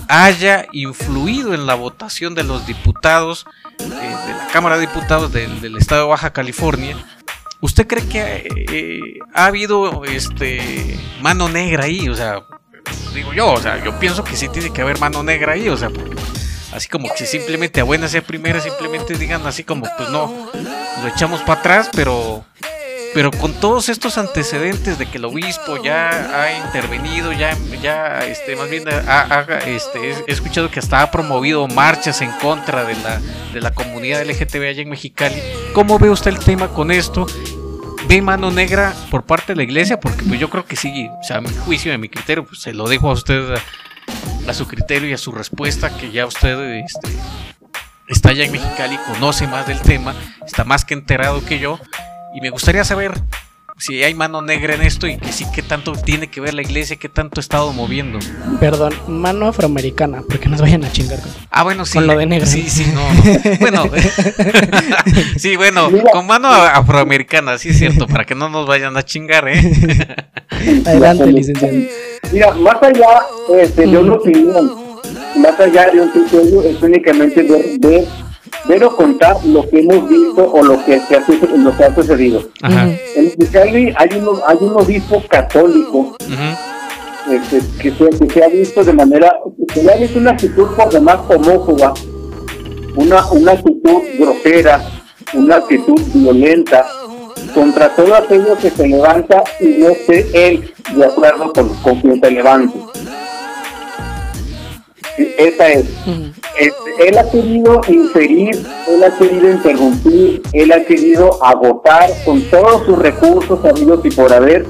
haya 0.08 0.66
influido 0.72 1.54
en 1.54 1.66
la 1.66 1.74
votación 1.74 2.34
de 2.34 2.44
los 2.44 2.66
diputados 2.66 3.46
eh, 3.78 3.84
de 3.84 4.32
la 4.32 4.48
Cámara 4.52 4.76
de 4.76 4.86
Diputados 4.86 5.32
del, 5.32 5.76
estado 5.76 6.02
de 6.02 6.08
Baja 6.08 6.32
California. 6.32 6.96
¿Usted 7.60 7.86
cree 7.86 8.06
que 8.06 8.48
eh, 8.70 9.18
ha 9.32 9.46
habido 9.46 10.04
este 10.04 10.98
mano 11.20 11.48
negra 11.48 11.84
ahí? 11.84 12.08
O 12.08 12.14
sea, 12.14 12.42
digo 13.14 13.32
yo, 13.32 13.52
o 13.52 13.60
sea, 13.60 13.82
yo 13.82 13.98
pienso 13.98 14.22
que 14.24 14.36
sí 14.36 14.48
tiene 14.48 14.72
que 14.72 14.82
haber 14.82 14.98
mano 14.98 15.22
negra 15.22 15.52
ahí, 15.54 15.68
o 15.68 15.76
sea, 15.76 15.90
porque 15.90 16.16
así 16.72 16.88
como 16.88 17.08
que 17.14 17.26
simplemente 17.26 17.80
a 17.80 17.84
buena 17.84 18.08
sea 18.08 18.22
primera, 18.22 18.60
simplemente 18.60 19.16
digan 19.16 19.46
así 19.46 19.64
como, 19.64 19.86
pues 19.96 20.10
no, 20.10 20.50
lo 21.02 21.08
echamos 21.08 21.40
para 21.42 21.60
atrás, 21.60 21.90
pero 21.94 22.44
pero 23.14 23.30
con 23.30 23.52
todos 23.54 23.88
estos 23.88 24.18
antecedentes 24.18 24.98
de 24.98 25.06
que 25.06 25.18
el 25.18 25.24
obispo 25.24 25.82
ya 25.82 26.08
ha 26.42 26.52
intervenido, 26.66 27.32
ya, 27.32 27.56
ya 27.82 28.18
este, 28.26 28.56
más 28.56 28.68
bien 28.68 28.84
ha, 28.88 29.46
este, 29.66 30.10
he- 30.10 30.24
escuchado 30.26 30.70
que 30.70 30.80
hasta 30.80 31.00
ha 31.00 31.10
promovido 31.10 31.66
marchas 31.68 32.20
en 32.22 32.32
contra 32.32 32.84
de 32.84 32.94
la, 32.96 33.20
de 33.52 33.60
la 33.60 33.72
comunidad 33.72 34.22
LGTB 34.24 34.68
allá 34.68 34.82
en 34.82 34.90
Mexicali. 34.90 35.36
¿Cómo 35.72 35.98
ve 35.98 36.10
usted 36.10 36.32
el 36.32 36.38
tema 36.40 36.68
con 36.68 36.90
esto? 36.90 37.26
¿Ve 38.08 38.20
mano 38.20 38.50
negra 38.50 38.92
por 39.10 39.24
parte 39.24 39.52
de 39.52 39.56
la 39.56 39.62
iglesia? 39.62 39.98
Porque 40.00 40.22
pues 40.24 40.38
yo 40.38 40.50
creo 40.50 40.66
que 40.66 40.76
sí, 40.76 41.08
o 41.20 41.22
sea, 41.22 41.38
a 41.38 41.40
mi 41.40 41.48
juicio 41.64 41.92
y 41.92 41.94
a 41.94 41.98
mi 41.98 42.08
criterio, 42.08 42.44
pues 42.44 42.60
se 42.60 42.72
lo 42.74 42.88
dejo 42.88 43.08
a 43.08 43.12
usted 43.12 43.54
a, 43.54 44.50
a 44.50 44.54
su 44.54 44.66
criterio 44.66 45.08
y 45.08 45.12
a 45.14 45.18
su 45.18 45.32
respuesta, 45.32 45.96
que 45.96 46.10
ya 46.10 46.26
usted 46.26 46.58
este, 46.84 47.08
está 48.08 48.30
allá 48.30 48.44
en 48.44 48.52
Mexicali, 48.52 48.98
conoce 49.10 49.46
más 49.46 49.66
del 49.66 49.80
tema, 49.80 50.14
está 50.46 50.64
más 50.64 50.84
que 50.84 50.94
enterado 50.94 51.44
que 51.46 51.58
yo. 51.58 51.78
Y 52.34 52.40
me 52.40 52.50
gustaría 52.50 52.82
saber 52.82 53.12
si 53.78 54.02
hay 54.02 54.14
mano 54.14 54.42
negra 54.42 54.74
en 54.74 54.82
esto 54.82 55.06
y 55.06 55.18
que 55.18 55.32
sí, 55.32 55.46
qué 55.54 55.62
tanto 55.62 55.92
tiene 55.92 56.28
que 56.28 56.40
ver 56.40 56.54
la 56.54 56.62
iglesia, 56.62 56.96
qué 56.96 57.08
tanto 57.08 57.38
ha 57.38 57.42
estado 57.42 57.72
moviendo. 57.72 58.18
Perdón, 58.58 58.92
mano 59.06 59.46
afroamericana, 59.46 60.22
porque 60.28 60.48
nos 60.48 60.60
vayan 60.60 60.84
a 60.84 60.90
chingar 60.90 61.20
con. 61.20 61.30
Ah, 61.50 61.62
bueno, 61.62 61.86
sí. 61.86 61.94
Con 61.94 62.08
lo 62.08 62.18
de 62.18 62.26
negro. 62.26 62.46
Sí, 62.46 62.62
sí, 62.68 62.86
no. 62.92 63.02
no. 63.02 63.54
Bueno, 63.60 63.90
sí, 65.36 65.56
bueno, 65.56 65.90
con 66.12 66.26
mano 66.26 66.48
afroamericana, 66.48 67.56
sí 67.56 67.70
es 67.70 67.78
cierto, 67.78 68.08
para 68.08 68.24
que 68.24 68.34
no 68.34 68.48
nos 68.48 68.66
vayan 68.66 68.96
a 68.96 69.04
chingar, 69.04 69.48
¿eh? 69.48 69.60
Adelante, 70.86 71.26
licenciado. 71.26 71.74
Mira, 72.32 72.52
más 72.54 72.82
allá 72.82 73.26
este, 73.60 73.86
de 73.86 73.96
una 73.96 74.14
opinión, 74.14 74.72
más 75.36 75.58
allá 75.60 75.90
de 75.90 76.00
un 76.00 76.10
criterio, 76.10 76.62
es 76.62 76.82
únicamente 76.82 77.42
ver, 77.78 78.06
ver, 78.66 78.80
ver 78.80 78.84
o 78.84 78.96
contar 78.96 79.36
lo 79.44 79.68
que 79.68 79.80
hemos 79.80 80.08
visto 80.08 80.52
o 80.52 80.62
lo 80.62 80.84
que, 80.84 81.00
se 81.00 81.16
ha, 81.16 81.24
lo 81.56 81.76
que 81.76 81.84
ha 81.84 81.94
sucedido. 81.94 82.42
Ajá. 82.62 82.88
En 83.16 83.24
Mexicali 83.24 83.94
hay, 83.96 84.08
uno, 84.18 84.40
hay 84.46 84.58
un 84.60 84.72
obispo 84.72 85.22
católico 85.28 86.16
este, 87.30 87.60
que, 87.80 87.90
se, 87.90 88.10
que 88.18 88.32
se 88.32 88.44
ha 88.44 88.48
visto 88.48 88.84
de 88.84 88.92
manera, 88.92 89.34
se 89.72 89.82
le 89.82 89.92
ha 89.92 89.96
visto 89.96 90.18
una 90.18 90.32
actitud 90.32 90.66
por 90.76 90.92
demás 90.92 91.18
homófoba, 91.28 91.94
una, 92.96 93.26
una 93.32 93.52
actitud 93.52 94.02
grosera, 94.18 94.80
una 95.32 95.56
actitud 95.56 96.00
violenta 96.12 96.86
contra 97.54 97.88
todo 97.94 98.14
aquello 98.14 98.56
que 98.60 98.70
se 98.70 98.86
levanta 98.88 99.42
y 99.60 99.66
no 99.78 99.88
esté 99.88 100.48
él 100.48 100.72
de 100.94 101.04
acuerdo 101.04 101.52
con, 101.52 101.68
con 101.82 102.00
quien 102.00 102.20
se 102.20 102.30
levante. 102.30 102.78
Esa 105.16 105.68
es. 105.68 105.86
Este, 106.58 107.08
él 107.08 107.18
ha 107.18 107.30
querido 107.30 107.80
inferir, 107.88 108.66
él 108.88 109.04
ha 109.04 109.16
querido 109.16 109.50
interrumpir, 109.50 110.42
él 110.52 110.72
ha 110.72 110.84
querido 110.84 111.42
agotar 111.42 112.10
con 112.24 112.42
todos 112.50 112.84
sus 112.86 112.98
recursos 112.98 113.64
habidos 113.64 114.04
y 114.04 114.10
por 114.10 114.32
haber 114.32 114.66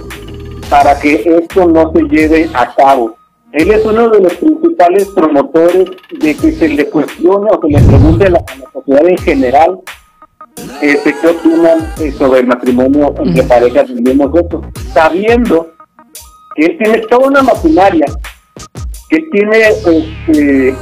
para 0.71 0.99
que 0.99 1.23
esto 1.25 1.67
no 1.67 1.93
se 1.93 2.03
lleve 2.03 2.51
a 2.55 2.75
cabo. 2.75 3.17
Él 3.53 3.71
es 3.71 3.85
uno 3.85 4.09
de 4.09 4.21
los 4.21 4.35
principales 4.35 5.09
promotores 5.15 5.91
de 6.19 6.35
que 6.35 6.53
se 6.53 6.69
le 6.69 6.87
cuestione 6.91 7.51
o 7.51 7.61
se 7.61 7.69
le 7.69 7.81
pregunte 7.87 8.27
a 8.27 8.31
la, 8.31 8.39
a 8.39 8.57
la 8.57 8.73
sociedad 8.73 9.09
en 9.09 9.19
general 9.19 9.79
este, 10.81 11.15
qué 11.21 11.27
opinan 11.29 11.93
eh, 12.01 12.13
sobre 12.13 12.41
el 12.41 12.47
matrimonio 12.47 13.15
entre 13.19 13.43
parejas 13.45 13.89
del 13.89 14.03
mismo 14.03 14.33
sexo, 14.33 14.63
sabiendo 14.93 15.73
que 16.55 16.67
él 16.67 16.79
tiene 16.79 16.99
toda 17.07 17.29
una 17.29 17.43
maquinaria, 17.43 18.07
que 19.15 19.23
tiene 19.31 19.59
este, 19.59 20.75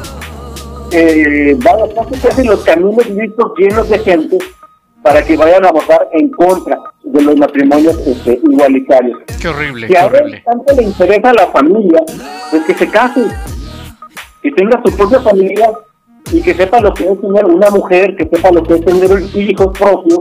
eh, 0.92 1.58
casi 1.62 2.20
casi 2.20 2.44
los 2.44 2.60
caminos 2.64 3.06
listos 3.10 3.52
llenos 3.58 3.88
de 3.90 3.98
gente 3.98 4.38
para 5.02 5.22
que 5.22 5.36
vayan 5.36 5.66
a 5.66 5.72
votar 5.72 6.08
en 6.12 6.30
contra 6.30 6.78
de 7.02 7.22
los 7.22 7.36
matrimonios 7.36 7.98
este, 8.06 8.40
igualitarios. 8.42 9.18
Qué 9.40 9.48
horrible, 9.48 9.86
Si 9.86 9.92
qué 9.92 9.98
a 9.98 10.06
horrible. 10.06 10.42
tanto 10.46 10.74
le 10.74 10.82
interesa 10.84 11.30
a 11.30 11.34
la 11.34 11.46
familia, 11.48 12.02
pues 12.50 12.62
que 12.64 12.74
se 12.74 12.88
case, 12.88 13.20
que 14.42 14.50
tenga 14.52 14.80
su 14.82 14.96
propia 14.96 15.20
familia 15.20 15.70
y 16.32 16.40
que 16.40 16.54
sepa 16.54 16.80
lo 16.80 16.94
que 16.94 17.10
es 17.10 17.20
tener 17.20 17.44
una 17.44 17.68
mujer, 17.70 18.16
que 18.16 18.28
sepa 18.34 18.50
lo 18.50 18.62
que 18.62 18.74
es 18.74 18.84
tener 18.84 19.10
hijos 19.34 19.78
propios 19.78 20.20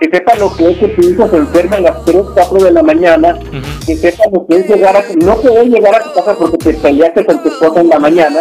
que 0.00 0.08
sepa 0.08 0.34
lo 0.36 0.56
que 0.56 0.70
es 0.70 0.78
que 0.78 0.88
tu 0.88 1.02
hijo 1.02 1.28
se 1.28 1.36
enferma 1.36 1.76
a 1.76 1.80
las 1.80 2.04
3, 2.06 2.22
4 2.32 2.64
de 2.64 2.72
la 2.72 2.82
mañana, 2.82 3.38
que 3.86 3.96
sepa 3.96 4.24
lo 4.32 4.46
que 4.46 4.56
es 4.56 4.68
llegar 4.68 4.96
a, 4.96 5.04
no 5.22 5.40
querer 5.42 5.68
llegar 5.68 5.94
a 5.94 6.02
tu 6.02 6.14
casa 6.14 6.34
porque 6.38 6.56
te 6.56 6.74
peleaste 6.74 7.26
con 7.26 7.42
tu 7.42 7.48
esposa 7.50 7.80
en 7.82 7.90
la 7.90 7.98
mañana, 7.98 8.40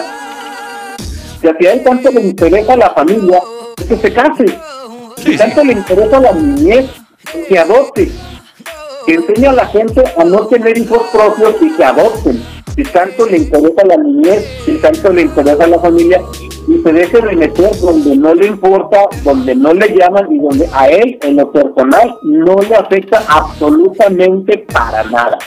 que 1.41 1.53
si 1.59 1.67
a 1.67 1.73
él 1.73 1.83
tanto 1.83 2.11
le 2.11 2.21
interesa 2.21 2.73
a 2.73 2.77
la 2.77 2.89
familia, 2.91 3.41
es 3.77 3.85
que 3.85 3.97
se 3.97 4.13
case, 4.13 4.45
si 5.17 5.35
tanto 5.35 5.63
le 5.65 5.73
interesa 5.73 6.17
a 6.17 6.21
la 6.21 6.31
niñez, 6.31 6.85
que 7.49 7.59
adopte, 7.59 8.09
que 9.05 9.13
enseñe 9.15 9.47
a 9.47 9.53
la 9.53 9.65
gente 9.67 10.01
a 10.17 10.23
no 10.23 10.47
tener 10.47 10.77
hijos 10.77 11.01
propios 11.11 11.55
y 11.61 11.71
que 11.71 11.83
adopten, 11.83 12.41
si 12.73 12.83
tanto 12.83 13.25
le 13.25 13.37
interesa 13.37 13.81
a 13.81 13.87
la 13.87 13.97
niñez, 13.97 14.45
si 14.65 14.77
tanto 14.77 15.11
le 15.11 15.23
interesa 15.23 15.65
a 15.65 15.67
la 15.67 15.79
familia, 15.79 16.21
y 16.69 16.81
se 16.83 16.93
deje 16.93 17.19
de 17.21 17.35
meter 17.35 17.71
donde 17.81 18.15
no 18.15 18.33
le 18.35 18.45
importa, 18.47 18.99
donde 19.23 19.55
no 19.55 19.73
le 19.73 19.87
llaman 19.97 20.31
y 20.31 20.37
donde 20.39 20.69
a 20.71 20.87
él 20.87 21.17
en 21.23 21.37
lo 21.37 21.51
personal 21.51 22.15
no 22.23 22.55
le 22.57 22.75
afecta 22.75 23.23
absolutamente 23.27 24.65
para 24.71 25.03
nada. 25.05 25.37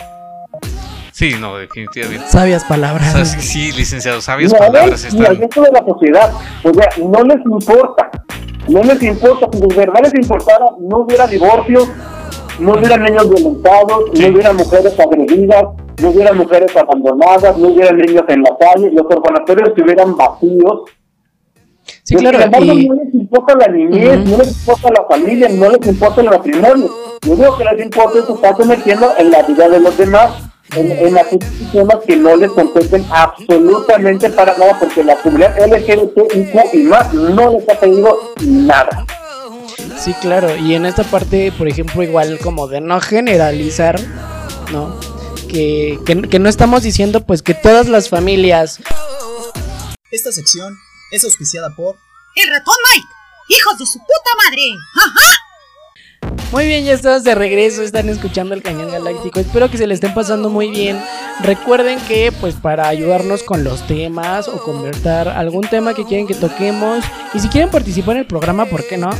Sí, 1.12 1.34
no, 1.38 1.56
definitivamente. 1.58 2.26
Sabias 2.28 2.64
O 2.64 2.68
palabras. 2.68 3.12
sea, 3.12 3.24
sí, 3.24 3.40
sí, 3.40 3.72
licenciado, 3.72 4.20
sabias 4.20 4.52
palabras 4.52 5.14
ni 5.14 5.20
al 5.20 5.32
están. 5.32 5.40
resto 5.42 5.62
de 5.62 5.70
la 5.72 5.84
sociedad. 5.84 6.32
O 6.64 6.74
sea, 6.74 6.88
no 7.06 7.22
les 7.22 7.44
importa. 7.44 8.10
No 8.68 8.82
les 8.82 9.02
importa. 9.02 9.48
Si 9.52 9.60
de 9.60 9.74
verdad 9.76 10.00
les 10.02 10.14
importara, 10.14 10.66
no 10.80 10.98
hubiera 11.00 11.26
divorcios, 11.28 11.88
no 12.58 12.72
hubiera 12.72 12.96
niños 12.96 13.28
violentados, 13.30 14.04
no 14.18 14.28
hubiera 14.28 14.52
mujeres 14.52 14.98
agredidas, 14.98 15.62
no 16.00 16.08
hubiera 16.10 16.32
mujeres 16.32 16.76
abandonadas, 16.76 17.56
no 17.58 17.68
hubiera 17.68 17.92
niños 17.92 18.24
en 18.28 18.42
la 18.42 18.56
calle, 18.58 18.90
los 18.92 19.04
orfanatorios 19.06 19.68
estuvieran 19.68 20.16
vacíos. 20.16 20.82
Sí, 22.04 22.16
claro. 22.16 22.38
Sin 22.38 22.46
embargo, 22.46 22.72
Y, 22.72 22.88
no 22.88 22.94
les 22.96 23.14
importa 23.14 23.54
la 23.56 23.68
niñez, 23.68 24.18
Ujú. 24.20 24.30
no 24.30 24.38
les 24.38 24.48
importa 24.48 24.88
la 24.90 25.04
familia, 25.08 25.48
no 25.50 25.70
les 25.70 25.86
importa 25.86 26.20
el 26.20 26.30
matrimonio. 26.30 26.90
Lo 27.26 27.32
único 27.32 27.56
que 27.58 27.64
les 27.64 27.84
importa 27.84 28.18
es 28.18 28.28
estarse 28.28 28.64
metiendo 28.64 29.12
en 29.18 29.30
la 29.30 29.42
vida 29.42 29.68
de 29.68 29.80
los 29.80 29.96
demás, 29.96 30.30
en, 30.76 30.90
en 30.90 31.18
aquellos 31.18 31.48
temas 31.70 31.96
que 32.06 32.16
no 32.16 32.34
les 32.36 32.50
competen 32.50 33.04
absolutamente 33.10 34.30
para 34.30 34.56
nada, 34.58 34.76
porque 34.80 35.04
la 35.04 35.14
comunidad 35.16 35.54
LGBTIQ 35.64 36.74
y 36.74 36.78
más 36.84 37.12
no 37.14 37.50
les 37.52 37.68
ha 37.68 37.78
pedido 37.78 38.18
nada. 38.40 39.06
sí, 39.98 40.12
claro. 40.20 40.56
Y 40.56 40.74
en 40.74 40.86
esta 40.86 41.04
parte, 41.04 41.52
por 41.56 41.68
ejemplo, 41.68 42.02
igual 42.02 42.38
como 42.42 42.66
de 42.68 42.80
no 42.80 43.00
generalizar, 43.00 44.00
¿no? 44.72 44.96
Que, 45.48 45.98
que, 46.06 46.22
que 46.22 46.38
no 46.38 46.48
estamos 46.48 46.82
diciendo 46.82 47.20
pues 47.26 47.42
que 47.42 47.52
todas 47.52 47.86
las 47.86 48.08
familias 48.08 48.80
Esta 50.10 50.32
sección 50.32 50.74
es 51.12 51.24
auspiciada 51.24 51.70
por 51.76 51.96
¡El 52.34 52.48
ratón 52.48 52.74
Mike! 52.90 53.06
¡Hijos 53.48 53.78
de 53.78 53.86
su 53.86 53.98
puta 53.98 54.30
madre! 54.44 54.62
¡Ajá! 54.96 55.42
Muy 56.50 56.66
bien, 56.66 56.84
ya 56.84 56.92
estamos 56.92 57.24
de 57.24 57.34
regreso, 57.34 57.82
están 57.82 58.08
escuchando 58.08 58.54
el 58.54 58.62
Cañón 58.62 58.90
Galáctico. 58.90 59.40
Espero 59.40 59.70
que 59.70 59.78
se 59.78 59.86
le 59.86 59.94
estén 59.94 60.14
pasando 60.14 60.50
muy 60.50 60.70
bien. 60.70 61.02
Recuerden 61.40 61.98
que 62.00 62.30
pues 62.30 62.54
para 62.54 62.88
ayudarnos 62.88 63.42
con 63.42 63.64
los 63.64 63.86
temas 63.86 64.48
o 64.48 64.62
convertir 64.62 65.28
algún 65.28 65.66
tema 65.68 65.94
que 65.94 66.04
quieren 66.04 66.26
que 66.26 66.34
toquemos 66.34 67.04
y 67.34 67.40
si 67.40 67.48
quieren 67.48 67.70
participar 67.70 68.16
en 68.16 68.22
el 68.22 68.26
programa, 68.26 68.66
¿por 68.66 68.86
qué 68.86 68.98
no? 68.98 69.10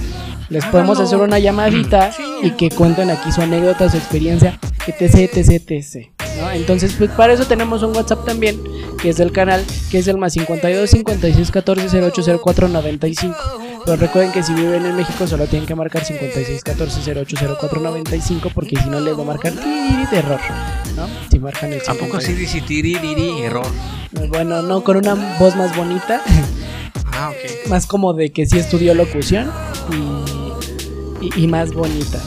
Les 0.51 0.65
podemos 0.67 1.01
hacer 1.01 1.19
una 1.19 1.39
llamadita 1.39 2.15
y 2.43 2.51
que 2.53 2.69
cuenten 2.71 3.11
aquí 3.11 3.33
su 3.33 3.41
anécdota, 3.41 3.91
su 3.91 3.97
experiencia, 3.97 4.59
etc, 4.87 5.33
etc, 5.33 5.71
etc. 5.71 6.12
Entonces, 6.53 6.95
pues 6.97 7.11
para 7.11 7.33
eso 7.33 7.45
tenemos 7.47 7.83
un 7.83 7.95
WhatsApp 7.97 8.25
también, 8.27 8.61
que 9.01 9.09
es 9.11 9.17
del 9.17 9.33
canal, 9.33 9.65
que 9.91 9.99
es 9.99 10.09
el 10.09 10.19
más 10.19 10.33
52 10.35 10.91
56 10.91 11.51
14 11.51 11.89
0804 12.11 12.69
95. 12.69 13.37
Pero 13.85 13.97
recuerden 13.97 14.31
que 14.33 14.43
si 14.45 14.53
viven 14.55 14.87
en 14.87 14.95
México 14.97 15.27
solo 15.27 15.47
tienen 15.47 15.67
que 15.67 15.75
marcar 15.75 16.05
56 16.05 16.63
14 16.63 17.15
0804 17.25 17.81
95 17.81 18.51
porque 18.55 18.77
si 18.77 18.89
no 18.89 19.01
les 19.01 19.19
va 19.19 19.23
a 19.23 19.27
marcar 19.27 19.53
de 19.55 20.17
error, 20.17 20.39
¿no? 20.97 21.09
Si 21.31 21.39
marcan 21.41 21.73
el 21.73 21.81
¿A 21.81 21.95
poco 21.95 22.21
56. 22.21 22.27
sí 22.27 22.35
dice 22.35 22.61
tiririri, 22.61 23.43
error? 23.43 23.67
Bueno, 24.29 24.63
no, 24.63 24.85
con 24.85 24.99
una 24.99 25.15
voz 25.39 25.57
más 25.57 25.75
bonita, 25.77 26.23
Ah, 27.15 27.31
ok. 27.31 27.69
más 27.69 27.87
como 27.87 28.13
de 28.15 28.31
que 28.31 28.47
sí 28.47 28.59
estudió 28.59 28.95
locución 28.95 29.51
y, 29.91 31.27
y, 31.27 31.45
y 31.45 31.47
más 31.49 31.73
bonita. 31.73 32.21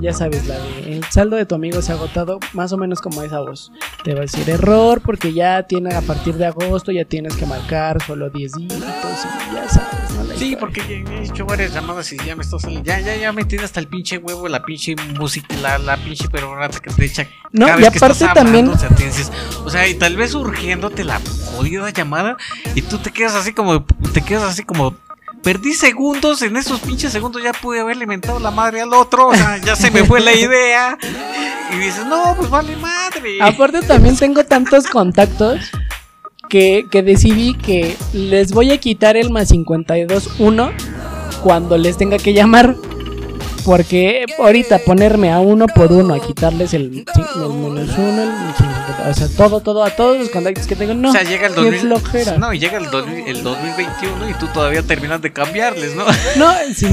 Ya 0.00 0.12
sabes, 0.12 0.46
la 0.46 0.58
de 0.58 0.96
el 0.96 1.04
saldo 1.04 1.36
de 1.36 1.46
tu 1.46 1.54
amigo 1.54 1.80
se 1.80 1.92
ha 1.92 1.94
agotado, 1.94 2.38
más 2.52 2.72
o 2.72 2.76
menos 2.76 3.00
como 3.00 3.22
esa 3.22 3.40
voz. 3.40 3.72
Te 4.02 4.12
va 4.12 4.18
a 4.18 4.22
decir 4.22 4.48
error 4.50 5.00
porque 5.00 5.32
ya 5.32 5.62
tiene 5.62 5.94
a 5.94 6.02
partir 6.02 6.34
de 6.34 6.46
agosto 6.46 6.92
ya 6.92 7.04
tienes 7.04 7.36
que 7.36 7.46
marcar 7.46 8.02
solo 8.04 8.28
10 8.28 8.52
dígitos 8.52 8.82
y 8.82 9.54
ya 9.54 9.68
sabes, 9.68 10.10
¿no? 10.14 10.24
La 10.24 10.34
Sí, 10.36 10.50
historia. 10.52 10.58
porque 10.58 11.04
ya 11.06 11.12
he 11.14 11.24
hecho 11.24 11.46
varias 11.46 11.72
llamadas 11.72 12.12
y 12.12 12.18
ya 12.18 12.36
me 12.36 12.42
estás 12.42 12.62
ya 12.82 13.00
ya 13.00 13.16
ya 13.16 13.32
me 13.32 13.44
tiene 13.44 13.64
hasta 13.64 13.80
el 13.80 13.86
pinche 13.88 14.18
huevo 14.18 14.46
la 14.48 14.62
pinche 14.62 14.94
música 15.18 15.54
la, 15.62 15.78
la 15.78 15.96
pinche 15.96 16.28
perorata 16.28 16.80
que 16.80 16.90
te 16.90 17.04
echa 17.06 17.26
No, 17.52 17.66
cada 17.66 17.78
y 17.78 17.82
vez 17.82 17.90
que 17.90 17.96
estás 17.98 18.22
aparte 18.22 18.40
también- 18.42 18.78
sea, 18.78 18.90
o 19.64 19.70
sea, 19.70 19.86
y 19.88 19.94
tal 19.94 20.16
vez 20.16 20.34
urgiéndote 20.34 21.04
la 21.04 21.20
jodida 21.56 21.88
llamada 21.90 22.36
y 22.74 22.82
tú 22.82 22.98
te 22.98 23.10
quedas 23.10 23.34
así 23.36 23.52
como 23.54 23.84
te 24.12 24.20
quedas 24.22 24.42
así 24.44 24.64
como 24.64 24.96
Perdí 25.44 25.74
segundos, 25.74 26.40
en 26.40 26.56
esos 26.56 26.80
pinches 26.80 27.12
segundos 27.12 27.42
ya 27.42 27.52
pude 27.52 27.78
haberle 27.78 28.06
mentado 28.06 28.38
la 28.38 28.50
madre 28.50 28.80
al 28.80 28.94
otro, 28.94 29.28
o 29.28 29.34
sea, 29.34 29.58
ya 29.58 29.76
se 29.76 29.90
me 29.90 30.02
fue 30.02 30.20
la 30.20 30.32
idea. 30.32 30.96
Y 31.70 31.76
dices, 31.76 32.06
no, 32.06 32.34
pues 32.38 32.48
vale 32.48 32.74
madre. 32.76 33.38
Aparte 33.42 33.82
también 33.82 34.16
tengo 34.16 34.42
tantos 34.44 34.86
contactos 34.86 35.60
que, 36.48 36.86
que 36.90 37.02
decidí 37.02 37.52
que 37.54 37.94
les 38.14 38.52
voy 38.52 38.72
a 38.72 38.78
quitar 38.78 39.18
el 39.18 39.30
más 39.30 39.52
52-1 39.52 40.72
cuando 41.42 41.76
les 41.76 41.98
tenga 41.98 42.16
que 42.16 42.32
llamar. 42.32 42.74
Porque 43.66 44.24
ahorita 44.38 44.78
ponerme 44.80 45.30
a 45.30 45.40
uno 45.40 45.66
por 45.66 45.92
uno, 45.92 46.14
a 46.14 46.20
quitarles 46.20 46.72
el, 46.74 46.84
el 46.84 47.04
menos 47.24 47.48
uno, 47.48 47.80
el 47.80 47.88
50, 47.90 48.73
o 49.08 49.14
sea, 49.14 49.28
todo, 49.28 49.60
todo, 49.60 49.84
a 49.84 49.90
todos 49.90 50.18
los 50.18 50.30
contactos 50.30 50.66
que 50.66 50.76
tengo, 50.76 50.94
no. 50.94 51.10
o 51.10 51.12
sea, 51.12 51.22
llega 51.22 51.46
el 51.46 51.54
qué 51.54 51.60
2000, 51.60 51.80
flojera. 51.80 52.38
No, 52.38 52.52
y 52.52 52.58
llega 52.58 52.78
el, 52.78 52.90
2000 52.90 53.28
el 53.28 53.42
2021 53.42 54.30
y 54.30 54.34
tú 54.34 54.46
todavía 54.48 54.82
terminas 54.82 55.20
de 55.22 55.32
cambiarles, 55.32 55.94
¿no? 55.94 56.04
No, 56.36 56.52
sí. 56.74 56.88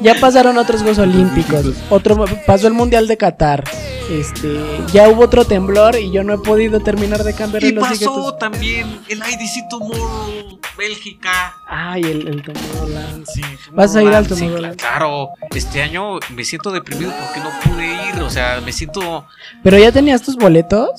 Ya 0.00 0.14
pasaron 0.20 0.56
otros 0.58 0.82
Juegos 0.82 0.98
Olímpicos. 0.98 1.66
Otro 1.90 2.24
pasó 2.46 2.68
el 2.68 2.74
Mundial 2.74 3.08
de 3.08 3.16
Qatar. 3.16 3.64
Este, 4.08 4.80
ya 4.92 5.08
hubo 5.08 5.24
otro 5.24 5.44
temblor 5.44 5.96
y 5.96 6.10
yo 6.10 6.24
no 6.24 6.32
he 6.34 6.38
podido 6.38 6.80
terminar 6.80 7.22
de 7.24 7.34
cambiar 7.34 7.62
Y 7.64 7.72
los 7.72 7.86
pasó 7.86 8.34
también 8.34 9.00
el 9.08 9.18
IDC 9.18 9.68
Tomorrow, 9.68 10.58
Bélgica. 10.78 11.54
Ay, 11.66 12.02
el, 12.04 12.26
el 12.28 12.42
Tomorrowland. 12.42 13.26
Sí, 13.26 13.42
¿Vas 13.72 13.94
a 13.96 14.02
ir 14.02 14.08
al 14.14 14.24
Sí, 14.26 14.30
Tomorrowland? 14.34 14.76
claro, 14.76 15.28
este 15.54 15.82
año 15.82 16.18
me 16.30 16.44
siento 16.44 16.70
deprimido 16.72 17.12
porque 17.18 17.40
no 17.40 17.50
pude 17.64 17.86
ir, 18.08 18.22
o 18.22 18.30
sea, 18.30 18.60
me 18.64 18.72
siento... 18.72 19.26
Pero 19.62 19.76
ya 19.78 19.92
tenías 19.92 20.22
tus 20.22 20.36
boletos. 20.36 20.90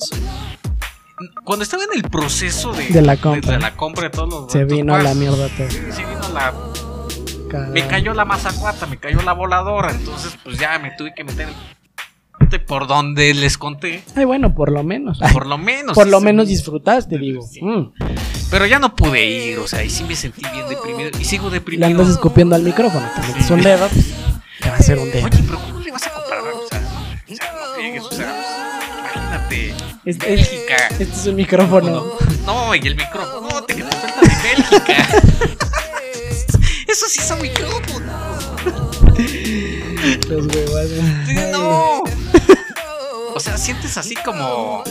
Cuando 1.44 1.64
estaba 1.64 1.82
en 1.84 1.90
el 1.94 2.02
proceso 2.08 2.72
de, 2.72 2.86
De 2.88 3.02
la 3.02 3.16
compra. 3.16 3.52
de 3.52 3.58
la 3.58 3.76
compra 3.76 4.04
de 4.04 4.10
todos 4.10 4.28
los 4.28 4.52
Se 4.52 4.64
vino 4.64 4.96
la 4.98 5.14
mierda 5.14 5.48
todo. 5.56 5.68
Sí, 5.70 5.78
sí 5.90 6.02
vino 6.04 6.28
la... 6.32 6.54
Me 7.72 7.84
cayó 7.88 8.14
la 8.14 8.24
mazacuata, 8.24 8.86
me 8.86 8.96
cayó 8.98 9.20
la 9.22 9.32
voladora, 9.32 9.90
entonces 9.90 10.38
pues 10.44 10.56
ya 10.56 10.78
me 10.78 10.92
tuve 10.92 11.12
que 11.16 11.24
meter 11.24 11.48
por 12.58 12.86
donde 12.86 13.32
les 13.34 13.56
conté, 13.56 14.02
Ay, 14.16 14.24
bueno, 14.24 14.54
por 14.54 14.72
lo 14.72 14.82
menos. 14.82 15.18
por 15.32 15.46
lo 15.46 15.56
menos. 15.58 15.94
por 15.94 16.06
lo 16.08 16.20
menos 16.20 16.48
sí. 16.48 16.54
disfrutaste, 16.54 17.18
digo. 17.18 17.46
Mm. 17.60 17.92
Pero 18.50 18.66
ya 18.66 18.78
no 18.78 18.96
pude 18.96 19.24
ir, 19.24 19.58
o 19.58 19.68
sea, 19.68 19.84
y 19.84 19.90
sí 19.90 20.02
me 20.04 20.16
sentí 20.16 20.42
bien 20.52 20.68
deprimido, 20.68 21.10
y 21.20 21.24
sigo 21.24 21.48
Le 21.48 21.54
deprimido. 21.54 21.86
andas 21.86 22.08
escupiendo 22.08 22.56
al 22.56 22.62
micrófono. 22.62 23.06
Te 23.36 23.42
Sí. 23.44 23.52
un 23.52 23.62
dedo, 23.62 23.86
pues, 23.88 24.06
te 24.60 24.68
va 24.68 24.74
a 24.74 24.78
hacer 24.78 24.98
un 24.98 25.10
dedo. 25.10 25.26
Oye, 25.26 25.42
pero 25.46 25.58
¿cómo 25.60 25.80
le 25.80 25.92
vas 25.92 26.06
a 26.06 26.10
comparar? 26.12 26.42
O 26.52 26.68
sea, 26.68 26.80
no, 26.80 26.88
o 27.32 27.36
sea, 27.36 27.52
no 27.52 27.74
friegues, 27.76 28.02
o 28.04 28.10
sea, 28.10 28.34
imagínate. 29.14 29.68
Es- 29.70 30.16
es- 30.16 30.18
Bélgica. 30.18 30.76
Este 30.98 31.04
es 31.04 31.26
un 31.26 31.36
micrófono. 31.36 32.04
No, 32.46 32.74
y 32.74 32.78
el 32.80 32.96
micrófono, 32.96 33.48
no, 33.48 33.62
te 33.64 33.76
que 33.76 33.82
te 33.84 33.90
suelta 33.96 34.20
de 34.20 34.28
Bélgica. 34.42 35.08
Eso 36.88 37.06
sí 37.08 37.20
son 37.20 37.40
micrófonos. 37.40 38.10
Los 40.28 40.46
huevos. 40.46 41.52
No. 41.52 42.02
O 43.40 43.42
sea, 43.42 43.56
sientes 43.56 43.96
así 43.96 44.14
como. 44.16 44.84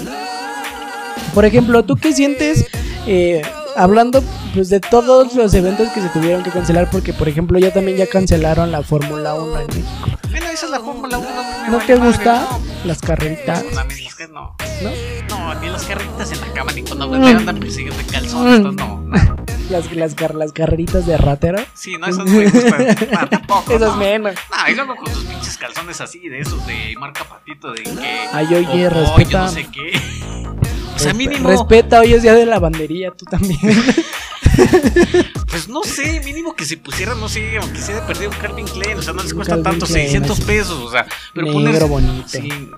Por 1.35 1.45
ejemplo, 1.45 1.85
¿tú 1.85 1.95
qué 1.97 2.13
sientes 2.13 2.65
eh, 3.05 3.43
hablando 3.75 4.23
pues 4.55 4.69
de 4.69 4.79
todos 4.79 5.35
los 5.35 5.53
eventos 5.53 5.89
que 5.89 6.01
se 6.01 6.09
tuvieron 6.09 6.41
que 6.41 6.49
cancelar? 6.49 6.89
Porque, 6.89 7.13
por 7.13 7.29
ejemplo, 7.29 7.59
ya 7.59 7.71
también 7.71 7.99
ya 7.99 8.07
cancelaron 8.07 8.71
la 8.71 8.81
Fórmula 8.81 9.35
1 9.35 9.59
en 9.59 9.67
México. 9.67 10.09
Bueno, 10.39 10.53
esa 10.53 10.65
es 10.67 10.71
la 10.71 10.79
Fórmula 10.79 11.17
1. 11.17 11.29
me 11.29 11.35
¿No 11.69 11.77
vale 11.77 11.85
te 11.87 11.95
madre, 11.97 12.07
gusta 12.11 12.47
no. 12.51 12.59
las 12.85 13.01
carreritas? 13.01 13.65
No, 13.73 13.83
no. 14.31 14.55
¿No? 14.81 15.53
No, 15.53 15.59
ni 15.61 15.67
las 15.69 15.83
carritas 15.83 16.31
en 16.31 16.39
la 16.41 16.47
cama, 16.53 16.71
ni 16.71 16.81
cuando 16.83 17.07
Mm. 17.07 17.19
me 17.19 17.29
andan 17.31 17.59
persiguiendo 17.59 17.97
de 18.01 18.05
calzones. 18.05 18.59
no, 18.61 18.71
no, 18.71 18.97
no. 19.01 19.35
Las, 19.69 19.91
las, 19.93 20.15
car- 20.15 20.35
las 20.35 20.51
carreritas 20.53 21.05
de 21.05 21.17
ratero. 21.17 21.59
Sí, 21.75 21.95
no, 21.97 22.07
esas 22.07 22.25
no 22.25 22.31
me 22.31 22.47
gustan. 22.49 22.87
No, 23.11 23.27
tampoco. 23.29 23.73
Esas 23.75 23.89
no. 23.89 23.97
menos. 23.97 24.33
No, 24.49 24.71
y 24.71 24.75
luego 24.75 24.95
con 24.95 25.13
tus 25.13 25.23
pinches 25.25 25.57
calzones 25.57 25.99
así, 26.01 26.27
de 26.29 26.39
esos 26.39 26.65
de 26.65 26.95
marca 26.99 27.23
patito, 27.25 27.71
de 27.73 27.83
que. 27.83 27.89
Ay, 28.33 28.47
oye, 28.55 28.89
popó, 28.89 28.99
respeta. 28.99 29.29
yo 29.31 29.39
no 29.39 29.49
sé 29.49 29.67
qué. 29.71 29.91
O 30.95 31.01
sea, 31.01 31.13
mínimo. 31.13 31.47
Respeta, 31.49 32.01
hoy 32.01 32.13
es 32.13 32.23
día 32.23 32.33
de 32.33 32.45
lavandería, 32.45 33.11
tú 33.11 33.23
también. 33.25 33.59
Pues 35.49 35.67
no 35.67 35.83
sé, 35.83 36.19
mínimo 36.23 36.55
que 36.55 36.63
se 36.65 36.77
pusieran, 36.77 37.19
no 37.19 37.27
sé, 37.27 37.57
aunque 37.57 37.79
sea 37.79 37.95
de 37.95 38.01
perder 38.01 38.27
un 38.29 38.35
Calvin 38.35 38.67
Klein, 38.67 38.99
o 38.99 39.01
sea, 39.01 39.13
no 39.13 39.23
les 39.23 39.33
cuesta 39.33 39.55
Calvin 39.55 39.63
tanto, 39.63 39.85
Klein, 39.87 40.05
600 40.05 40.31
así. 40.31 40.41
pesos, 40.47 40.79
o 40.83 40.91
sea, 40.91 41.07
pero 41.33 41.47
Negro 41.47 41.87
poner. 41.87 42.05
bonito. 42.05 42.27
Sí, 42.27 42.69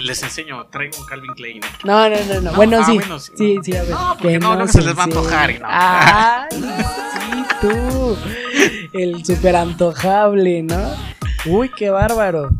les 0.00 0.22
enseño, 0.22 0.64
traigo 0.66 0.98
un 0.98 1.06
Calvin 1.06 1.32
Klein. 1.34 1.60
No, 1.84 2.08
no, 2.08 2.16
no, 2.16 2.34
no. 2.34 2.40
No, 2.40 2.52
bueno, 2.54 2.78
ah, 2.80 2.86
sí. 2.86 2.94
bueno, 2.94 3.18
sí. 3.18 3.32
sí. 3.36 3.58
sí, 3.64 3.76
a 3.76 3.82
ver. 3.82 3.90
No, 3.90 4.16
porque 4.18 4.32
que 4.34 4.38
no, 4.38 4.54
luego 4.54 4.68
se 4.72 4.82
les 4.82 4.96
va 4.96 5.00
a 5.00 5.04
antojar 5.04 5.60
no. 5.60 5.66
Ay, 5.68 6.48
sí, 6.52 7.44
tú. 7.60 8.16
El 8.92 9.24
súper 9.24 9.56
antojable, 9.56 10.62
¿no? 10.62 10.94
Uy, 11.46 11.68
qué 11.76 11.90
bárbaro. 11.90 12.50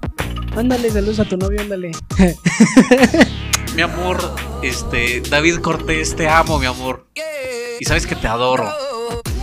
Ándale, 0.57 0.91
saludos 0.91 1.20
a 1.20 1.25
tu 1.25 1.37
novio, 1.37 1.61
ándale. 1.61 1.93
Mi 3.75 3.83
amor, 3.83 4.35
este, 4.62 5.23
David 5.31 5.59
Cortés, 5.59 6.14
te 6.14 6.29
amo, 6.29 6.59
mi 6.59 6.66
amor. 6.66 7.07
Y 7.81 7.85
sabes 7.85 8.07
que 8.07 8.14
te 8.14 8.29
adoro. 8.29 8.70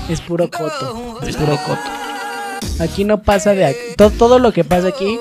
Es 0.10 0.22
puro 0.22 0.50
coto. 0.50 1.20
Es 1.26 1.38
puro 1.38 1.56
coto. 1.58 2.84
Aquí 2.84 3.04
no 3.04 3.22
pasa 3.22 3.54
de 3.54 3.66
aquí. 3.66 3.78
Todo, 3.96 4.10
todo 4.10 4.40
lo 4.40 4.52
que 4.52 4.64
pasa 4.64 4.88
aquí 4.90 5.20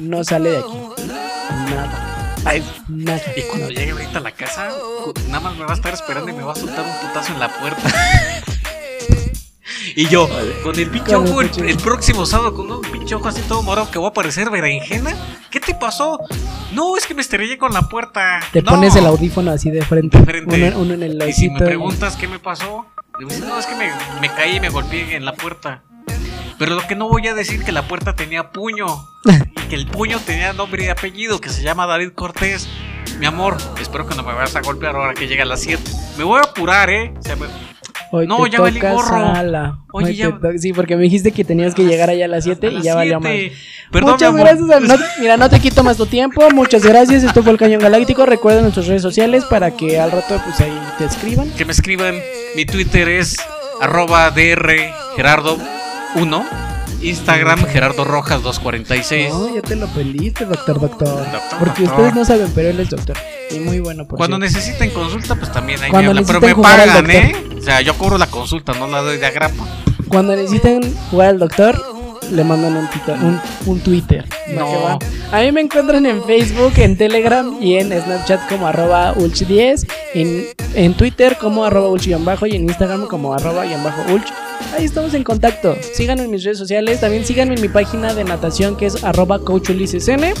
no 0.00 0.24
sale 0.24 0.50
de 0.50 0.58
aquí. 0.58 0.78
Nada. 1.70 2.34
Ay, 2.44 2.64
Nada. 2.88 3.20
y 3.36 3.42
cuando 3.42 3.68
llegue 3.70 3.90
ahorita 3.92 4.18
a 4.18 4.22
la 4.22 4.32
casa, 4.32 4.68
nada 5.28 5.40
más 5.40 5.56
me 5.56 5.64
va 5.64 5.72
a 5.72 5.74
estar 5.74 5.92
esperando 5.94 6.30
y 6.30 6.32
me 6.34 6.42
va 6.42 6.52
a 6.52 6.56
soltar 6.56 6.84
un 6.84 7.08
putazo 7.08 7.32
en 7.32 7.40
la 7.40 7.48
puerta. 7.48 7.82
Y 9.94 10.08
yo, 10.08 10.28
con 10.62 10.78
el 10.78 10.90
pinche 10.90 11.14
ojo, 11.14 11.40
el, 11.40 11.76
próximo 11.78 12.26
sábado, 12.26 12.52
con 12.54 12.70
un 12.70 12.82
pinche 12.82 13.14
ojo 13.14 13.28
así 13.28 13.40
todo 13.42 13.62
morado 13.62 13.90
que 13.90 13.98
voy 13.98 14.08
a 14.08 14.12
parecer 14.12 14.50
berenjena. 14.50 15.16
¿Qué 15.50 15.58
te 15.58 15.74
pasó? 15.74 16.20
No, 16.72 16.98
es 16.98 17.06
que 17.06 17.14
me 17.14 17.22
estrellé 17.22 17.56
con 17.56 17.72
la 17.72 17.80
puerta. 17.82 18.40
Te 18.52 18.60
No. 18.60 18.72
pones 18.72 18.94
el 18.96 19.06
audífono 19.06 19.52
así 19.52 19.70
de 19.70 19.82
frente. 19.82 20.18
De 20.18 20.24
frente. 20.24 20.68
Uno, 20.68 20.80
uno 20.80 20.94
en 20.94 21.02
el 21.02 21.28
Y 21.28 21.32
si 21.32 21.48
me 21.48 21.60
preguntas 21.60 22.16
qué 22.16 22.28
me 22.28 22.38
pasó, 22.38 22.84
no, 23.20 23.58
es 23.58 23.66
que 23.66 23.74
me, 23.74 23.90
me 24.20 24.28
caí 24.28 24.56
y 24.56 24.60
me 24.60 24.68
golpeé 24.68 25.16
en 25.16 25.24
la 25.24 25.32
puerta. 25.34 25.82
Pero 26.58 26.74
lo 26.74 26.86
que 26.86 26.94
no 26.96 27.08
voy 27.08 27.26
a 27.28 27.34
decir 27.34 27.64
que 27.64 27.72
la 27.72 27.86
puerta 27.86 28.14
tenía 28.14 28.50
puño. 28.50 28.86
y 29.26 29.68
que 29.68 29.74
el 29.74 29.86
puño 29.86 30.18
tenía 30.20 30.52
nombre 30.52 30.84
y 30.84 30.88
apellido, 30.88 31.38
que 31.40 31.50
se 31.50 31.62
llama 31.62 31.86
David 31.86 32.12
Cortés. 32.14 32.68
Mi 33.18 33.26
amor, 33.26 33.56
espero 33.80 34.06
que 34.06 34.14
no 34.14 34.22
me 34.22 34.32
vayas 34.32 34.56
a 34.56 34.60
golpear 34.60 34.94
ahora 34.96 35.14
que 35.14 35.26
llegue 35.26 35.42
a 35.42 35.46
las 35.46 35.60
7. 35.60 35.82
Me 36.18 36.24
voy 36.24 36.38
a 36.38 36.48
apurar, 36.48 36.90
¿eh? 36.90 37.12
O 37.18 37.22
sea, 37.22 37.36
me- 37.36 37.46
Hoy 38.12 38.26
No, 38.26 38.44
te 38.44 38.50
ya 38.50 38.60
valí 38.60 38.78
gorro. 38.78 39.32
Oye, 39.92 40.14
ya- 40.14 40.38
te 40.38 40.58
Sí, 40.58 40.72
porque 40.72 40.96
me 40.96 41.02
dijiste 41.02 41.32
que 41.32 41.44
tenías 41.44 41.74
que 41.74 41.84
llegar 41.84 42.08
allá 42.08 42.26
a 42.26 42.28
las 42.28 42.44
7 42.44 42.68
a 42.68 42.70
y 42.70 42.82
ya 42.82 42.94
valió 42.94 43.20
más. 43.20 43.32
Perdón, 43.90 44.12
Muchas 44.12 44.34
gracias. 44.34 44.70
a- 44.70 44.80
no- 44.80 44.96
mira, 45.20 45.36
no 45.36 45.50
te 45.50 45.58
quito 45.60 45.82
más 45.82 45.96
tu 45.96 46.06
tiempo. 46.06 46.48
Muchas 46.50 46.84
gracias. 46.84 47.24
Esto 47.24 47.42
fue 47.42 47.52
el 47.52 47.58
Cañón 47.58 47.80
Galáctico. 47.80 48.24
Recuerden 48.24 48.62
nuestras 48.62 48.86
redes 48.86 49.02
sociales 49.02 49.44
para 49.44 49.72
que 49.72 49.98
al 49.98 50.12
rato 50.12 50.40
pues 50.44 50.60
ahí 50.60 50.78
te 50.98 51.04
escriban. 51.06 51.50
Que 51.50 51.64
me 51.64 51.72
escriban. 51.72 52.14
Mi 52.56 52.64
Twitter 52.64 53.06
es 53.08 53.36
arroba 53.82 54.30
DR 54.30 54.74
Gerardo 55.14 55.58
1. 56.14 56.46
Instagram 57.02 57.66
Gerardo 57.66 58.04
Rojas 58.04 58.42
246. 58.42 59.28
No, 59.28 59.54
ya 59.54 59.60
te 59.60 59.76
lo 59.76 59.86
pediste, 59.88 60.46
doctor, 60.46 60.80
doctor. 60.80 61.08
Doctor, 61.30 61.58
Porque 61.58 61.82
doctor. 61.82 61.98
ustedes 62.00 62.14
no 62.14 62.24
saben, 62.24 62.50
pero 62.54 62.70
él 62.70 62.80
es 62.80 62.88
doctor. 62.88 63.16
Y 63.50 63.58
muy 63.58 63.80
bueno, 63.80 64.06
por 64.06 64.16
Cuando 64.16 64.38
cierto. 64.38 64.56
necesiten 64.58 64.90
consulta, 64.90 65.34
pues 65.34 65.52
también 65.52 65.82
ahí 65.82 65.90
Cuando 65.90 66.14
me 66.14 66.20
hablan. 66.20 66.40
Pero 66.40 66.56
me 66.56 66.62
pagan, 66.62 67.10
¿eh? 67.10 67.36
O 67.58 67.60
sea, 67.60 67.82
yo 67.82 67.92
cobro 67.98 68.16
la 68.16 68.26
consulta, 68.26 68.72
no 68.72 68.86
la 68.86 69.02
doy 69.02 69.18
de 69.18 69.26
agrapa. 69.26 69.62
Cuando 70.08 70.34
necesiten 70.34 70.80
jugar 71.10 71.28
al 71.28 71.38
doctor, 71.38 71.78
le 72.30 72.44
mandan 72.44 72.76
un, 72.76 72.86
tita- 72.88 73.18
un, 73.22 73.40
un 73.66 73.80
Twitter. 73.80 74.24
¿va 74.50 74.52
No. 74.54 74.98
A 75.32 75.40
mí 75.42 75.52
me 75.52 75.60
encuentran 75.60 76.06
en 76.06 76.22
Facebook, 76.24 76.72
en 76.76 76.96
Telegram 76.96 77.56
y 77.60 77.74
en 77.76 77.88
Snapchat 77.88 78.48
como 78.48 78.66
arroba 78.66 79.14
ulch10, 79.14 79.86
en, 80.14 80.44
en 80.74 80.94
Twitter 80.94 81.36
como 81.40 81.64
arroba 81.64 81.88
ulch-bajo 81.88 82.46
y 82.46 82.56
en 82.56 82.62
Instagram 82.64 83.06
como 83.06 83.34
arroba 83.34 83.66
y 83.66 83.72
en 83.72 83.82
bajo 83.82 84.02
ulch. 84.12 84.26
Ahí 84.76 84.84
estamos 84.84 85.12
en 85.14 85.22
contacto. 85.24 85.76
Síganme 85.94 86.24
en 86.24 86.30
mis 86.30 86.42
redes 86.44 86.58
sociales. 86.58 87.00
También 87.00 87.24
síganme 87.24 87.54
en 87.54 87.60
mi 87.60 87.68
página 87.68 88.14
de 88.14 88.24
natación 88.24 88.76
que 88.76 88.86
es 88.86 89.04
arroba 89.04 89.38
coachulisesn. 89.40 90.32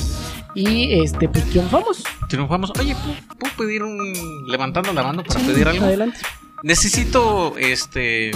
Y 0.54 1.00
este, 1.02 1.28
pues 1.28 1.44
triunfamos. 1.50 2.02
Triunfamos. 2.30 2.72
Oye, 2.80 2.94
¿puedo, 2.94 3.16
puedo 3.38 3.52
pedir 3.58 3.82
un. 3.82 4.12
levantando 4.48 4.90
la 4.94 5.02
mano 5.02 5.22
para 5.22 5.40
pedir 5.40 5.68
algo? 5.68 5.84
Adelante. 5.84 6.18
Necesito 6.62 7.54
este. 7.58 8.30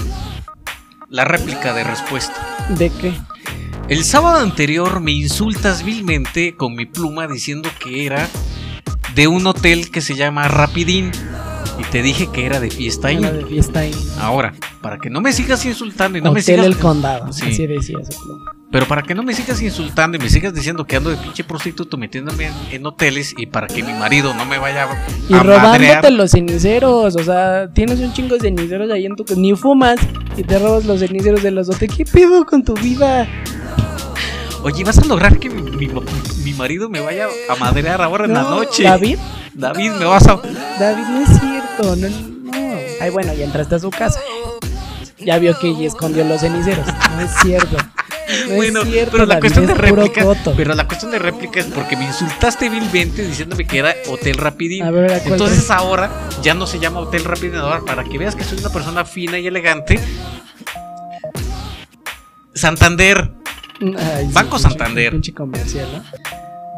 la 1.09 1.25
réplica 1.25 1.73
de 1.73 1.83
respuesta. 1.83 2.35
¿De 2.69 2.91
qué? 2.91 3.13
El 3.91 4.05
sábado 4.05 4.39
anterior 4.39 5.01
me 5.01 5.11
insultas 5.11 5.85
vilmente 5.85 6.55
con 6.55 6.77
mi 6.77 6.87
pluma 6.87 7.27
diciendo 7.27 7.69
que 7.83 8.07
era 8.07 8.29
de 9.17 9.27
un 9.27 9.45
hotel 9.49 9.91
que 9.91 10.01
se 10.01 10.15
llama 10.15 10.47
Rapidín. 10.47 11.11
Y 11.77 11.83
te 11.91 12.01
dije 12.01 12.29
que 12.33 12.47
era 12.47 12.61
de 12.61 12.71
fiesta. 12.71 13.11
Era 13.11 13.33
de 13.33 13.45
fiesta. 13.45 13.83
Ahora, 14.21 14.55
para 14.81 14.99
que 14.99 15.11
no 15.11 15.21
me 15.21 15.33
sigas 15.33 15.67
insultando 15.67 16.19
y 16.19 16.21
no 16.21 16.31
me 16.31 16.39
Hotel 16.39 16.45
sigas. 16.45 16.67
El 16.67 16.77
Condado. 16.77 17.33
Sí. 17.33 17.47
Así 17.47 17.67
decía 17.67 17.99
ese 18.01 18.17
pluma. 18.17 18.60
Pero 18.73 18.87
para 18.87 19.03
que 19.03 19.17
no 19.17 19.25
me 19.25 19.35
sigas 19.35 19.61
insultando 19.63 20.17
y 20.17 20.21
me 20.21 20.29
sigas 20.29 20.55
diciendo 20.55 20.87
que 20.87 20.95
ando 20.95 21.11
de 21.11 21.17
pinche 21.17 21.43
prostituto 21.43 21.97
metiéndome 21.97 22.47
en, 22.47 22.53
en 22.71 22.87
hoteles 22.87 23.35
y 23.37 23.47
para 23.47 23.67
que 23.67 23.83
mi 23.83 23.93
marido 23.95 24.33
no 24.35 24.45
me 24.45 24.59
vaya 24.59 24.85
a, 24.85 25.07
Y 25.29 25.33
robándote 25.35 25.59
madrear. 25.87 26.13
los 26.13 26.31
ceniceros, 26.31 27.17
o 27.17 27.25
sea, 27.25 27.69
tienes 27.73 27.99
un 27.99 28.13
chingo 28.13 28.37
de 28.37 28.43
ceniceros 28.43 28.89
ahí 28.93 29.07
en 29.07 29.17
tu 29.17 29.25
ni 29.37 29.57
fumas 29.57 29.99
y 30.37 30.45
te 30.45 30.57
robas 30.61 30.85
los 30.85 31.01
ceniceros 31.01 31.43
de 31.43 31.51
los 31.51 31.69
hoteles. 31.69 31.97
¿Qué 31.97 32.05
pedo 32.05 32.47
con 32.47 32.63
tu 32.63 32.75
vida? 32.75 33.27
Oye, 34.63 34.85
¿vas 34.85 34.99
a 34.99 35.05
lograr 35.05 35.39
que 35.39 35.51
mi, 35.51 35.63
mi- 35.63 35.91
mi 36.45 36.53
marido 36.53 36.89
me 36.89 37.01
vaya 37.01 37.27
a 37.49 37.57
madrear 37.57 38.01
ahora 38.03 38.27
en 38.27 38.35
la 38.35 38.43
No, 38.43 38.51
noche? 38.51 38.85
David, 38.85 39.19
David, 39.55 39.91
me 39.99 40.05
vas 40.05 40.29
a. 40.29 40.37
David, 40.79 41.05
no 41.09 41.21
es 41.23 41.29
cierto, 41.41 41.97
no, 41.97 42.09
no. 42.09 42.53
Ay, 43.01 43.11
bueno, 43.11 43.33
ya 43.35 43.45
entraste 43.47 43.75
a 43.75 43.79
su 43.81 43.91
casa. 43.91 44.21
Ya 45.19 45.39
vio 45.39 45.59
que 45.59 45.69
ella 45.69 45.87
escondió 45.89 46.25
los 46.25 46.41
ceniceros. 46.41 46.87
No 47.17 47.21
es 47.23 47.31
cierto. 47.43 47.77
No 48.49 48.55
bueno, 48.55 48.85
cierto, 48.85 49.13
pero 49.13 49.27
la 49.27 49.35
David, 49.35 49.41
cuestión 49.41 49.67
de 49.67 49.75
réplica. 49.75 50.25
Pero 50.57 50.75
la 50.75 50.87
cuestión 50.87 51.11
de 51.11 51.19
réplica 51.19 51.61
es 51.61 51.67
porque 51.67 51.97
me 51.97 52.05
insultaste 52.05 52.69
vilmente 52.69 53.25
diciéndome 53.25 53.67
que 53.67 53.79
era 53.79 53.95
Hotel 54.09 54.37
Rapidín. 54.37 54.83
A 54.85 54.91
ver, 54.91 55.13
¿a 55.13 55.19
cuál 55.21 55.33
Entonces 55.33 55.59
es? 55.59 55.71
ahora 55.71 56.11
ya 56.43 56.55
no 56.55 56.67
se 56.67 56.79
llama 56.79 57.01
Hotel 57.01 57.25
Rapidín. 57.25 57.57
Ahora, 57.57 57.81
para 57.81 58.05
que 58.05 58.19
veas 58.19 58.35
que 58.37 58.45
soy 58.45 58.59
una 58.59 58.71
persona 58.71 59.05
fina 59.05 59.39
y 59.39 59.47
elegante. 59.47 59.99
Santander. 62.55 63.31
Ay, 63.81 64.27
sí, 64.27 64.33
Banco 64.33 64.57
pinche- 64.57 64.63
Santander. 64.63 65.13
Pinche 65.13 65.33
comercial, 65.35 65.89
¿no? 65.93 66.05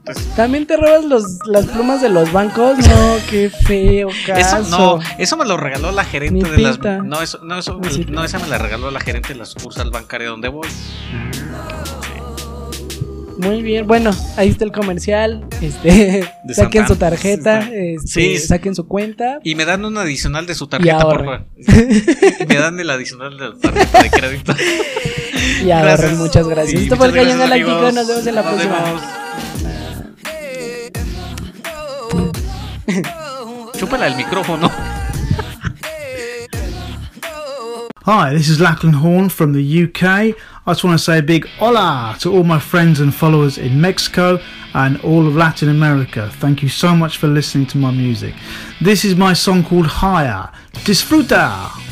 Pues- 0.05 0.18
También 0.34 0.66
te 0.66 0.76
robas 0.76 1.05
los, 1.05 1.24
las 1.46 1.66
plumas 1.66 2.03
de 2.03 2.09
los 2.09 2.32
bancos. 2.32 2.76
No, 2.78 3.16
qué 3.30 3.50
feo 3.50 4.09
caso. 4.26 4.59
Eso 4.59 4.70
no, 4.70 4.98
eso 5.18 5.36
me 5.36 5.44
lo 5.44 5.57
regaló 5.57 5.92
la 5.92 6.05
gerente 6.05 6.42
Ni 6.42 6.50
de 6.50 6.59
las. 6.59 6.78
No, 7.05 7.22
eso, 7.22 7.38
no, 7.44 7.59
eso, 7.59 7.78
si- 7.90 8.05
no, 8.07 8.24
esa 8.24 8.38
me 8.40 8.48
la 8.48 8.59
regaló 8.59 8.90
la 8.90 9.00
gerente 9.00 9.28
de 9.28 9.36
la 9.36 9.44
sucursal 9.46 9.90
bancaria 9.90 10.28
donde 10.28 10.48
voy. 10.48 10.66
Muy 13.38 13.62
bien, 13.62 13.86
bueno, 13.86 14.11
ahí 14.36 14.50
está 14.50 14.64
el 14.64 14.72
comercial. 14.72 15.44
Este, 15.61 16.28
De 16.44 16.55
saquen 16.55 16.86
su 16.86 16.96
tarjeta, 16.96 17.62
Sí. 17.62 17.70
este, 17.74 18.07
Sí. 18.09 18.38
saquen 18.38 18.74
su 18.74 18.86
cuenta. 18.86 19.38
Y 19.42 19.55
me 19.55 19.64
dan 19.64 19.84
un 19.84 19.96
adicional 19.98 20.46
de 20.46 20.55
su 20.55 20.66
tarjeta, 20.68 20.98
por 21.00 21.24
favor. 21.24 21.46
me 22.48 22.55
dan 22.57 22.78
el 22.78 22.90
adicional 22.90 23.36
de 23.38 23.48
la 23.50 23.55
tarjeta 23.57 24.03
de 24.03 24.11
crédito. 24.11 24.55
Y 25.62 25.66
Gracias. 25.66 26.12
muchas 26.18 26.46
gracias. 26.46 26.78
Sí, 26.78 26.84
Esto 26.84 26.96
fue 26.96 27.07
el 27.07 27.12
gracias, 27.12 27.38
Galáctico. 27.38 27.92
Nos 27.92 28.07
vemos 28.09 28.26
en 28.26 28.34
la 28.34 28.42
Nos 28.42 28.50
próxima. 28.53 28.80
vemos. 28.84 29.03
Chúpala 33.78 34.06
el 34.06 34.16
micrófono. 34.16 34.68
Hi, 38.04 38.32
this 38.32 38.48
is 38.48 38.58
Lachlan 38.58 38.94
Horn 38.94 39.28
from 39.28 39.52
the 39.52 39.84
UK. 39.84 40.02
I 40.02 40.34
just 40.66 40.82
want 40.82 40.98
to 40.98 41.04
say 41.04 41.18
a 41.18 41.22
big 41.22 41.46
hola 41.58 42.16
to 42.20 42.32
all 42.32 42.42
my 42.42 42.58
friends 42.58 42.98
and 42.98 43.14
followers 43.14 43.58
in 43.58 43.80
Mexico 43.80 44.40
and 44.74 45.00
all 45.02 45.28
of 45.28 45.36
Latin 45.36 45.68
America. 45.68 46.28
Thank 46.40 46.64
you 46.64 46.68
so 46.68 46.96
much 46.96 47.18
for 47.18 47.28
listening 47.28 47.66
to 47.66 47.78
my 47.78 47.92
music. 47.92 48.34
This 48.80 49.04
is 49.04 49.14
my 49.14 49.32
song 49.32 49.62
called 49.62 49.86
Higher. 49.86 50.50
Disfruta! 50.84 51.91